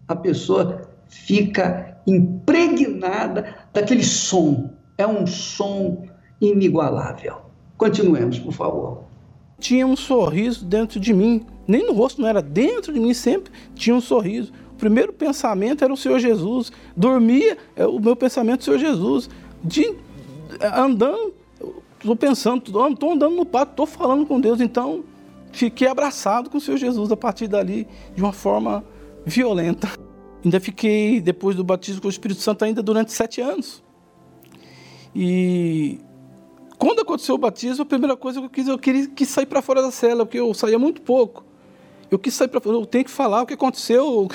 A 0.06 0.14
pessoa 0.14 0.82
fica 1.08 1.96
impregnada 2.06 3.54
daquele 3.72 4.04
som, 4.04 4.70
é 4.98 5.06
um 5.06 5.26
som 5.26 6.04
inigualável. 6.42 7.36
Continuemos, 7.78 8.38
por 8.38 8.52
favor. 8.52 9.04
Tinha 9.58 9.86
um 9.86 9.96
sorriso 9.96 10.62
dentro 10.66 11.00
de 11.00 11.14
mim, 11.14 11.46
nem 11.66 11.86
no 11.86 11.94
rosto, 11.94 12.20
não 12.20 12.28
era 12.28 12.42
dentro 12.42 12.92
de 12.92 13.00
mim, 13.00 13.14
sempre 13.14 13.50
tinha 13.74 13.96
um 13.96 14.00
sorriso 14.00 14.52
primeiro 14.84 15.14
pensamento 15.14 15.82
era 15.82 15.90
o 15.90 15.96
Senhor 15.96 16.18
Jesus. 16.18 16.70
Dormia, 16.94 17.56
é 17.74 17.86
o 17.86 17.98
meu 17.98 18.14
pensamento 18.14 18.60
o 18.60 18.64
Senhor 18.64 18.78
Jesus. 18.78 19.30
De, 19.62 19.96
andando, 20.60 21.32
estou 21.98 22.14
pensando, 22.14 22.62
estou 22.66 23.12
andando 23.12 23.34
no 23.34 23.46
pátio, 23.46 23.70
estou 23.70 23.86
falando 23.86 24.26
com 24.26 24.38
Deus. 24.38 24.60
Então, 24.60 25.02
fiquei 25.52 25.88
abraçado 25.88 26.50
com 26.50 26.58
o 26.58 26.60
Senhor 26.60 26.76
Jesus 26.76 27.10
a 27.10 27.16
partir 27.16 27.48
dali, 27.48 27.88
de 28.14 28.22
uma 28.22 28.32
forma 28.32 28.84
violenta. 29.24 29.88
Ainda 30.44 30.60
fiquei, 30.60 31.18
depois 31.18 31.56
do 31.56 31.64
batismo 31.64 32.02
com 32.02 32.08
o 32.08 32.10
Espírito 32.10 32.42
Santo, 32.42 32.62
ainda 32.62 32.82
durante 32.82 33.10
sete 33.10 33.40
anos. 33.40 33.82
E 35.16 35.98
quando 36.76 37.00
aconteceu 37.00 37.36
o 37.36 37.38
batismo, 37.38 37.84
a 37.84 37.86
primeira 37.86 38.18
coisa 38.18 38.38
que 38.38 38.44
eu 38.44 38.50
quis, 38.50 38.68
eu 38.68 38.78
queria 38.78 39.06
que 39.06 39.24
sair 39.24 39.46
para 39.46 39.62
fora 39.62 39.80
da 39.80 39.90
cela, 39.90 40.26
porque 40.26 40.38
eu 40.38 40.52
saía 40.52 40.78
muito 40.78 41.00
pouco. 41.00 41.42
Eu 42.14 42.18
quis 42.18 42.32
sair 42.32 42.46
para 42.46 42.60
eu 42.64 42.86
tenho 42.86 43.04
que 43.04 43.10
falar 43.10 43.42
o 43.42 43.46
que 43.46 43.54
aconteceu 43.54 44.28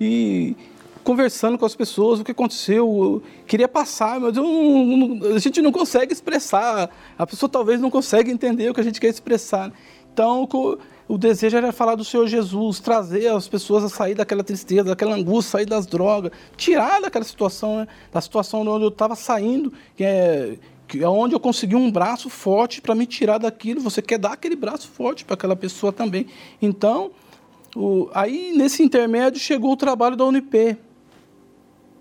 e 0.00 0.56
conversando 1.04 1.58
com 1.58 1.66
as 1.66 1.76
pessoas 1.76 2.18
o 2.18 2.24
que 2.24 2.32
aconteceu. 2.32 2.78
Eu 2.86 3.22
queria 3.46 3.68
passar, 3.68 4.18
mas 4.18 4.34
não, 4.34 5.20
a 5.34 5.38
gente 5.38 5.60
não 5.60 5.70
consegue 5.70 6.14
expressar. 6.14 6.90
A 7.18 7.26
pessoa 7.26 7.48
talvez 7.48 7.78
não 7.78 7.90
consegue 7.90 8.30
entender 8.30 8.70
o 8.70 8.74
que 8.74 8.80
a 8.80 8.82
gente 8.82 8.98
quer 8.98 9.08
expressar. 9.08 9.70
Então, 10.10 10.48
o, 10.50 10.78
o 11.06 11.18
desejo 11.18 11.58
era 11.58 11.72
falar 11.72 11.94
do 11.94 12.04
Senhor 12.04 12.26
Jesus, 12.26 12.80
trazer 12.80 13.26
as 13.28 13.46
pessoas 13.46 13.84
a 13.84 13.90
sair 13.90 14.14
daquela 14.14 14.42
tristeza, 14.42 14.84
daquela 14.84 15.14
angústia, 15.14 15.58
sair 15.58 15.66
das 15.66 15.86
drogas, 15.86 16.32
tirar 16.56 17.02
daquela 17.02 17.24
situação, 17.24 17.80
né? 17.80 17.88
da 18.10 18.20
situação 18.22 18.66
onde 18.66 18.84
eu 18.86 18.88
estava 18.88 19.14
saindo, 19.14 19.70
que 19.94 20.02
é 20.02 20.56
que 20.88 21.02
é 21.02 21.08
onde 21.08 21.34
eu 21.34 21.40
consegui 21.40 21.74
um 21.74 21.90
braço 21.90 22.30
forte 22.30 22.80
para 22.80 22.94
me 22.94 23.06
tirar 23.06 23.38
daquilo. 23.38 23.80
Você 23.80 24.00
quer 24.00 24.18
dar 24.18 24.32
aquele 24.32 24.54
braço 24.54 24.88
forte 24.88 25.24
para 25.24 25.34
aquela 25.34 25.56
pessoa 25.56 25.92
também. 25.92 26.26
Então, 26.62 27.10
o, 27.76 28.10
aí, 28.14 28.52
nesse 28.56 28.82
intermédio, 28.82 29.38
chegou 29.38 29.72
o 29.72 29.76
trabalho 29.76 30.16
da 30.16 30.24
Unip. 30.24 30.76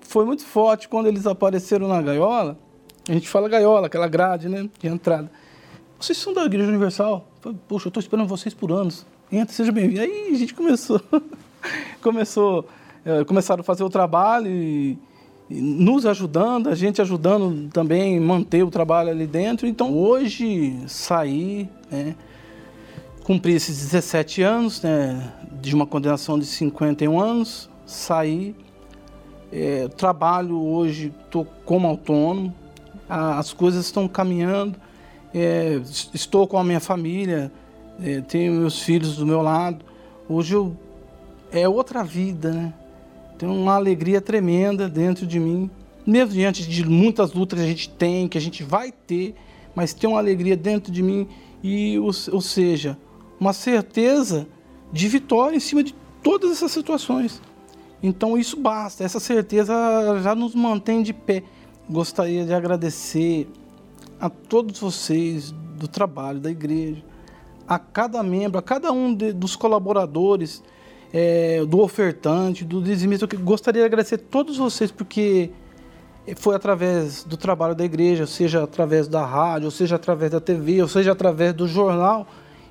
Foi 0.01 0.25
muito 0.25 0.45
forte 0.45 0.87
quando 0.87 1.07
eles 1.07 1.27
apareceram 1.27 1.87
na 1.87 2.01
gaiola. 2.01 2.57
A 3.07 3.11
gente 3.11 3.27
fala 3.27 3.49
gaiola, 3.49 3.87
aquela 3.87 4.07
grade 4.07 4.47
né, 4.47 4.69
de 4.79 4.87
entrada. 4.87 5.29
Vocês 5.99 6.17
são 6.17 6.33
da 6.33 6.45
Igreja 6.45 6.69
Universal? 6.69 7.27
Poxa, 7.67 7.87
eu 7.87 7.89
estou 7.89 8.01
esperando 8.01 8.27
vocês 8.27 8.53
por 8.53 8.71
anos. 8.71 9.05
Entra, 9.31 9.53
seja 9.53 9.71
bem-vindo. 9.71 10.01
Aí 10.01 10.29
a 10.31 10.37
gente 10.37 10.53
começou. 10.53 11.01
começou 12.01 12.67
é, 13.05 13.23
começaram 13.23 13.61
a 13.61 13.63
fazer 13.63 13.83
o 13.83 13.89
trabalho 13.89 14.47
e, 14.47 14.97
e, 15.47 15.61
nos 15.61 16.07
ajudando, 16.07 16.69
a 16.69 16.75
gente 16.75 16.99
ajudando 17.01 17.69
também 17.71 18.19
manter 18.19 18.63
o 18.63 18.71
trabalho 18.71 19.11
ali 19.11 19.27
dentro. 19.27 19.67
Então, 19.67 19.93
hoje, 19.93 20.75
sair, 20.87 21.69
né, 21.91 22.15
cumpri 23.25 23.53
esses 23.53 23.79
17 23.79 24.43
anos, 24.43 24.83
né, 24.83 25.33
de 25.59 25.73
uma 25.73 25.87
condenação 25.87 26.37
de 26.37 26.45
51 26.45 27.19
anos, 27.19 27.67
saí, 27.83 28.55
é, 29.51 29.87
trabalho 29.87 30.61
hoje, 30.61 31.11
estou 31.25 31.43
como 31.65 31.87
autônomo, 31.87 32.53
a, 33.09 33.39
as 33.39 33.51
coisas 33.51 33.83
estão 33.83 34.07
caminhando, 34.07 34.79
é, 35.33 35.81
estou 36.13 36.47
com 36.47 36.59
a 36.59 36.63
minha 36.63 36.79
família, 36.79 37.51
é, 37.99 38.21
tenho 38.21 38.53
meus 38.53 38.79
filhos 38.83 39.17
do 39.17 39.25
meu 39.25 39.41
lado. 39.41 39.83
Hoje 40.29 40.53
eu, 40.53 40.77
é 41.51 41.67
outra 41.67 42.03
vida, 42.03 42.51
né? 42.51 42.73
Tem 43.39 43.49
uma 43.49 43.73
alegria 43.73 44.21
tremenda 44.21 44.87
dentro 44.87 45.25
de 45.25 45.39
mim, 45.39 45.67
mesmo 46.05 46.31
diante 46.31 46.63
de 46.63 46.87
muitas 46.87 47.33
lutas 47.33 47.57
que 47.57 47.65
a 47.65 47.67
gente 47.67 47.89
tem, 47.89 48.27
que 48.27 48.37
a 48.37 48.41
gente 48.41 48.61
vai 48.61 48.91
ter, 48.91 49.33
mas 49.73 49.95
tem 49.95 50.07
uma 50.07 50.19
alegria 50.19 50.55
dentro 50.55 50.91
de 50.91 51.01
mim 51.01 51.27
e, 51.63 51.97
ou, 51.97 52.11
ou 52.31 52.41
seja, 52.41 52.95
uma 53.45 53.53
certeza 53.53 54.47
de 54.91 55.07
vitória 55.07 55.55
em 55.55 55.59
cima 55.59 55.83
de 55.83 55.93
todas 56.23 56.51
essas 56.51 56.71
situações. 56.71 57.39
Então 58.01 58.37
isso 58.37 58.57
basta, 58.59 59.03
essa 59.03 59.19
certeza 59.19 59.73
já 60.23 60.33
nos 60.33 60.55
mantém 60.55 61.03
de 61.03 61.13
pé. 61.13 61.43
Gostaria 61.87 62.43
de 62.43 62.53
agradecer 62.53 63.47
a 64.19 64.29
todos 64.29 64.79
vocês 64.79 65.51
do 65.51 65.87
trabalho 65.87 66.39
da 66.39 66.49
igreja, 66.49 67.03
a 67.67 67.77
cada 67.77 68.23
membro, 68.23 68.57
a 68.57 68.63
cada 68.63 68.91
um 68.91 69.13
de, 69.13 69.31
dos 69.31 69.55
colaboradores, 69.55 70.63
é, 71.13 71.63
do 71.65 71.81
ofertante, 71.81 72.65
do 72.65 72.81
dizimista. 72.81 73.27
Eu 73.31 73.39
gostaria 73.39 73.81
de 73.81 73.85
agradecer 73.85 74.15
a 74.15 74.17
todos 74.17 74.57
vocês, 74.57 74.89
porque 74.89 75.51
foi 76.35 76.55
através 76.55 77.23
do 77.23 77.37
trabalho 77.37 77.75
da 77.75 77.85
igreja, 77.85 78.25
seja 78.25 78.63
através 78.63 79.07
da 79.07 79.23
rádio, 79.23 79.69
seja 79.69 79.97
através 79.97 80.31
da 80.31 80.39
TV, 80.39 80.81
ou 80.81 80.87
seja 80.87 81.11
através 81.11 81.53
do 81.53 81.67
jornal, 81.67 82.25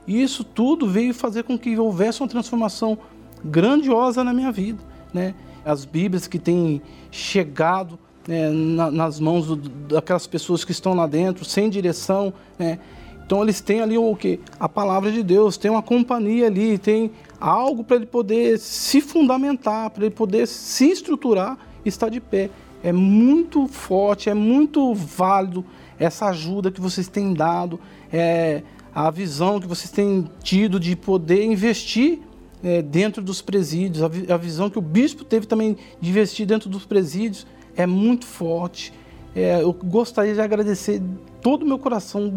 e 0.06 0.22
isso 0.22 0.44
tudo 0.44 0.88
veio 0.88 1.14
fazer 1.14 1.44
com 1.44 1.58
que 1.58 1.78
houvesse 1.78 2.20
uma 2.20 2.28
transformação 2.28 2.98
grandiosa 3.44 4.22
na 4.22 4.32
minha 4.32 4.52
vida. 4.52 4.82
Né? 5.12 5.34
As 5.64 5.84
Bíblias 5.84 6.26
que 6.26 6.38
têm 6.38 6.82
chegado 7.10 7.98
né, 8.26 8.50
na, 8.50 8.90
nas 8.90 9.20
mãos 9.20 9.46
do, 9.46 9.56
daquelas 9.56 10.26
pessoas 10.26 10.64
que 10.64 10.72
estão 10.72 10.94
lá 10.94 11.06
dentro, 11.06 11.44
sem 11.44 11.70
direção. 11.70 12.32
Né? 12.58 12.78
Então 13.24 13.42
eles 13.42 13.60
têm 13.60 13.80
ali 13.80 13.96
o 13.96 14.14
que? 14.14 14.40
A 14.60 14.68
palavra 14.68 15.10
de 15.10 15.22
Deus, 15.22 15.56
tem 15.56 15.70
uma 15.70 15.82
companhia 15.82 16.46
ali, 16.46 16.76
tem 16.76 17.10
algo 17.40 17.82
para 17.82 17.96
ele 17.96 18.06
poder 18.06 18.58
se 18.58 19.00
fundamentar, 19.00 19.90
para 19.90 20.04
ele 20.04 20.14
poder 20.14 20.46
se 20.46 20.90
estruturar 20.90 21.58
e 21.84 21.88
estar 21.88 22.10
de 22.10 22.20
pé. 22.20 22.50
É 22.82 22.92
muito 22.92 23.66
forte, 23.66 24.28
é 24.28 24.34
muito 24.34 24.94
válido 24.94 25.64
essa 25.98 26.26
ajuda 26.26 26.70
que 26.70 26.82
vocês 26.82 27.08
têm 27.08 27.32
dado. 27.32 27.80
É, 28.12 28.62
a 28.94 29.10
visão 29.10 29.58
que 29.58 29.66
vocês 29.66 29.90
têm 29.90 30.28
tido 30.42 30.78
de 30.78 30.94
poder 30.94 31.44
investir 31.44 32.20
é, 32.62 32.80
dentro 32.80 33.20
dos 33.20 33.42
presídios, 33.42 34.02
a, 34.02 34.06
a, 34.06 34.36
visão 34.36 34.70
que 34.70 34.78
o 34.78 34.82
bispo 34.82 35.24
teve 35.24 35.46
também 35.46 35.76
de 36.00 36.10
investir 36.10 36.46
dentro 36.46 36.70
dos 36.70 36.86
presídios 36.86 37.44
é 37.76 37.86
muito 37.86 38.24
forte. 38.24 38.92
É, 39.34 39.60
eu 39.60 39.72
gostaria 39.72 40.32
de 40.32 40.40
agradecer 40.40 41.02
todo 41.42 41.64
o 41.64 41.66
meu 41.66 41.78
coração, 41.78 42.32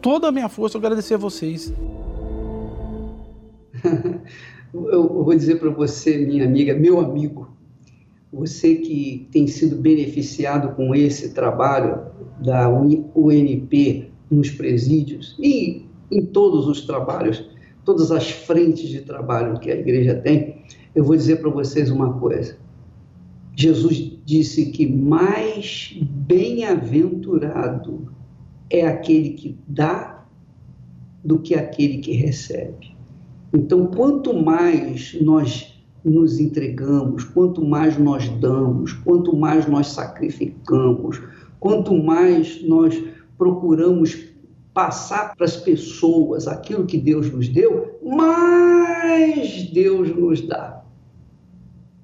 toda 0.00 0.28
a 0.28 0.32
minha 0.32 0.48
força, 0.48 0.78
agradecer 0.78 1.14
a 1.14 1.18
vocês. 1.18 1.72
eu 4.72 5.24
vou 5.24 5.34
dizer 5.34 5.60
para 5.60 5.68
você, 5.68 6.16
minha 6.16 6.46
amiga, 6.46 6.74
meu 6.74 6.98
amigo, 6.98 7.54
você 8.32 8.76
que 8.76 9.28
tem 9.30 9.46
sido 9.46 9.76
beneficiado 9.76 10.74
com 10.74 10.94
esse 10.94 11.34
trabalho 11.34 12.06
da 12.40 12.68
UNP 12.68 14.15
nos 14.30 14.50
presídios 14.50 15.36
e 15.38 15.86
em 16.10 16.26
todos 16.26 16.66
os 16.66 16.82
trabalhos, 16.82 17.44
todas 17.84 18.10
as 18.10 18.30
frentes 18.30 18.88
de 18.88 19.00
trabalho 19.00 19.58
que 19.58 19.70
a 19.70 19.76
igreja 19.76 20.14
tem, 20.14 20.62
eu 20.94 21.04
vou 21.04 21.16
dizer 21.16 21.40
para 21.40 21.50
vocês 21.50 21.90
uma 21.90 22.12
coisa. 22.14 22.56
Jesus 23.54 24.12
disse 24.24 24.66
que 24.66 24.86
mais 24.86 25.96
bem-aventurado 26.00 28.08
é 28.68 28.86
aquele 28.86 29.30
que 29.30 29.56
dá 29.66 30.24
do 31.24 31.38
que 31.38 31.54
aquele 31.54 31.98
que 31.98 32.12
recebe. 32.12 32.94
Então, 33.52 33.86
quanto 33.86 34.34
mais 34.34 35.16
nós 35.20 35.74
nos 36.04 36.38
entregamos, 36.38 37.24
quanto 37.24 37.64
mais 37.64 37.98
nós 37.98 38.28
damos, 38.28 38.92
quanto 38.92 39.36
mais 39.36 39.66
nós 39.66 39.88
sacrificamos, 39.88 41.20
quanto 41.58 41.94
mais 41.94 42.62
nós 42.62 43.02
procuramos 43.38 44.16
passar 44.72 45.34
para 45.34 45.46
as 45.46 45.56
pessoas 45.56 46.46
aquilo 46.46 46.84
que 46.84 46.98
Deus 46.98 47.30
nos 47.32 47.48
deu, 47.48 47.98
mais 48.02 49.62
Deus 49.70 50.14
nos 50.14 50.40
dá. 50.46 50.82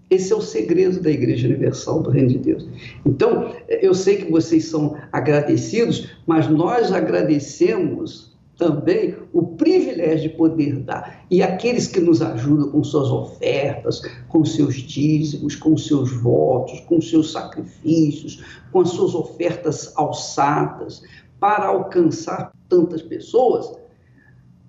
Esse 0.09 0.33
é 0.33 0.37
o 0.37 0.43
segredo 0.43 1.01
da 1.01 1.11
Igreja 1.11 1.49
Universal 1.49 2.03
do 2.03 2.11
Reino 2.11 2.29
de 2.29 2.39
Deus. 2.39 2.69
Então, 3.05 3.51
eu 3.69 3.95
sei 3.95 4.17
que 4.17 4.31
vocês 4.31 4.67
são 4.67 4.97
agradecidos, 5.11 6.09
mas 6.27 6.49
nós 6.49 6.93
agradecemos 6.93 8.33
também 8.59 9.17
o 9.33 9.43
privilégio 9.43 10.31
de 10.31 10.37
poder 10.37 10.81
dar. 10.81 11.25
E 11.31 11.43
aqueles 11.43 11.87
que 11.89 11.99
nos 11.99 12.21
ajudam 12.21 12.71
com 12.71 12.85
suas 12.85 13.11
ofertas, 13.11 14.03
com 14.29 14.45
seus 14.45 14.77
dízimos, 14.77 15.57
com 15.57 15.77
seus 15.77 16.13
votos, 16.13 16.81
com 16.81 17.01
seus 17.01 17.33
sacrifícios, 17.33 18.45
com 18.71 18.81
as 18.81 18.91
suas 18.91 19.15
ofertas 19.15 19.93
alçadas, 19.97 21.03
para 21.43 21.67
alcançar 21.67 22.53
tantas 22.69 23.03
pessoas, 23.03 23.77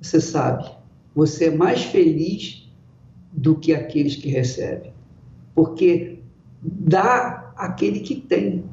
você 0.02 0.20
sabe, 0.20 0.68
você 1.14 1.46
é 1.46 1.56
mais 1.56 1.84
feliz 1.84 2.68
do 3.32 3.60
que 3.60 3.76
aqueles 3.76 4.16
que 4.16 4.28
recebem. 4.28 4.92
Porque 5.54 6.18
dá 6.60 7.54
aquele 7.56 8.00
que 8.00 8.16
tem. 8.16 8.66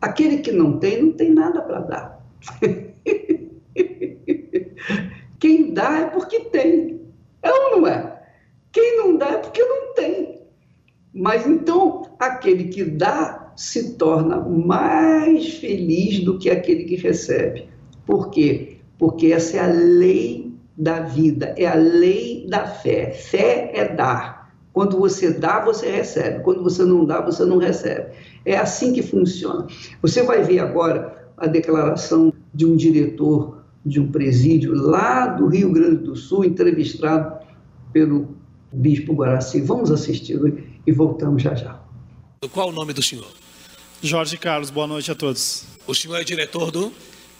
Aquele 0.00 0.38
que 0.38 0.50
não 0.50 0.78
tem, 0.78 1.02
não 1.02 1.12
tem 1.12 1.30
nada 1.30 1.60
para 1.60 1.80
dar. 1.80 2.26
Quem 5.38 5.74
dá 5.74 5.98
é 5.98 6.06
porque 6.06 6.40
tem. 6.44 7.02
É 7.42 7.52
ou 7.52 7.72
não 7.72 7.86
é? 7.86 8.22
Quem 8.72 8.96
não 8.96 9.18
dá 9.18 9.26
é 9.26 9.36
porque 9.36 9.62
não 9.62 9.92
tem. 9.92 10.40
Mas 11.12 11.46
então, 11.46 12.16
aquele 12.18 12.68
que 12.68 12.82
dá 12.82 13.39
se 13.60 13.92
torna 13.92 14.40
mais 14.40 15.58
feliz 15.58 16.20
do 16.20 16.38
que 16.38 16.48
aquele 16.48 16.84
que 16.84 16.96
recebe. 16.96 17.68
Por 18.06 18.30
quê? 18.30 18.78
Porque 18.98 19.34
essa 19.34 19.58
é 19.58 19.60
a 19.60 19.66
lei 19.66 20.54
da 20.74 21.00
vida, 21.00 21.54
é 21.58 21.66
a 21.66 21.74
lei 21.74 22.46
da 22.48 22.66
fé. 22.66 23.10
Fé 23.10 23.70
é 23.74 23.86
dar. 23.94 24.50
Quando 24.72 24.98
você 24.98 25.30
dá, 25.30 25.62
você 25.62 25.90
recebe. 25.90 26.42
Quando 26.42 26.62
você 26.62 26.86
não 26.86 27.04
dá, 27.04 27.20
você 27.20 27.44
não 27.44 27.58
recebe. 27.58 28.14
É 28.46 28.56
assim 28.56 28.94
que 28.94 29.02
funciona. 29.02 29.66
Você 30.00 30.22
vai 30.22 30.42
ver 30.42 30.60
agora 30.60 31.30
a 31.36 31.46
declaração 31.46 32.32
de 32.54 32.64
um 32.64 32.74
diretor 32.74 33.62
de 33.84 34.00
um 34.00 34.10
presídio 34.10 34.72
lá 34.72 35.26
do 35.26 35.48
Rio 35.48 35.70
Grande 35.70 36.04
do 36.04 36.16
Sul, 36.16 36.46
entrevistado 36.46 37.44
pelo 37.92 38.34
Bispo 38.72 39.12
Guaraci. 39.12 39.60
Vamos 39.60 39.90
assisti-lo 39.90 40.58
e 40.86 40.92
voltamos 40.92 41.42
já 41.42 41.54
já. 41.54 41.78
Qual 42.54 42.70
o 42.70 42.72
nome 42.72 42.94
do 42.94 43.02
senhor? 43.02 43.28
Jorge 44.02 44.38
Carlos, 44.38 44.70
boa 44.70 44.86
noite 44.86 45.10
a 45.10 45.14
todos. 45.14 45.64
O 45.86 45.94
senhor 45.94 46.18
é 46.18 46.24
diretor 46.24 46.70
do? 46.70 46.90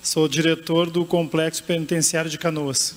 Sou 0.03 0.29
diretor 0.29 0.91
do 0.91 1.07
Complexo 1.07 1.65
Penitenciário 1.65 2.31
de 2.31 2.37
Canoas. 2.37 2.95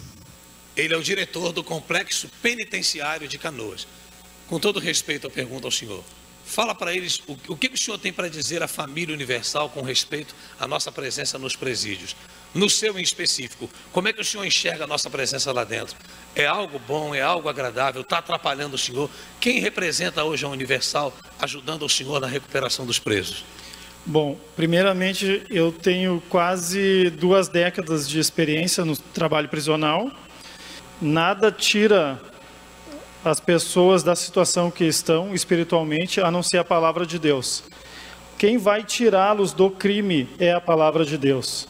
Ele 0.76 0.94
é 0.94 0.98
o 0.98 1.02
diretor 1.02 1.54
do 1.54 1.64
Complexo 1.64 2.28
Penitenciário 2.42 3.26
de 3.26 3.38
Canoas. 3.38 3.88
Com 4.48 4.60
todo 4.60 4.82
respeito, 4.82 5.28
eu 5.28 5.32
pergunto 5.32 5.66
ao 5.66 5.72
senhor: 5.72 6.04
Fala 6.46 6.76
para 6.76 6.94
eles 6.94 7.22
o, 7.26 7.38
o 7.48 7.56
que 7.56 7.68
o 7.74 7.78
senhor 7.78 7.98
tem 7.98 8.12
para 8.12 8.28
dizer 8.28 8.62
à 8.62 8.68
família 8.68 9.16
universal 9.16 9.70
com 9.70 9.82
respeito 9.82 10.36
à 10.60 10.68
nossa 10.68 10.92
presença 10.92 11.40
nos 11.40 11.56
presídios. 11.56 12.18
No 12.54 12.70
seu 12.70 13.00
em 13.00 13.02
específico, 13.02 13.68
como 13.92 14.08
é 14.08 14.14
que 14.14 14.22
o 14.22 14.24
senhor 14.24 14.46
enxerga 14.46 14.84
a 14.84 14.88
nossa 14.88 15.10
presença 15.10 15.52
lá 15.52 15.64
dentro? 15.64 15.96
É 16.36 16.46
algo 16.46 16.80
bom, 16.88 17.16
é 17.16 17.22
algo 17.22 17.50
agradável, 17.50 18.02
está 18.02 18.20
atrapalhando 18.20 18.76
o 18.76 18.78
senhor? 18.78 19.10
Quem 19.40 19.60
representa 19.60 20.24
hoje 20.24 20.46
a 20.46 20.50
Universal 20.50 21.12
ajudando 21.40 21.84
o 21.84 21.90
senhor 21.90 22.22
na 22.22 22.28
recuperação 22.28 22.86
dos 22.86 23.00
presos? 23.00 23.44
Bom, 24.06 24.38
primeiramente 24.56 25.44
eu 25.50 25.72
tenho 25.72 26.22
quase 26.30 27.10
duas 27.12 27.48
décadas 27.48 28.08
de 28.08 28.20
experiência 28.20 28.86
no 28.86 28.96
trabalho 28.98 29.50
prisional. 29.50 30.12
Nada 31.02 31.52
tira 31.52 32.22
as 33.26 33.40
pessoas 33.40 34.04
da 34.04 34.16
situação 34.16 34.70
que 34.70 34.84
estão 34.84 35.34
espiritualmente, 35.34 36.20
a 36.20 36.30
não 36.30 36.44
ser 36.44 36.58
a 36.58 36.64
palavra 36.64 37.06
de 37.06 37.18
Deus. 37.18 37.64
Quem 38.38 38.58
vai 38.58 38.84
tirá-los 38.84 39.54
do 39.54 39.72
crime 39.72 40.28
é 40.38 40.52
a 40.52 40.60
palavra 40.60 41.06
de 41.06 41.18
Deus. 41.18 41.68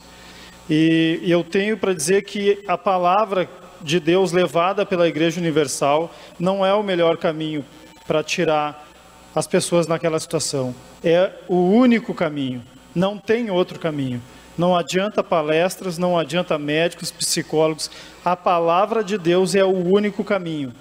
E, 0.70 1.20
eu 1.24 1.44
tenho 1.44 1.78
para 1.78 1.94
dizer 1.94 2.24
que 2.24 2.64
a 2.68 2.78
palavra 2.78 3.50
de 3.82 4.00
Deus 4.00 4.32
levada 4.32 4.86
pela 4.86 5.08
Igreja 5.08 5.40
Universal 5.40 6.14
não 6.40 6.66
é 6.66 6.74
o 6.74 6.84
melhor 6.84 7.18
caminho 7.18 7.66
para 8.08 8.24
tirar 8.24 8.88
as 9.36 9.48
pessoas 9.48 9.88
naquela 9.88 10.20
situação. 10.20 10.74
É 11.04 11.32
o 11.48 11.56
único 11.56 12.14
caminho. 12.14 12.64
Não 12.96 13.18
tem 13.18 13.50
outro 13.50 13.80
caminho. 13.80 14.22
Não 14.58 14.76
adianta 14.76 15.24
palestras, 15.24 15.98
não 15.98 16.18
adianta 16.18 16.58
médicos, 16.58 17.12
psicólogos. 17.12 17.90
A 18.24 18.36
palavra 18.36 19.04
de 19.04 19.18
Deus 19.18 19.56
é 19.56 19.64
o 19.64 19.74
único 19.74 20.24
caminho. 20.24 20.74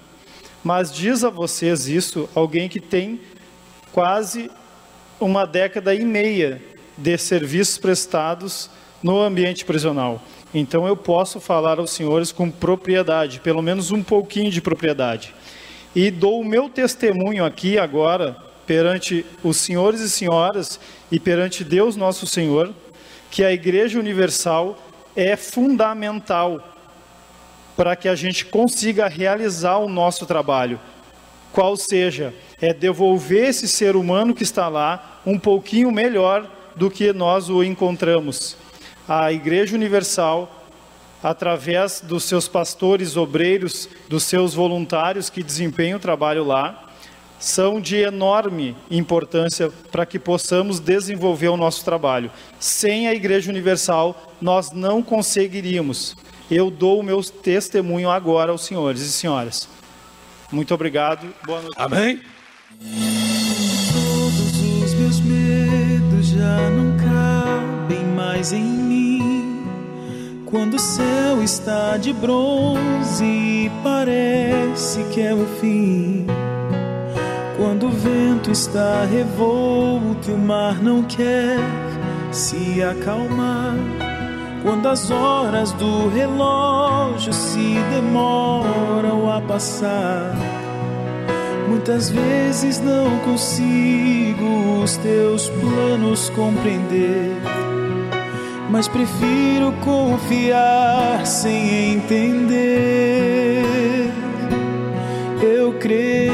Mas 0.63 0.93
diz 0.93 1.23
a 1.23 1.29
vocês 1.29 1.87
isso 1.87 2.29
alguém 2.33 2.69
que 2.69 2.79
tem 2.79 3.19
quase 3.91 4.49
uma 5.19 5.45
década 5.45 5.93
e 5.93 6.05
meia 6.05 6.61
de 6.97 7.17
serviços 7.17 7.77
prestados 7.77 8.69
no 9.03 9.19
ambiente 9.19 9.65
prisional. 9.65 10.21
Então 10.53 10.87
eu 10.87 10.95
posso 10.95 11.39
falar 11.39 11.79
aos 11.79 11.91
senhores 11.91 12.31
com 12.31 12.49
propriedade, 12.49 13.39
pelo 13.39 13.61
menos 13.61 13.91
um 13.91 14.01
pouquinho 14.01 14.49
de 14.49 14.61
propriedade. 14.61 15.33
E 15.95 16.09
dou 16.09 16.39
o 16.39 16.45
meu 16.45 16.69
testemunho 16.69 17.43
aqui 17.43 17.77
agora, 17.77 18.37
perante 18.65 19.25
os 19.43 19.57
senhores 19.57 19.99
e 19.99 20.09
senhoras 20.09 20.79
e 21.11 21.19
perante 21.19 21.63
Deus 21.63 21.95
nosso 21.95 22.25
Senhor, 22.25 22.73
que 23.29 23.43
a 23.43 23.51
Igreja 23.51 23.99
Universal 23.99 24.77
é 25.15 25.35
fundamental 25.35 26.73
para 27.75 27.95
que 27.95 28.07
a 28.07 28.15
gente 28.15 28.45
consiga 28.45 29.07
realizar 29.07 29.77
o 29.77 29.89
nosso 29.89 30.25
trabalho. 30.25 30.79
Qual 31.51 31.75
seja, 31.75 32.33
é 32.61 32.73
devolver 32.73 33.49
esse 33.49 33.67
ser 33.67 33.95
humano 33.95 34.33
que 34.33 34.43
está 34.43 34.67
lá 34.67 35.21
um 35.25 35.37
pouquinho 35.37 35.91
melhor 35.91 36.49
do 36.75 36.89
que 36.89 37.13
nós 37.13 37.49
o 37.49 37.63
encontramos. 37.63 38.57
A 39.07 39.31
Igreja 39.31 39.75
Universal, 39.75 40.65
através 41.21 42.01
dos 42.01 42.23
seus 42.23 42.47
pastores, 42.47 43.17
obreiros, 43.17 43.89
dos 44.07 44.23
seus 44.23 44.53
voluntários 44.53 45.29
que 45.29 45.43
desempenham 45.43 45.97
o 45.97 46.01
trabalho 46.01 46.43
lá, 46.43 46.87
são 47.39 47.81
de 47.81 47.97
enorme 47.97 48.75
importância 48.89 49.69
para 49.91 50.05
que 50.05 50.17
possamos 50.17 50.79
desenvolver 50.79 51.49
o 51.49 51.57
nosso 51.57 51.83
trabalho. 51.83 52.31
Sem 52.57 53.07
a 53.07 53.13
Igreja 53.13 53.51
Universal, 53.51 54.33
nós 54.41 54.71
não 54.71 55.03
conseguiríamos. 55.03 56.15
Eu 56.49 56.71
dou 56.71 57.01
o 57.01 57.03
meu 57.03 57.21
testemunho 57.21 58.09
agora 58.09 58.51
aos 58.51 58.63
senhores 58.63 59.01
e 59.01 59.11
senhoras. 59.11 59.67
Muito 60.51 60.73
obrigado. 60.73 61.33
Boa 61.45 61.61
noite. 61.61 61.75
Amém. 61.77 62.21
Mais 68.43 68.51
em 68.51 68.61
mim. 68.61 69.63
Quando 70.45 70.73
o 70.73 70.79
céu 70.79 71.41
está 71.41 71.95
de 71.95 72.11
bronze 72.11 73.23
e 73.23 73.71
parece 73.81 75.01
que 75.13 75.21
é 75.21 75.33
o 75.33 75.45
fim 75.61 76.27
quando 77.57 77.87
o 77.87 77.89
vento 77.89 78.51
está 78.51 79.05
revolto 79.05 80.29
e 80.29 80.33
o 80.33 80.37
mar 80.37 80.83
não 80.83 81.03
quer 81.03 81.57
se 82.31 82.83
acalmar. 82.83 83.75
Quando 84.61 84.89
as 84.89 85.09
horas 85.09 85.71
do 85.73 86.09
relógio 86.09 87.31
se 87.31 87.75
demoram 87.93 89.31
a 89.31 89.39
passar. 89.39 90.35
Muitas 91.69 92.09
vezes 92.09 92.81
não 92.81 93.17
consigo 93.19 94.81
os 94.83 94.97
teus 94.97 95.49
planos 95.49 96.29
compreender, 96.29 97.31
mas 98.73 98.87
prefiro 98.87 99.71
confiar 99.81 101.27
sem 101.27 101.93
entender. 101.93 103.61
Eu 105.43 105.73
creio 105.73 106.33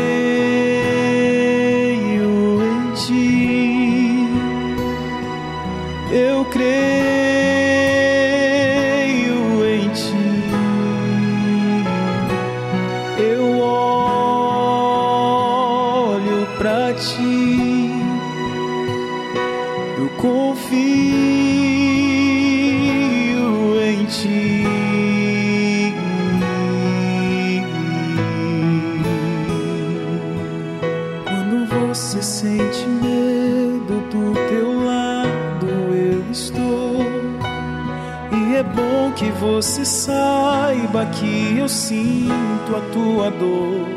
você 39.25 39.83
saiba 39.83 41.05
que 41.07 41.57
eu 41.57 41.67
sinto 41.67 42.75
a 42.75 42.81
tua 42.93 43.29
dor. 43.29 43.87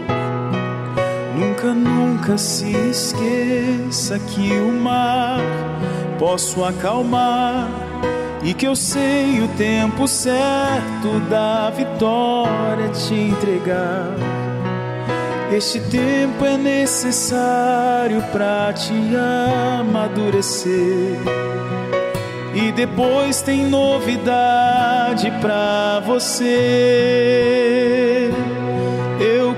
Nunca, 1.39 1.73
nunca 1.73 2.39
se 2.39 2.73
esqueça 2.91 4.19
que 4.19 4.53
o 4.53 4.73
mar 4.73 5.41
posso 6.19 6.65
acalmar 6.65 7.69
e 8.43 8.53
que 8.53 8.67
eu 8.67 8.75
sei 8.75 9.41
o 9.41 9.49
tempo 9.57 10.09
certo 10.09 11.21
da 11.31 11.71
vitória 11.71 12.89
te 12.89 13.15
entregar. 13.15 14.17
Este 15.53 15.81
tempo 15.81 16.45
é 16.45 16.57
necessário 16.57 18.23
para 18.33 18.73
te 18.73 18.93
amadurecer 19.81 21.19
e 22.55 22.71
depois 22.73 23.41
tem 23.41 23.67
novidade 23.67 25.31
pra 25.41 26.01
você. 26.07 27.51
Eu 29.21 29.55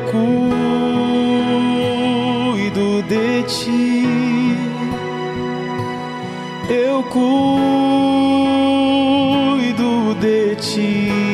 cuido 2.60 3.02
de 3.02 3.42
ti. 3.44 4.06
Eu 6.70 7.02
cuido 7.04 7.34
de 10.20 10.54
ti. 10.56 11.33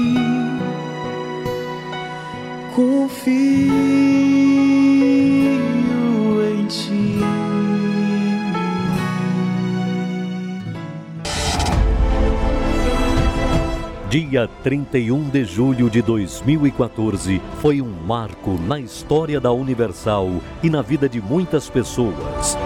Dia 14.41 14.49
31 14.63 15.29
de 15.29 15.45
julho 15.45 15.87
de 15.87 16.01
2014 16.01 17.39
foi 17.61 17.79
um 17.79 17.91
marco 18.07 18.59
na 18.59 18.79
história 18.79 19.39
da 19.39 19.51
Universal 19.51 20.41
e 20.63 20.69
na 20.69 20.81
vida 20.81 21.07
de 21.07 21.21
muitas 21.21 21.69
pessoas. 21.69 22.57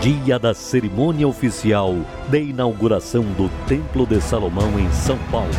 Dia 0.00 0.38
da 0.38 0.54
cerimônia 0.54 1.26
oficial 1.26 1.96
da 2.28 2.38
inauguração 2.38 3.24
do 3.24 3.50
Templo 3.66 4.06
de 4.06 4.20
Salomão 4.20 4.78
em 4.78 4.88
São 4.92 5.18
Paulo. 5.32 5.50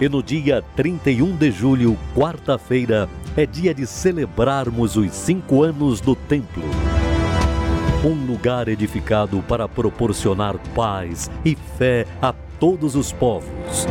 E 0.00 0.08
no 0.08 0.20
dia 0.20 0.60
31 0.74 1.36
de 1.36 1.52
julho, 1.52 1.96
quarta-feira, 2.16 3.08
é 3.36 3.46
dia 3.46 3.72
de 3.72 3.86
celebrarmos 3.86 4.96
os 4.96 5.12
cinco 5.12 5.62
anos 5.62 6.00
do 6.00 6.16
templo 6.16 6.64
um 8.06 8.24
lugar 8.24 8.68
edificado 8.68 9.42
para 9.48 9.66
proporcionar 9.68 10.56
paz 10.76 11.28
e 11.44 11.56
fé 11.56 12.06
a 12.22 12.32
todos 12.58 12.94
os 12.94 13.12
povos. 13.12 13.86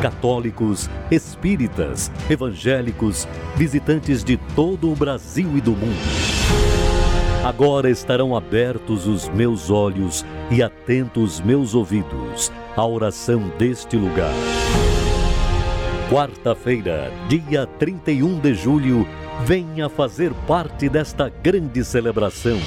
Católicos, 0.00 0.90
espíritas, 1.10 2.10
evangélicos, 2.28 3.26
visitantes 3.56 4.22
de 4.22 4.36
todo 4.54 4.90
o 4.90 4.94
Brasil 4.94 5.56
e 5.56 5.60
do 5.60 5.72
mundo. 5.72 6.64
Agora 7.44 7.90
estarão 7.90 8.34
abertos 8.34 9.06
os 9.06 9.28
meus 9.28 9.70
olhos 9.70 10.24
e 10.50 10.62
atentos 10.62 11.40
meus 11.40 11.74
ouvidos 11.74 12.50
à 12.76 12.86
oração 12.86 13.50
deste 13.58 13.96
lugar. 13.96 14.32
Quarta-feira, 16.10 17.12
dia 17.28 17.66
31 17.66 18.38
de 18.38 18.54
julho, 18.54 19.06
venha 19.44 19.88
fazer 19.88 20.32
parte 20.46 20.88
desta 20.88 21.28
grande 21.28 21.84
celebração. 21.84 22.58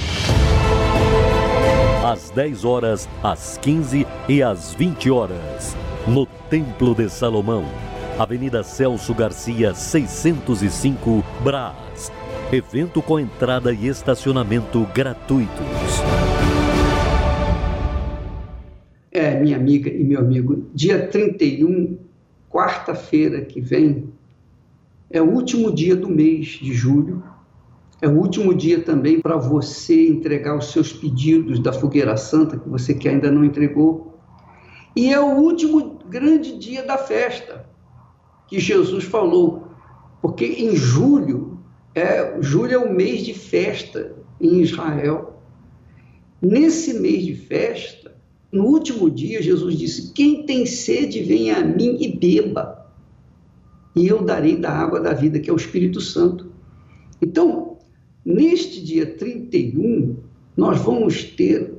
Às 2.07 2.29
10 2.29 2.63
horas, 2.63 3.09
às 3.21 3.57
15 3.57 4.07
e 4.29 4.41
às 4.41 4.73
20 4.73 5.11
horas, 5.11 5.75
no 6.07 6.25
Templo 6.49 6.95
de 6.95 7.09
Salomão, 7.09 7.65
Avenida 8.17 8.63
Celso 8.63 9.13
Garcia, 9.13 9.75
605, 9.75 11.21
Brás. 11.43 12.09
Evento 12.49 13.01
com 13.01 13.19
entrada 13.19 13.73
e 13.73 13.87
estacionamento 13.87 14.87
gratuitos. 14.95 15.57
É, 19.11 19.37
minha 19.37 19.57
amiga 19.57 19.89
e 19.89 20.01
meu 20.01 20.21
amigo, 20.21 20.65
dia 20.73 21.09
31, 21.09 21.97
quarta-feira 22.49 23.41
que 23.41 23.59
vem, 23.59 24.05
é 25.11 25.21
o 25.21 25.29
último 25.29 25.75
dia 25.75 25.97
do 25.97 26.07
mês 26.07 26.47
de 26.51 26.73
julho. 26.73 27.21
É 28.01 28.07
o 28.07 28.17
último 28.17 28.53
dia 28.53 28.81
também 28.81 29.19
para 29.19 29.37
você 29.37 30.07
entregar 30.07 30.55
os 30.55 30.71
seus 30.71 30.93
pedidos 30.93 31.59
da 31.59 31.73
Fogueira 31.73 32.15
Santa, 32.15 32.57
que 32.57 32.69
você 32.69 32.93
que 32.93 33.09
ainda 33.09 33.31
não 33.31 33.43
entregou. 33.43 34.19
E 34.95 35.11
é 35.11 35.19
o 35.19 35.37
último 35.37 35.99
grande 36.07 36.57
dia 36.57 36.83
da 36.83 36.97
festa 36.97 37.65
que 38.47 38.59
Jesus 38.59 39.03
falou, 39.03 39.67
porque 40.21 40.45
em 40.45 40.75
julho, 40.75 41.59
é, 41.93 42.37
julho 42.39 42.73
é 42.73 42.77
o 42.77 42.93
mês 42.93 43.25
de 43.25 43.33
festa 43.33 44.15
em 44.39 44.61
Israel. 44.61 45.41
Nesse 46.41 46.99
mês 46.99 47.25
de 47.25 47.35
festa, 47.35 48.15
no 48.51 48.65
último 48.65 49.09
dia, 49.09 49.41
Jesus 49.41 49.75
disse: 49.75 50.13
Quem 50.13 50.45
tem 50.45 50.65
sede, 50.65 51.23
venha 51.23 51.57
a 51.57 51.63
mim 51.63 51.97
e 51.99 52.15
beba 52.15 52.77
e 53.97 54.07
eu 54.07 54.21
darei 54.21 54.55
da 54.55 54.71
água 54.71 54.99
da 54.99 55.11
vida, 55.11 55.39
que 55.39 55.49
é 55.49 55.53
o 55.53 55.55
Espírito 55.55 55.99
Santo. 55.99 56.51
Então, 57.19 57.66
neste 58.27 58.83
dia 58.83 59.05
31, 59.05 60.17
nós 60.55 60.79
vamos 60.81 61.23
ter 61.23 61.73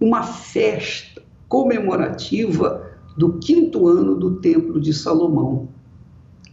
uma 0.00 0.22
festa 0.22 1.20
comemorativa 1.46 2.90
do 3.18 3.34
quinto 3.34 3.86
ano 3.86 4.14
do 4.14 4.36
Templo 4.36 4.80
de 4.80 4.94
Salomão, 4.94 5.68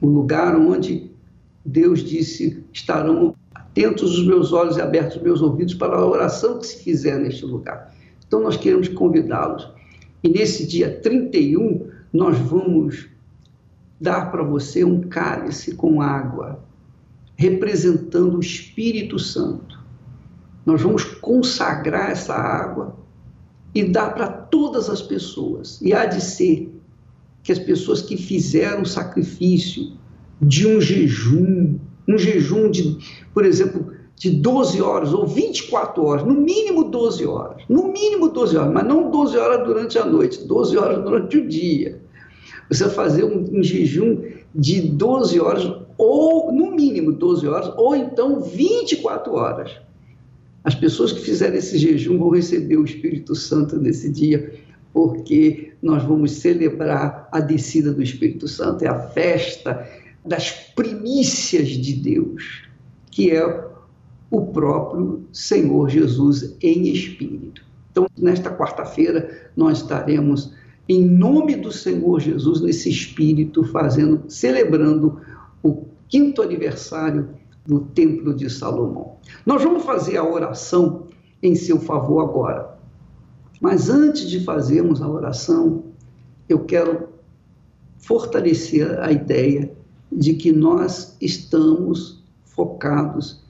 o 0.01 0.08
lugar 0.08 0.58
onde 0.58 1.10
Deus 1.64 2.03
disse: 2.03 2.66
estarão 2.74 3.34
atentos 3.55 4.20
os 4.20 4.28
meus 4.28 4.51
olhos 4.51 4.76
e 4.76 4.82
abertos 4.82 5.16
os 5.16 5.24
meus 5.24 5.41
ouvidos 5.41 5.74
para 5.74 5.95
a 5.95 6.05
oração 6.05 6.60
que 6.60 6.68
se 6.68 6.84
fizer 6.84 7.18
neste 7.18 7.45
lugar. 7.45 7.95
Então, 8.28 8.41
nós 8.41 8.58
queremos 8.58 8.89
convidá-los. 8.89 9.72
E 10.22 10.28
nesse 10.28 10.68
dia 10.68 10.99
31, 10.99 11.88
nós 12.12 12.38
vamos 12.38 13.08
dar 14.01 14.32
para 14.32 14.43
você 14.43 14.84
um 14.84 15.01
cálice 15.01 15.76
com 15.76 16.01
água, 16.01 16.60
representando 17.38 18.35
o 18.35 18.41
Espírito 18.41 19.17
Santo. 19.17 19.79
Nós 20.65 20.81
vamos 20.81 21.05
consagrar 21.05 22.11
essa 22.11 22.33
água 22.33 22.97
e 23.73 23.85
dar 23.85 24.13
para 24.13 24.27
todas 24.27 24.89
as 24.89 25.01
pessoas. 25.01 25.79
E 25.81 25.93
há 25.93 26.05
de 26.05 26.21
ser 26.21 26.69
que 27.41 27.53
as 27.53 27.59
pessoas 27.59 28.01
que 28.01 28.17
fizeram 28.17 28.81
o 28.81 28.85
sacrifício 28.85 29.93
de 30.41 30.67
um 30.67 30.81
jejum, 30.81 31.79
um 32.05 32.17
jejum 32.17 32.69
de, 32.69 32.97
por 33.33 33.45
exemplo, 33.45 33.93
de 34.15 34.31
12 34.31 34.81
horas 34.81 35.13
ou 35.13 35.25
24 35.25 36.03
horas, 36.03 36.25
no 36.25 36.33
mínimo 36.33 36.85
12 36.85 37.25
horas, 37.25 37.63
no 37.69 37.93
mínimo 37.93 38.29
12 38.29 38.57
horas, 38.57 38.73
mas 38.73 38.85
não 38.85 39.09
12 39.09 39.38
horas 39.38 39.65
durante 39.65 39.97
a 39.97 40.05
noite, 40.05 40.43
12 40.43 40.75
horas 40.75 41.03
durante 41.03 41.38
o 41.38 41.47
dia 41.47 42.01
você 42.69 42.89
fazer 42.89 43.23
um, 43.23 43.59
um 43.59 43.63
jejum 43.63 44.23
de 44.53 44.81
12 44.81 45.39
horas, 45.39 45.71
ou 45.98 46.52
no 46.52 46.72
mínimo 46.72 47.12
12 47.12 47.48
horas, 47.48 47.74
ou 47.78 47.95
então 47.95 48.41
24 48.41 49.34
horas. 49.34 49.72
As 50.64 50.76
pessoas 50.76 51.12
que 51.12 51.22
fizerem 51.22 51.58
esse 51.58 51.78
jejum 51.78 52.18
vão 52.18 52.30
receber 52.30 52.78
o 52.78 52.86
Espírito 52.86 53.34
Santo 53.36 53.78
nesse 53.78 54.12
dia, 54.12 54.54
porque 54.93 55.74
nós 55.82 56.04
vamos 56.04 56.32
celebrar 56.32 57.30
a 57.32 57.39
descida 57.39 57.91
do 57.93 58.04
Espírito 58.04 58.48
Santo, 58.48 58.84
é 58.84 58.88
a 58.88 59.00
festa 59.00 59.88
das 60.26 60.52
primícias 60.76 61.70
de 61.70 61.93
Deus, 61.93 62.64
que 63.10 63.32
é 63.32 63.68
o 64.30 64.41
próprio 64.48 65.26
Senhor 65.32 65.89
Jesus 65.89 66.56
em 66.62 66.89
espírito. 66.89 67.64
Então, 67.91 68.08
nesta 68.18 68.50
quarta-feira, 68.50 69.50
nós 69.56 69.80
estaremos 69.80 70.54
em 70.89 71.04
nome 71.04 71.56
do 71.56 71.72
Senhor 71.72 72.20
Jesus, 72.20 72.62
nesse 72.62 72.89
espírito, 72.89 73.64
fazendo, 73.64 74.24
celebrando 74.28 75.20
quinto 76.10 76.41
aniversário 76.41 77.30
do 77.66 77.82
Templo 77.82 78.34
de 78.34 78.49
Salomão. 78.49 79.18
Nós 79.45 79.64
vamos 79.64 79.84
fazer 79.84 80.18
a 80.18 80.24
oração 80.24 81.08
em 81.41 81.55
seu 81.55 81.80
favor 81.80 82.22
agora. 82.22 82.78
Mas 83.60 83.89
antes 83.89 84.30
de 84.30 84.43
fazermos 84.43 85.01
a 85.01 85.08
oração, 85.08 85.84
eu 86.47 86.60
quero 86.66 87.10
fortalecer 87.97 88.99
a 88.99 89.12
ideia 89.12 89.72
de 90.12 90.34
que 90.34 90.51
nós 90.51 91.18
estamos 91.20 92.24
focados 92.45 93.43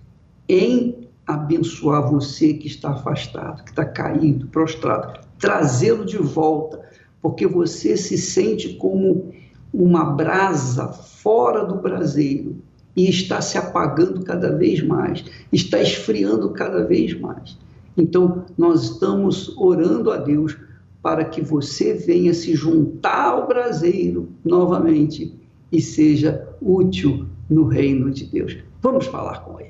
em 0.49 1.07
abençoar 1.27 2.09
você 2.09 2.53
que 2.53 2.67
está 2.67 2.91
afastado, 2.91 3.63
que 3.63 3.69
está 3.69 3.85
caído, 3.85 4.47
prostrado, 4.47 5.19
trazê-lo 5.37 6.05
de 6.05 6.17
volta 6.17 6.87
porque 7.21 7.45
você 7.45 7.97
se 7.97 8.17
sente 8.17 8.75
como 8.75 9.33
uma 9.73 10.05
brasa 10.05 10.87
fora 10.87 11.65
do 11.65 11.75
braseiro 11.75 12.55
e 12.95 13.09
está 13.09 13.41
se 13.41 13.57
apagando 13.57 14.23
cada 14.23 14.55
vez 14.55 14.81
mais, 14.81 15.23
está 15.51 15.79
esfriando 15.81 16.49
cada 16.49 16.83
vez 16.85 17.17
mais. 17.19 17.57
Então, 17.95 18.45
nós 18.57 18.83
estamos 18.83 19.55
orando 19.57 20.11
a 20.11 20.17
Deus 20.17 20.57
para 21.01 21.25
que 21.25 21.41
você 21.41 21.93
venha 21.93 22.33
se 22.33 22.55
juntar 22.55 23.29
ao 23.29 23.47
braseiro 23.47 24.29
novamente 24.43 25.33
e 25.71 25.81
seja 25.81 26.47
útil 26.61 27.27
no 27.49 27.65
reino 27.65 28.09
de 28.11 28.25
Deus. 28.25 28.57
Vamos 28.81 29.05
falar 29.05 29.43
com 29.43 29.59
Ele. 29.59 29.67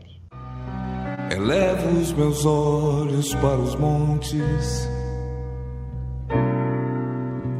Elevo 1.29 1.99
os 1.99 2.13
meus 2.13 2.45
olhos 2.45 3.33
para 3.35 3.59
os 3.59 3.75
montes 3.75 4.87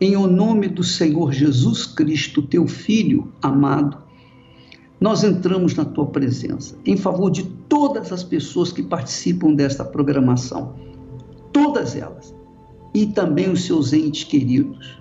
em 0.00 0.16
o 0.16 0.26
nome 0.26 0.68
do 0.68 0.84
Senhor 0.84 1.32
Jesus 1.32 1.84
Cristo, 1.84 2.42
teu 2.42 2.66
Filho 2.68 3.32
amado, 3.42 3.98
nós 5.00 5.24
entramos 5.24 5.74
na 5.74 5.84
tua 5.84 6.06
presença 6.06 6.76
em 6.86 6.96
favor 6.96 7.30
de 7.30 7.44
todas 7.68 8.12
as 8.12 8.22
pessoas 8.22 8.72
que 8.72 8.82
participam 8.82 9.54
desta 9.54 9.84
programação, 9.84 10.74
todas 11.52 11.96
elas, 11.96 12.34
e 12.94 13.06
também 13.06 13.50
os 13.50 13.64
seus 13.64 13.92
entes 13.92 14.24
queridos. 14.24 15.00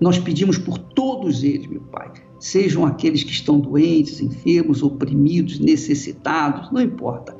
Nós 0.00 0.18
pedimos 0.18 0.58
por 0.58 0.78
todos 0.78 1.44
eles, 1.44 1.66
meu 1.66 1.80
Pai, 1.80 2.12
sejam 2.40 2.84
aqueles 2.84 3.22
que 3.22 3.30
estão 3.30 3.60
doentes, 3.60 4.20
enfermos, 4.20 4.82
oprimidos, 4.82 5.60
necessitados, 5.60 6.70
não 6.72 6.80
importa. 6.80 7.36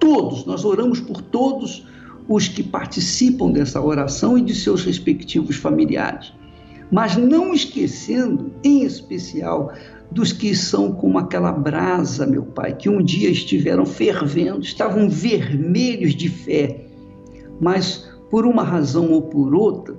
Todos, 0.00 0.44
nós 0.44 0.64
oramos 0.64 1.00
por 1.00 1.22
todos 1.22 1.86
os 2.28 2.48
que 2.48 2.62
participam 2.62 3.50
dessa 3.50 3.80
oração 3.80 4.38
e 4.38 4.42
de 4.42 4.54
seus 4.54 4.84
respectivos 4.84 5.56
familiares. 5.56 6.32
Mas 6.90 7.16
não 7.16 7.52
esquecendo, 7.52 8.52
em 8.62 8.84
especial, 8.84 9.72
dos 10.10 10.32
que 10.32 10.54
são 10.54 10.92
como 10.92 11.18
aquela 11.18 11.52
brasa, 11.52 12.26
meu 12.26 12.44
Pai, 12.44 12.74
que 12.74 12.88
um 12.88 13.02
dia 13.02 13.30
estiveram 13.30 13.84
fervendo, 13.84 14.60
estavam 14.60 15.08
vermelhos 15.08 16.14
de 16.14 16.28
fé, 16.28 16.86
mas 17.60 18.08
por 18.30 18.46
uma 18.46 18.62
razão 18.62 19.10
ou 19.12 19.22
por 19.22 19.54
outra, 19.54 19.96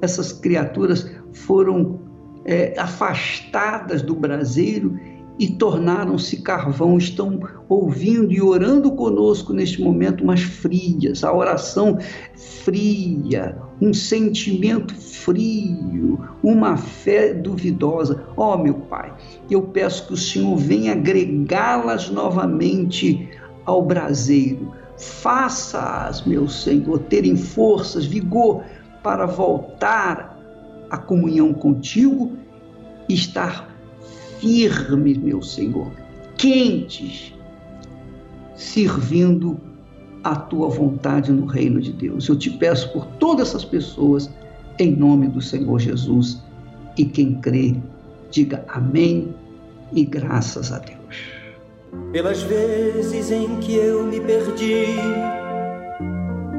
essas 0.00 0.32
criaturas 0.32 1.10
foram 1.32 2.00
é, 2.44 2.78
afastadas 2.78 4.02
do 4.02 4.14
braseiro 4.14 4.96
e 5.38 5.48
tornaram-se 5.48 6.38
carvão, 6.38 6.96
estão 6.96 7.40
ouvindo 7.68 8.32
e 8.32 8.40
orando 8.40 8.92
conosco 8.92 9.52
neste 9.52 9.82
momento, 9.82 10.24
mas 10.24 10.40
frias, 10.40 11.24
a 11.24 11.32
oração 11.32 11.98
fria, 12.34 13.56
um 13.80 13.92
sentimento 13.92 14.94
frio, 14.94 16.18
uma 16.42 16.76
fé 16.76 17.34
duvidosa. 17.34 18.24
Ó 18.36 18.54
oh, 18.54 18.58
meu 18.58 18.74
Pai, 18.74 19.12
eu 19.50 19.62
peço 19.62 20.06
que 20.06 20.14
o 20.14 20.16
Senhor 20.16 20.56
venha 20.56 20.92
agregá-las 20.92 22.08
novamente 22.08 23.28
ao 23.64 23.82
braseiro. 23.82 24.72
Faça-as, 24.96 26.24
meu 26.24 26.48
Senhor, 26.48 26.98
terem 27.00 27.36
forças, 27.36 28.06
vigor 28.06 28.64
para 29.02 29.26
voltar 29.26 30.36
à 30.90 30.96
comunhão 30.96 31.52
contigo 31.52 32.32
e 33.08 33.14
estar 33.14 33.75
firmes, 34.40 35.16
meu 35.18 35.42
Senhor, 35.42 35.90
quentes, 36.36 37.32
servindo 38.54 39.58
a 40.24 40.34
tua 40.34 40.68
vontade 40.68 41.30
no 41.30 41.46
reino 41.46 41.80
de 41.80 41.92
Deus. 41.92 42.28
Eu 42.28 42.36
te 42.36 42.50
peço 42.50 42.92
por 42.92 43.06
todas 43.18 43.48
essas 43.48 43.64
pessoas, 43.64 44.30
em 44.78 44.94
nome 44.94 45.28
do 45.28 45.40
Senhor 45.40 45.78
Jesus. 45.78 46.42
E 46.98 47.04
quem 47.04 47.34
crê, 47.34 47.76
diga 48.30 48.64
amém 48.68 49.34
e 49.92 50.04
graças 50.04 50.72
a 50.72 50.78
Deus. 50.78 50.96
Pelas 52.10 52.42
vezes 52.42 53.30
em 53.30 53.56
que 53.60 53.74
eu 53.74 54.04
me 54.04 54.20
perdi 54.20 54.96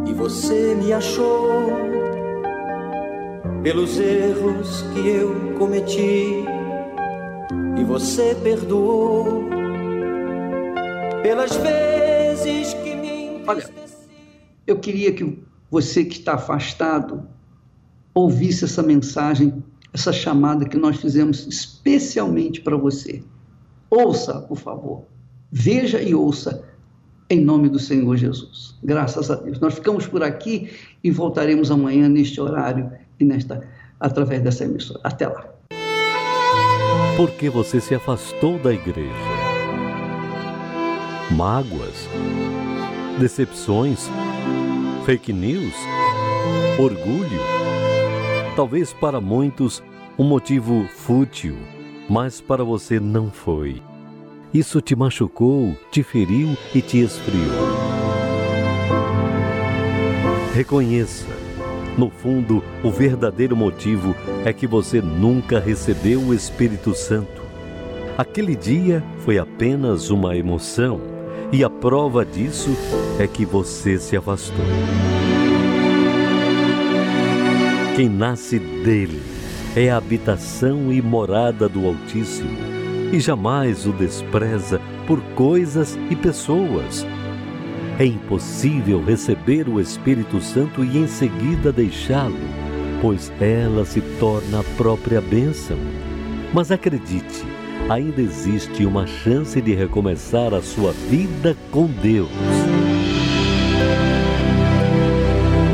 e 0.08 0.14
você 0.14 0.74
me 0.76 0.94
achou, 0.94 1.70
pelos 3.62 4.00
erros 4.00 4.84
que 4.94 5.08
eu 5.10 5.36
cometi 5.58 6.47
e 7.80 7.84
você 7.84 8.36
perdoou 8.42 9.44
pelas 11.22 11.56
vezes 11.58 12.74
que 12.74 12.96
me 12.96 13.44
Olha, 13.48 13.64
eu 14.66 14.80
queria 14.80 15.14
que 15.14 15.44
você 15.70 16.04
que 16.04 16.18
está 16.18 16.34
afastado 16.34 17.28
ouvisse 18.14 18.66
essa 18.66 18.82
mensagem, 18.82 19.64
essa 19.94 20.12
chamada 20.12 20.68
que 20.68 20.78
nós 20.78 20.98
fizemos 20.98 21.46
especialmente 21.46 22.62
para 22.62 22.76
você. 22.76 23.24
Ouça, 23.90 24.42
por 24.42 24.58
favor. 24.58 25.06
Veja 25.52 26.02
e 26.02 26.16
ouça 26.16 26.64
em 27.30 27.40
nome 27.40 27.70
do 27.70 27.80
Senhor 27.80 28.16
Jesus. 28.18 28.76
Graças 28.84 29.30
a 29.30 29.36
Deus. 29.36 29.60
Nós 29.60 29.76
ficamos 29.76 30.08
por 30.08 30.24
aqui 30.24 30.72
e 31.04 31.12
voltaremos 31.12 31.70
amanhã 31.70 32.10
neste 32.10 32.42
horário 32.42 32.92
e 33.20 33.24
nesta 33.24 33.62
através 34.00 34.42
dessa 34.42 34.64
emissora. 34.64 35.00
Até 35.04 35.28
lá 35.28 35.57
porque 37.18 37.50
você 37.50 37.82
se 37.82 37.96
afastou 37.96 38.60
da 38.60 38.72
igreja. 38.72 39.12
Mágoas, 41.32 42.08
decepções, 43.20 44.08
fake 45.04 45.34
news, 45.34 45.74
orgulho. 46.78 47.40
Talvez 48.56 48.94
para 48.94 49.20
muitos 49.20 49.84
um 50.18 50.24
motivo 50.24 50.88
fútil, 50.90 51.58
mas 52.08 52.40
para 52.40 52.64
você 52.64 53.00
não 53.00 53.32
foi. 53.32 53.82
Isso 54.54 54.80
te 54.80 54.96
machucou, 54.96 55.76
te 55.90 56.04
feriu 56.04 56.56
e 56.74 56.84
te 56.84 57.00
esfriou. 57.00 57.68
Reconheça 60.54 61.47
no 61.98 62.12
fundo, 62.12 62.64
o 62.84 62.92
verdadeiro 62.92 63.56
motivo 63.56 64.16
é 64.46 64.54
que 64.54 64.68
você 64.68 65.02
nunca 65.02 65.60
recebeu 65.60 66.22
o 66.22 66.34
Espírito 66.34 66.94
Santo. 66.94 67.42
Aquele 68.16 68.56
dia 68.56 69.04
foi 69.20 69.40
apenas 69.40 70.12
uma 70.12 70.38
emoção, 70.38 71.02
e 71.52 71.64
a 71.64 71.70
prova 71.70 72.24
disso 72.24 72.70
é 73.20 73.26
que 73.26 73.46
você 73.46 73.98
se 73.98 74.16
afastou. 74.16 74.66
Quem 77.96 78.08
nasce 78.08 78.60
dele 78.60 79.22
é 79.76 79.90
a 79.90 79.98
habitação 79.98 80.94
e 80.94 81.02
morada 81.02 81.68
do 81.68 81.88
Altíssimo, 81.88 82.58
e 83.12 83.20
jamais 83.20 83.88
o 83.88 83.92
despreza 83.92 84.80
por 85.08 85.20
coisas 85.34 85.98
e 86.12 86.16
pessoas 86.16 87.06
é 88.00 88.06
impossível 88.06 89.04
receber 89.04 89.68
o 89.68 89.82
Espírito 89.82 90.40
Santo 90.40 90.84
e 90.84 90.98
em 90.98 91.08
seguida 91.08 91.72
deixá-lo, 91.72 92.38
pois 93.02 93.32
ela 93.42 93.86
se 93.86 94.02
torna 94.20 94.60
a 94.60 94.64
própria 94.78 95.20
bênção. 95.20 95.78
Mas 96.54 96.72
acredite, 96.72 97.44
ainda 97.90 98.22
existe 98.22 98.86
uma 98.86 99.08
chance 99.08 99.60
de 99.60 99.74
recomeçar 99.74 100.54
a 100.54 100.62
sua 100.62 100.92
vida 100.92 101.58
com 101.72 101.88
Deus. 101.88 102.30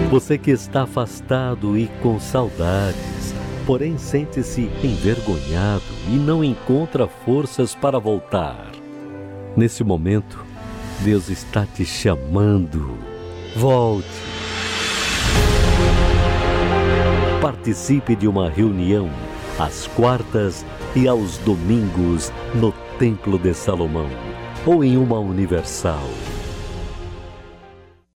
Você 0.09 0.37
que 0.37 0.51
está 0.51 0.83
afastado 0.83 1.77
e 1.77 1.87
com 2.01 2.19
saudades, 2.19 3.33
porém 3.65 3.97
sente-se 3.97 4.69
envergonhado 4.81 5.83
e 6.07 6.15
não 6.15 6.41
encontra 6.41 7.05
forças 7.05 7.75
para 7.75 7.99
voltar. 7.99 8.71
Nesse 9.57 9.83
momento, 9.83 10.52
Deus 11.01 11.29
está 11.29 11.65
te 11.65 11.85
chamando. 11.85 12.97
Volte. 13.55 14.07
Participe 17.41 18.15
de 18.15 18.27
uma 18.27 18.49
reunião 18.49 19.09
às 19.59 19.87
quartas 19.87 20.65
e 20.95 21.07
aos 21.07 21.37
domingos 21.39 22.31
no 22.55 22.71
Templo 22.97 23.37
de 23.37 23.53
Salomão 23.53 24.09
ou 24.65 24.83
em 24.83 24.97
uma 24.97 25.19
universal 25.19 26.09